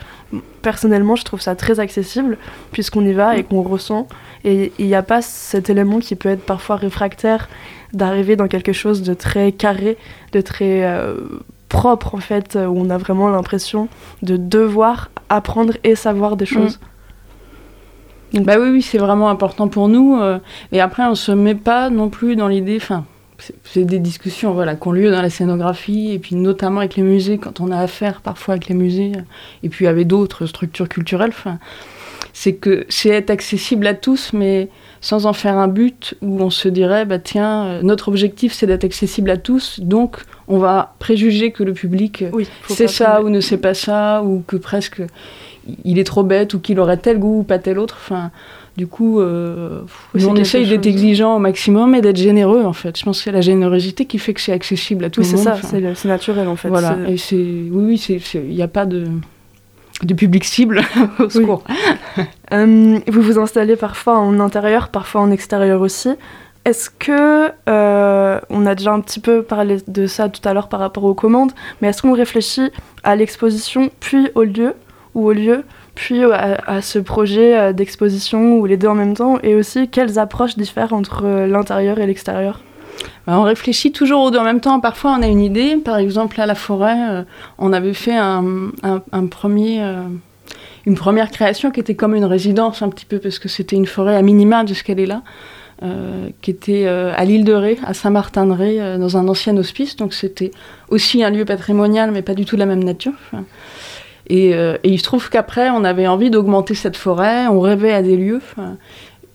personnellement, 0.62 1.14
je 1.14 1.24
trouve 1.24 1.41
ça 1.41 1.55
très 1.55 1.79
accessible, 1.79 2.37
puisqu'on 2.72 3.07
y 3.07 3.12
va 3.12 3.37
et 3.37 3.45
qu'on 3.45 3.62
ressent. 3.62 4.09
Et 4.45 4.72
il 4.79 4.87
n'y 4.87 4.97
a 4.97 5.03
pas 5.03 5.22
cet 5.22 5.70
élément 5.70 6.01
qui 6.01 6.16
peut 6.16 6.29
être 6.29 6.45
parfois 6.45 6.77
réfractaire 6.77 7.49
d'arriver 7.93 8.35
dans 8.35 8.49
quelque 8.49 8.72
chose 8.72 9.03
de 9.03 9.14
très 9.14 9.53
carré, 9.53 9.97
de 10.33 10.41
très 10.41 10.85
euh, 10.85 11.14
propre, 11.68 12.16
en 12.16 12.20
fait, 12.20 12.57
où 12.57 12.74
on 12.77 12.91
a 12.91 12.99
vraiment 12.99 13.29
l'impression 13.29 13.89
de 14.22 14.37
devoir 14.37 15.11
apprendre 15.29 15.74
et 15.85 15.95
savoir 15.95 16.37
des 16.37 16.47
choses. 16.47 16.81
Mm. 18.33 18.41
Bah 18.43 18.57
oui, 18.59 18.70
oui, 18.70 18.83
c'est 18.83 18.99
vraiment 18.99 19.29
important 19.31 19.68
pour 19.68 19.89
nous. 19.89 20.18
Euh, 20.20 20.39
et 20.72 20.81
après, 20.81 21.05
on 21.05 21.14
se 21.14 21.31
met 21.31 21.55
pas 21.55 21.91
non 21.91 22.09
plus 22.09 22.35
dans 22.35 22.49
l'idée, 22.49 22.79
enfin, 22.81 23.05
c'est 23.64 23.84
des 23.84 23.99
discussions 23.99 24.53
voilà, 24.53 24.76
qui 24.76 24.89
ont 24.89 24.93
lieu 24.93 25.11
dans 25.11 25.22
la 25.22 25.30
scénographie, 25.30 26.12
et 26.12 26.18
puis 26.18 26.37
notamment 26.37 26.80
avec 26.80 26.97
les 26.97 27.03
musées, 27.03 27.39
quand 27.39 27.61
on 27.61 27.70
a 27.70 27.78
affaire 27.78 28.20
parfois 28.20 28.55
avec 28.55 28.68
les 28.68 28.74
musées, 28.74 29.12
et 29.62 29.68
puis 29.68 29.87
avec 29.87 30.07
d'autres 30.07 30.47
structures 30.47 30.89
culturelles. 30.89 31.32
C'est 32.32 32.55
que 32.55 32.84
c'est 32.89 33.09
être 33.09 33.30
accessible 33.30 33.87
à 33.87 33.95
tous, 33.95 34.32
mais 34.32 34.68
sans 35.01 35.26
en 35.26 35.32
faire 35.32 35.57
un 35.57 35.68
but 35.68 36.14
où 36.20 36.41
on 36.43 36.51
se 36.51 36.68
dirait, 36.68 37.05
bah 37.07 37.18
tiens, 37.18 37.64
euh, 37.64 37.82
notre 37.82 38.09
objectif 38.09 38.53
c'est 38.53 38.66
d'être 38.66 38.84
accessible 38.84 39.30
à 39.30 39.37
tous, 39.37 39.80
donc 39.80 40.18
on 40.49 40.59
va 40.59 40.95
préjuger 40.99 41.51
que 41.51 41.62
le 41.62 41.72
public 41.72 42.24
sait 42.68 42.89
ça 42.89 43.22
ou 43.22 43.30
ne 43.30 43.41
sait 43.41 43.57
pas 43.57 43.74
ça, 43.74 44.22
ou 44.22 44.43
que 44.47 44.57
presque 44.57 45.03
il 45.84 45.99
est 45.99 46.05
trop 46.05 46.22
bête, 46.22 46.55
ou 46.55 46.61
qu'il 46.61 46.78
aurait 46.78 46.97
tel 46.97 47.18
goût 47.18 47.41
ou 47.41 47.43
pas 47.43 47.59
tel 47.59 47.78
autre. 47.78 47.97
Enfin, 48.01 48.30
du 48.77 48.87
coup, 48.87 49.20
euh, 49.20 49.81
on 50.14 50.37
essaye 50.37 50.68
d'être 50.68 50.87
exigeant 50.87 51.37
au 51.37 51.39
maximum 51.39 51.95
et 51.95 52.03
d'être 52.03 52.18
généreux 52.18 52.62
en 52.64 52.74
fait. 52.74 52.99
Je 52.99 53.05
pense 53.05 53.18
que 53.18 53.24
c'est 53.24 53.33
la 53.33 53.41
générosité 53.41 54.05
qui 54.05 54.18
fait 54.18 54.35
que 54.35 54.41
c'est 54.41 54.53
accessible 54.53 55.05
à 55.07 55.11
tout 55.11 55.22
le 55.22 55.27
monde. 55.29 55.37
C'est 55.39 55.81
ça, 55.81 55.95
c'est 55.95 56.09
naturel 56.09 56.47
en 56.47 56.57
fait. 56.57 56.68
Voilà. 56.68 56.99
Et 57.09 57.16
c'est, 57.16 57.37
oui, 57.37 57.70
oui, 57.72 58.20
il 58.35 58.55
n'y 58.55 58.62
a 58.62 58.68
pas 58.68 58.85
de, 58.85 59.07
public 60.14 60.45
cible 60.45 60.83
au 61.18 61.29
secours. 61.29 61.64
Euh, 62.53 63.01
vous 63.09 63.22
vous 63.22 63.41
installez 63.41 63.74
parfois 63.74 64.18
en 64.18 64.39
intérieur, 64.39 64.91
parfois 64.91 65.20
en 65.20 65.33
extérieur 65.33 65.81
aussi. 65.81 66.11
Est-ce 66.64 66.91
que, 66.91 67.51
euh, 67.68 68.41
on 68.51 68.66
a 68.66 68.77
déjà 68.77 68.93
un 68.93 69.01
petit 69.01 69.18
peu 69.18 69.43
parlé 69.43 69.79
de 69.89 70.07
ça 70.07 70.29
tout 70.29 70.49
à 70.49 70.55
l'heure 70.55 70.68
par 70.68 70.79
rapport 70.79 71.03
aux 71.03 71.14
commandes, 71.14 71.51
mais 71.81 71.89
est-ce 71.89 72.03
qu'on 72.03 72.12
réfléchit 72.12 72.70
à 73.03 73.16
l'exposition 73.16 73.91
puis 73.99 74.29
au 74.37 74.45
lieu, 74.45 74.74
ou 75.16 75.27
au 75.27 75.33
lieu, 75.33 75.64
puis 75.97 76.22
à, 76.22 76.82
ce 76.82 76.99
projet 76.99 77.59
euh, 77.59 77.72
d'exposition, 77.72 78.59
ou 78.59 78.66
les 78.66 78.76
deux 78.76 78.86
en 78.86 78.94
même 78.94 79.14
temps, 79.14 79.38
et 79.42 79.55
aussi 79.55 79.88
quelles 79.88 80.18
approches 80.18 80.57
diffèrent 80.57 80.92
entre 80.92 81.24
euh, 81.24 81.47
l'intérieur 81.47 81.99
et 81.99 82.07
l'extérieur? 82.07 82.61
Bah, 83.26 83.38
on 83.38 83.42
réfléchit 83.42 83.92
toujours 83.92 84.22
aux 84.22 84.30
deux 84.30 84.38
en 84.38 84.44
même 84.44 84.61
temps. 84.61 84.78
Parfois, 84.78 85.16
on 85.18 85.22
a 85.22 85.26
une 85.26 85.40
idée. 85.40 85.76
Par 85.76 85.97
exemple, 85.97 86.38
à 86.38 86.44
la 86.44 86.55
forêt, 86.55 86.99
euh, 87.11 87.22
on 87.59 87.72
avait 87.72 87.94
fait 87.94 88.16
un, 88.16 88.70
premier, 89.30 89.82
une 90.84 90.94
première 90.97 91.30
création 91.30 91.70
qui 91.70 91.80
était 91.80 91.94
comme 91.94 92.14
une 92.14 92.26
résidence 92.26 92.82
un 92.82 92.90
petit 92.90 93.07
peu, 93.07 93.18
parce 93.18 93.38
que 93.38 93.49
c'était 93.49 93.76
une 93.76 93.86
forêt 93.86 94.16
à 94.16 94.22
minima 94.22 94.64
de 94.64 94.74
ce 94.74 94.84
qu'elle 94.84 95.01
est 95.01 95.07
là, 95.07 95.22
qui 96.42 96.51
était 96.51 96.86
à 96.86 97.24
l'île 97.24 97.44
de 97.44 97.53
Ré, 97.53 97.78
à 97.84 97.94
Saint-Martin-de-Ré, 97.94 98.99
dans 98.99 99.16
un 99.16 99.28
ancien 99.28 99.57
hospice. 99.57 99.97
Donc 99.97 100.14
c'était 100.14 100.51
aussi 100.88 101.24
un 101.24 101.30
lieu 101.30 101.44
patrimonial, 101.44 102.12
mais 102.12 102.22
pas 102.22 102.34
du 102.34 102.44
tout 102.44 102.57
de 102.57 102.61
la 102.61 102.66
même 102.66 102.84
nature. 102.84 103.14
Et, 104.29 104.55
euh, 104.55 104.77
et 104.83 104.91
il 104.91 104.99
se 104.99 105.05
trouve 105.05 105.31
qu'après, 105.31 105.70
on 105.70 105.85
avait 105.85 106.07
envie 106.07 106.31
d'augmenter 106.31 106.74
cette 106.74 106.97
forêt, 106.97 107.47
on 107.47 107.61
rêvait 107.61 107.93
à 107.93 108.03
des 108.03 108.16
lieux. 108.16 108.43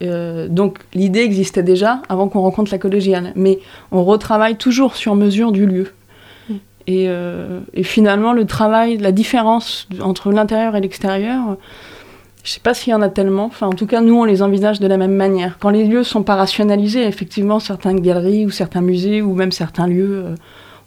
euh, 0.02 0.48
donc 0.48 0.78
l'idée 0.94 1.20
existait 1.20 1.62
déjà 1.62 2.02
avant 2.08 2.28
qu'on 2.28 2.40
rencontre 2.40 2.70
la 2.72 2.78
collégiale, 2.78 3.32
mais 3.34 3.58
on 3.90 4.04
retravaille 4.04 4.56
toujours 4.56 4.96
sur 4.96 5.14
mesure 5.14 5.52
du 5.52 5.66
lieu. 5.66 5.92
Et, 6.88 7.04
euh, 7.08 7.60
et 7.74 7.84
finalement, 7.84 8.32
le 8.32 8.44
travail, 8.44 8.98
la 8.98 9.12
différence 9.12 9.88
entre 10.00 10.32
l'intérieur 10.32 10.74
et 10.74 10.80
l'extérieur, 10.80 11.56
je 12.42 12.50
sais 12.50 12.60
pas 12.60 12.74
s'il 12.74 12.90
y 12.90 12.94
en 12.94 13.02
a 13.02 13.08
tellement. 13.08 13.44
Enfin, 13.44 13.68
en 13.68 13.72
tout 13.72 13.86
cas, 13.86 14.00
nous, 14.00 14.16
on 14.16 14.24
les 14.24 14.42
envisage 14.42 14.80
de 14.80 14.88
la 14.88 14.96
même 14.96 15.14
manière. 15.14 15.58
Quand 15.60 15.70
les 15.70 15.84
lieux 15.84 16.02
sont 16.02 16.24
pas 16.24 16.34
rationalisés, 16.34 17.06
effectivement, 17.06 17.60
certaines 17.60 18.00
galeries 18.00 18.46
ou 18.46 18.50
certains 18.50 18.80
musées 18.80 19.22
ou 19.22 19.32
même 19.34 19.52
certains 19.52 19.86
lieux 19.86 20.24
euh, 20.24 20.34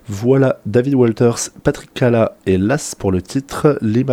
Voilà 0.10 0.60
David 0.66 0.96
Walters, 0.96 1.52
Patrick 1.64 1.94
Cala 1.94 2.36
et 2.46 2.58
Las 2.58 2.94
pour 2.94 3.14
le 3.14 3.22
titre 3.22 3.78
Lee 3.82 4.04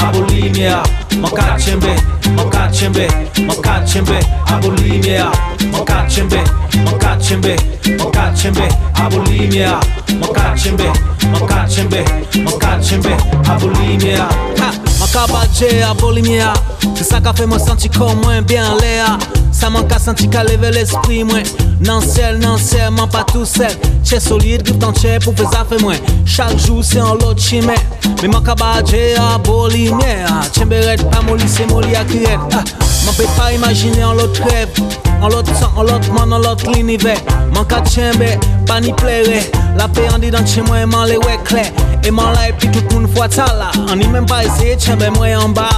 a 0.00 0.12
bulimia, 0.12 0.82
mokachembe, 1.20 1.94
mokachembe, 2.36 3.08
mokachembe, 3.46 4.18
a 4.46 4.58
bulimia, 4.60 5.30
mokachembe, 5.72 6.42
mokachembe, 6.84 7.56
mokachembe, 7.98 8.68
a 8.94 9.10
bulimia, 9.10 9.80
mokachembe, 10.20 10.92
mokachembe, 11.32 12.04
mokachembe, 12.44 13.12
a 13.48 13.58
bulimia. 13.58 14.89
Makabaje, 15.12 15.82
Abulimia, 15.82 16.52
c'est 16.94 17.02
ça 17.02 17.20
qu'a 17.20 17.32
fait 17.32 17.46
moi 17.46 17.58
sentir 17.58 17.90
comme 17.90 18.20
moins 18.20 18.42
bien 18.42 18.76
l'air. 18.80 19.18
Ça 19.50 19.68
manque 19.68 19.92
à 19.92 19.98
sentir 19.98 20.30
qu'à 20.30 20.44
lever 20.44 20.70
l'esprit, 20.70 21.24
moi. 21.24 21.40
Non, 21.80 22.00
ciel, 22.00 22.38
non, 22.38 22.56
ciel, 22.56 22.92
man 22.92 23.08
pas 23.08 23.24
tout 23.24 23.44
seul. 23.44 23.72
Chè 24.04 24.20
solide, 24.20 24.62
grip 24.62 24.78
tan 24.78 24.94
chè 24.94 25.18
pou 25.24 25.34
fè 25.34 25.48
zafè 25.50 25.80
mwen. 25.82 25.98
Chak 26.24 26.54
jou 26.62 26.84
se 26.86 27.02
an 27.02 27.18
lot 27.18 27.40
chimè. 27.42 27.74
Me 28.22 28.30
man 28.30 28.44
ka 28.46 28.54
badje 28.54 29.16
a 29.18 29.36
boli 29.42 29.88
mè. 29.90 30.14
Chè 30.54 30.64
beret 30.70 31.02
pa 31.10 31.24
moli 31.26 31.48
se 31.50 31.66
moli 31.72 31.96
a 31.98 32.04
kriet. 32.06 32.38
Ah, 32.54 32.64
Man 33.06 33.16
pe 33.16 33.26
pa 33.36 33.50
imagine 33.56 34.04
an 34.06 34.14
lot 34.14 34.44
rêve. 34.46 35.09
An 35.22 35.30
lot 35.30 35.46
san, 35.46 35.68
an 35.76 35.86
lot 35.86 36.08
man, 36.14 36.32
an 36.32 36.42
lot 36.42 36.62
l'univers. 36.64 37.20
Man 37.52 37.64
ka 37.66 37.80
tchembe, 37.82 38.40
pa 38.66 38.80
ni 38.80 38.92
plere. 38.92 39.42
La 39.76 39.86
pe 39.86 40.06
an 40.06 40.20
di 40.20 40.30
dan 40.30 40.44
chè 40.44 40.62
mwen 40.62 40.88
man 40.88 41.08
le 41.08 41.18
wè 41.18 41.36
kle. 41.44 41.66
E 42.02 42.10
man 42.10 42.32
la 42.34 42.48
e 42.48 42.52
pi 42.52 42.68
tout 42.72 42.92
moun 42.92 43.06
fwa 43.06 43.28
ta 43.28 43.52
la. 43.52 43.70
An 43.90 43.98
ni 43.98 44.08
men 44.08 44.24
pa 44.24 44.40
ese 44.42 44.76
tchembe 44.76 45.10
mwen 45.18 45.36
an 45.36 45.52
ba. 45.52 45.68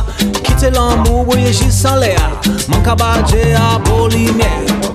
Kite 0.45 0.70
l'ambou, 0.70 1.24
boye 1.24 1.51
jis 1.53 1.74
san 1.82 1.99
le 1.99 2.14
a. 2.14 2.30
Man 2.68 3.82
boli 3.84 4.30
mè. 4.30 4.91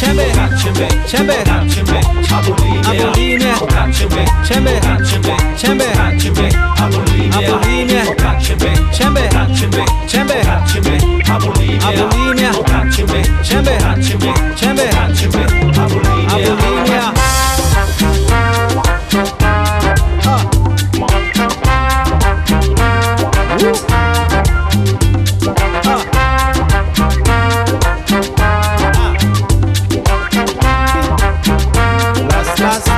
çembe 0.00 0.26
çembe 0.62 0.88
çembe 1.10 1.44
çembe 1.74 2.00
abuline 2.36 3.54
çembe 3.98 4.24
çembe 4.48 4.80
çembe 5.08 5.36
çembe 5.58 5.86
çembe 6.18 6.48
abuline 6.82 8.04
çembe 8.42 8.74
çembe 8.98 9.30
çembe 9.56 9.84
çembe 10.08 10.42
çembe 10.72 10.98
abuline 11.32 12.52
çembe 12.96 13.22
çembe 13.48 13.78
çembe 14.60 14.90
çembe 15.20 15.46
abuline 15.80 16.65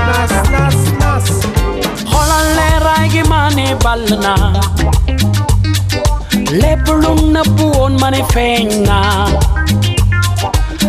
nas, 0.08 0.32
nas, 0.54 0.78
nas. 1.00 1.26
Holaleraigi 2.12 3.22
mani 3.32 3.66
balna. 3.84 4.34
Lepulung 6.60 7.22
na 7.34 7.42
puon 7.56 7.92
mani 8.00 8.22
fengna. 8.32 8.98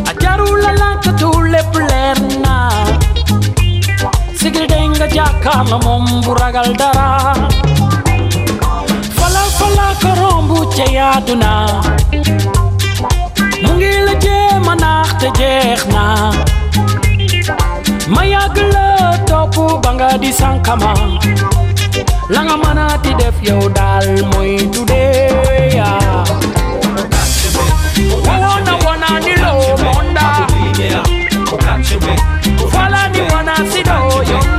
Ajarulala 0.10 0.90
katule 1.04 1.62
pulerna. 1.72 2.56
Sigridenga 4.40 5.08
jakana 5.16 5.78
mumburagal 5.86 6.70
dara. 6.82 7.10
Fala 9.18 9.44
fala 9.58 9.88
korombu 10.02 10.60
cheyaduna. 10.76 11.54
Mungila 13.64 14.14
je 14.26 14.38
manakte 14.66 15.30
jehna. 15.40 16.04
Mungila 16.28 16.36
je 16.36 16.40
manakte 16.40 16.58
jehna. 16.58 16.59
Te 18.10 18.16
jeex 18.16 18.16
na 18.16 18.16
ma 18.16 18.24
yàgg 18.26 18.58
la 18.74 19.18
topp 19.26 19.82
ba 19.84 19.92
nga 19.94 20.18
di 20.18 20.32
sankama 20.34 20.94
la 22.30 22.42
nga 22.44 22.56
mën 22.58 22.78
a 22.78 22.98
ti 23.04 23.14
def 23.20 23.36
yow 23.48 23.70
daal 23.70 24.08
mooy 24.32 24.70
tuddee 24.74 25.76
yaa 25.76 26.24
wona 28.28 28.74
wona 28.86 29.10
ni 29.26 29.34
lo 29.44 29.54
monda. 29.84 30.28
Fala 32.72 33.02
ni 33.14 33.22
wona 33.32 33.56
sido 33.72 33.98
yonda 34.32 34.59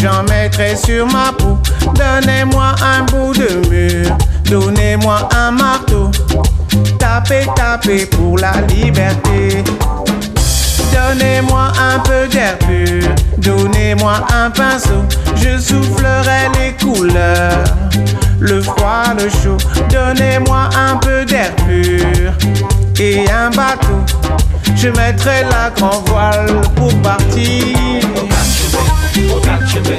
j'en 0.00 0.22
mettrai 0.24 0.76
sur 0.76 1.06
ma 1.06 1.32
peau. 1.32 1.58
Donnez-moi 1.94 2.74
un 2.82 3.02
bout 3.04 3.32
de 3.34 3.68
mur, 3.68 4.16
donnez-moi 4.44 5.28
un 5.36 5.50
marteau. 5.50 6.10
Tapez, 6.98 7.46
tapez 7.54 8.06
pour 8.06 8.38
la 8.38 8.52
liberté. 8.68 9.62
Donnez-moi 10.92 11.72
un 11.78 11.98
peu 12.00 12.26
d'air 12.28 12.58
pur, 12.58 13.08
donnez-moi 13.38 14.26
un 14.34 14.50
pinceau. 14.50 15.04
Je 15.36 15.58
soufflerai 15.58 16.48
les 16.58 16.72
couleurs, 16.84 17.64
le 18.38 18.60
froid, 18.60 19.14
le 19.16 19.28
chaud. 19.28 19.58
Donnez-moi 19.90 20.68
un 20.76 20.96
peu 20.96 21.24
d'air 21.24 21.54
pur 21.66 22.32
et 22.98 23.24
un 23.30 23.50
bateau. 23.50 24.00
Je 24.76 24.88
mettrai 24.88 25.42
la 25.50 25.70
grand 25.70 26.02
voile 26.06 26.60
pour 26.74 26.94
partir. 27.02 27.76
Oh, 29.16 29.20
mon 29.22 29.40
cachembe, 29.40 29.96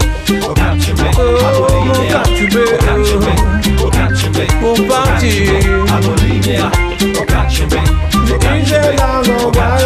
pour 4.60 4.86
partir. 4.86 5.42
J'ai 8.64 8.76
la 8.76 9.22
grand 9.24 9.52
voile. 9.52 9.81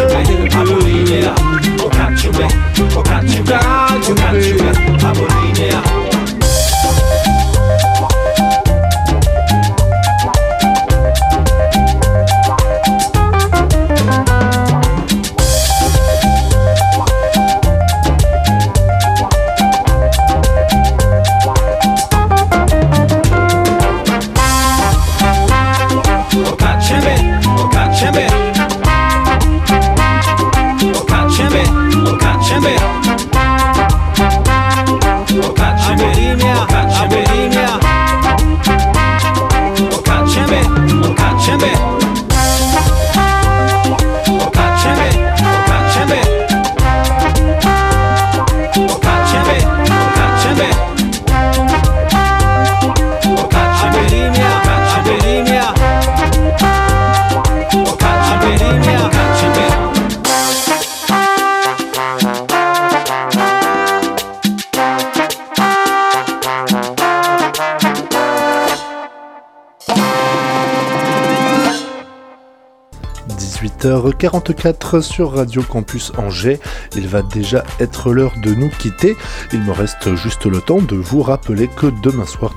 44 74.18 75.00
sur 75.00 75.32
Radio 75.32 75.62
Campus 75.62 76.12
Angers. 76.16 76.58
Il 76.96 77.06
va 77.06 77.22
déjà 77.22 77.64
être 77.80 78.12
l'heure 78.12 78.34
de 78.42 78.54
nous 78.54 78.70
quitter. 78.70 79.16
Il 79.52 79.62
me 79.62 79.72
reste 79.72 80.14
juste 80.14 80.46
le 80.46 80.60
temps 80.60 80.80
de 80.80 80.96
vous 80.96 81.22
rappeler 81.22 81.68
que 81.68 81.86
demain 82.02 82.26
soir, 82.26 82.54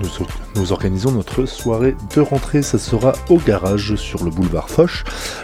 nous, 0.55 0.72
organisons 0.72 1.12
notre 1.12 1.45
soirée 1.45 1.95
de 2.16 2.22
rentrée. 2.22 2.62
Ça 2.62 2.78
sera 2.78 3.14
au 3.30 3.38
garage 3.38 3.95
sur 3.95 4.24
le 4.24 4.32
boulevard 4.32 4.70
Foch. 4.70 5.03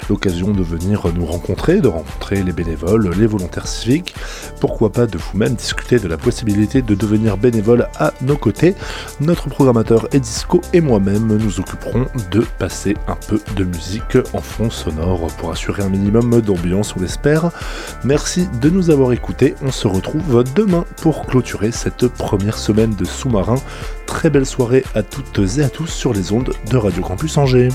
L'occasion 0.09 0.51
de 0.51 0.63
venir 0.63 1.05
nous 1.13 1.25
rencontrer, 1.25 1.81
de 1.81 1.87
rencontrer 1.87 2.43
les 2.43 2.53
bénévoles, 2.53 3.09
les 3.17 3.27
volontaires 3.27 3.67
civiques. 3.67 4.15
Pourquoi 4.59 4.91
pas 4.91 5.07
de 5.07 5.17
vous-même 5.17 5.55
discuter 5.55 5.99
de 5.99 6.07
la 6.07 6.17
possibilité 6.17 6.81
de 6.81 6.95
devenir 6.95 7.37
bénévole 7.37 7.87
à 7.99 8.13
nos 8.21 8.37
côtés. 8.37 8.75
Notre 9.19 9.49
programmateur 9.49 10.07
Edisco 10.13 10.61
et 10.73 10.81
moi-même 10.81 11.37
nous 11.37 11.59
occuperons 11.59 12.05
de 12.31 12.41
passer 12.59 12.95
un 13.07 13.15
peu 13.27 13.39
de 13.55 13.63
musique 13.63 14.17
en 14.33 14.41
fond 14.41 14.69
sonore 14.69 15.27
pour 15.37 15.51
assurer 15.51 15.83
un 15.83 15.89
d'ambiance, 16.11 16.95
on 16.95 17.01
l'espère. 17.01 17.51
Merci 18.03 18.47
de 18.61 18.69
nous 18.69 18.89
avoir 18.89 19.11
écoutés. 19.11 19.55
On 19.61 19.71
se 19.71 19.87
retrouve 19.87 20.43
demain 20.55 20.85
pour 21.01 21.25
clôturer 21.25 21.71
cette 21.71 22.07
première 22.07 22.57
semaine 22.57 22.95
de 22.95 23.05
sous-marin. 23.05 23.55
Très 24.05 24.29
belle 24.29 24.45
soirée 24.45 24.83
à 24.93 25.03
toutes 25.03 25.39
et 25.59 25.63
à 25.63 25.69
tous 25.69 25.87
sur 25.87 26.13
les 26.13 26.31
ondes 26.31 26.53
de 26.69 26.77
Radio 26.77 27.01
Campus 27.01 27.37
Angers. 27.37 27.69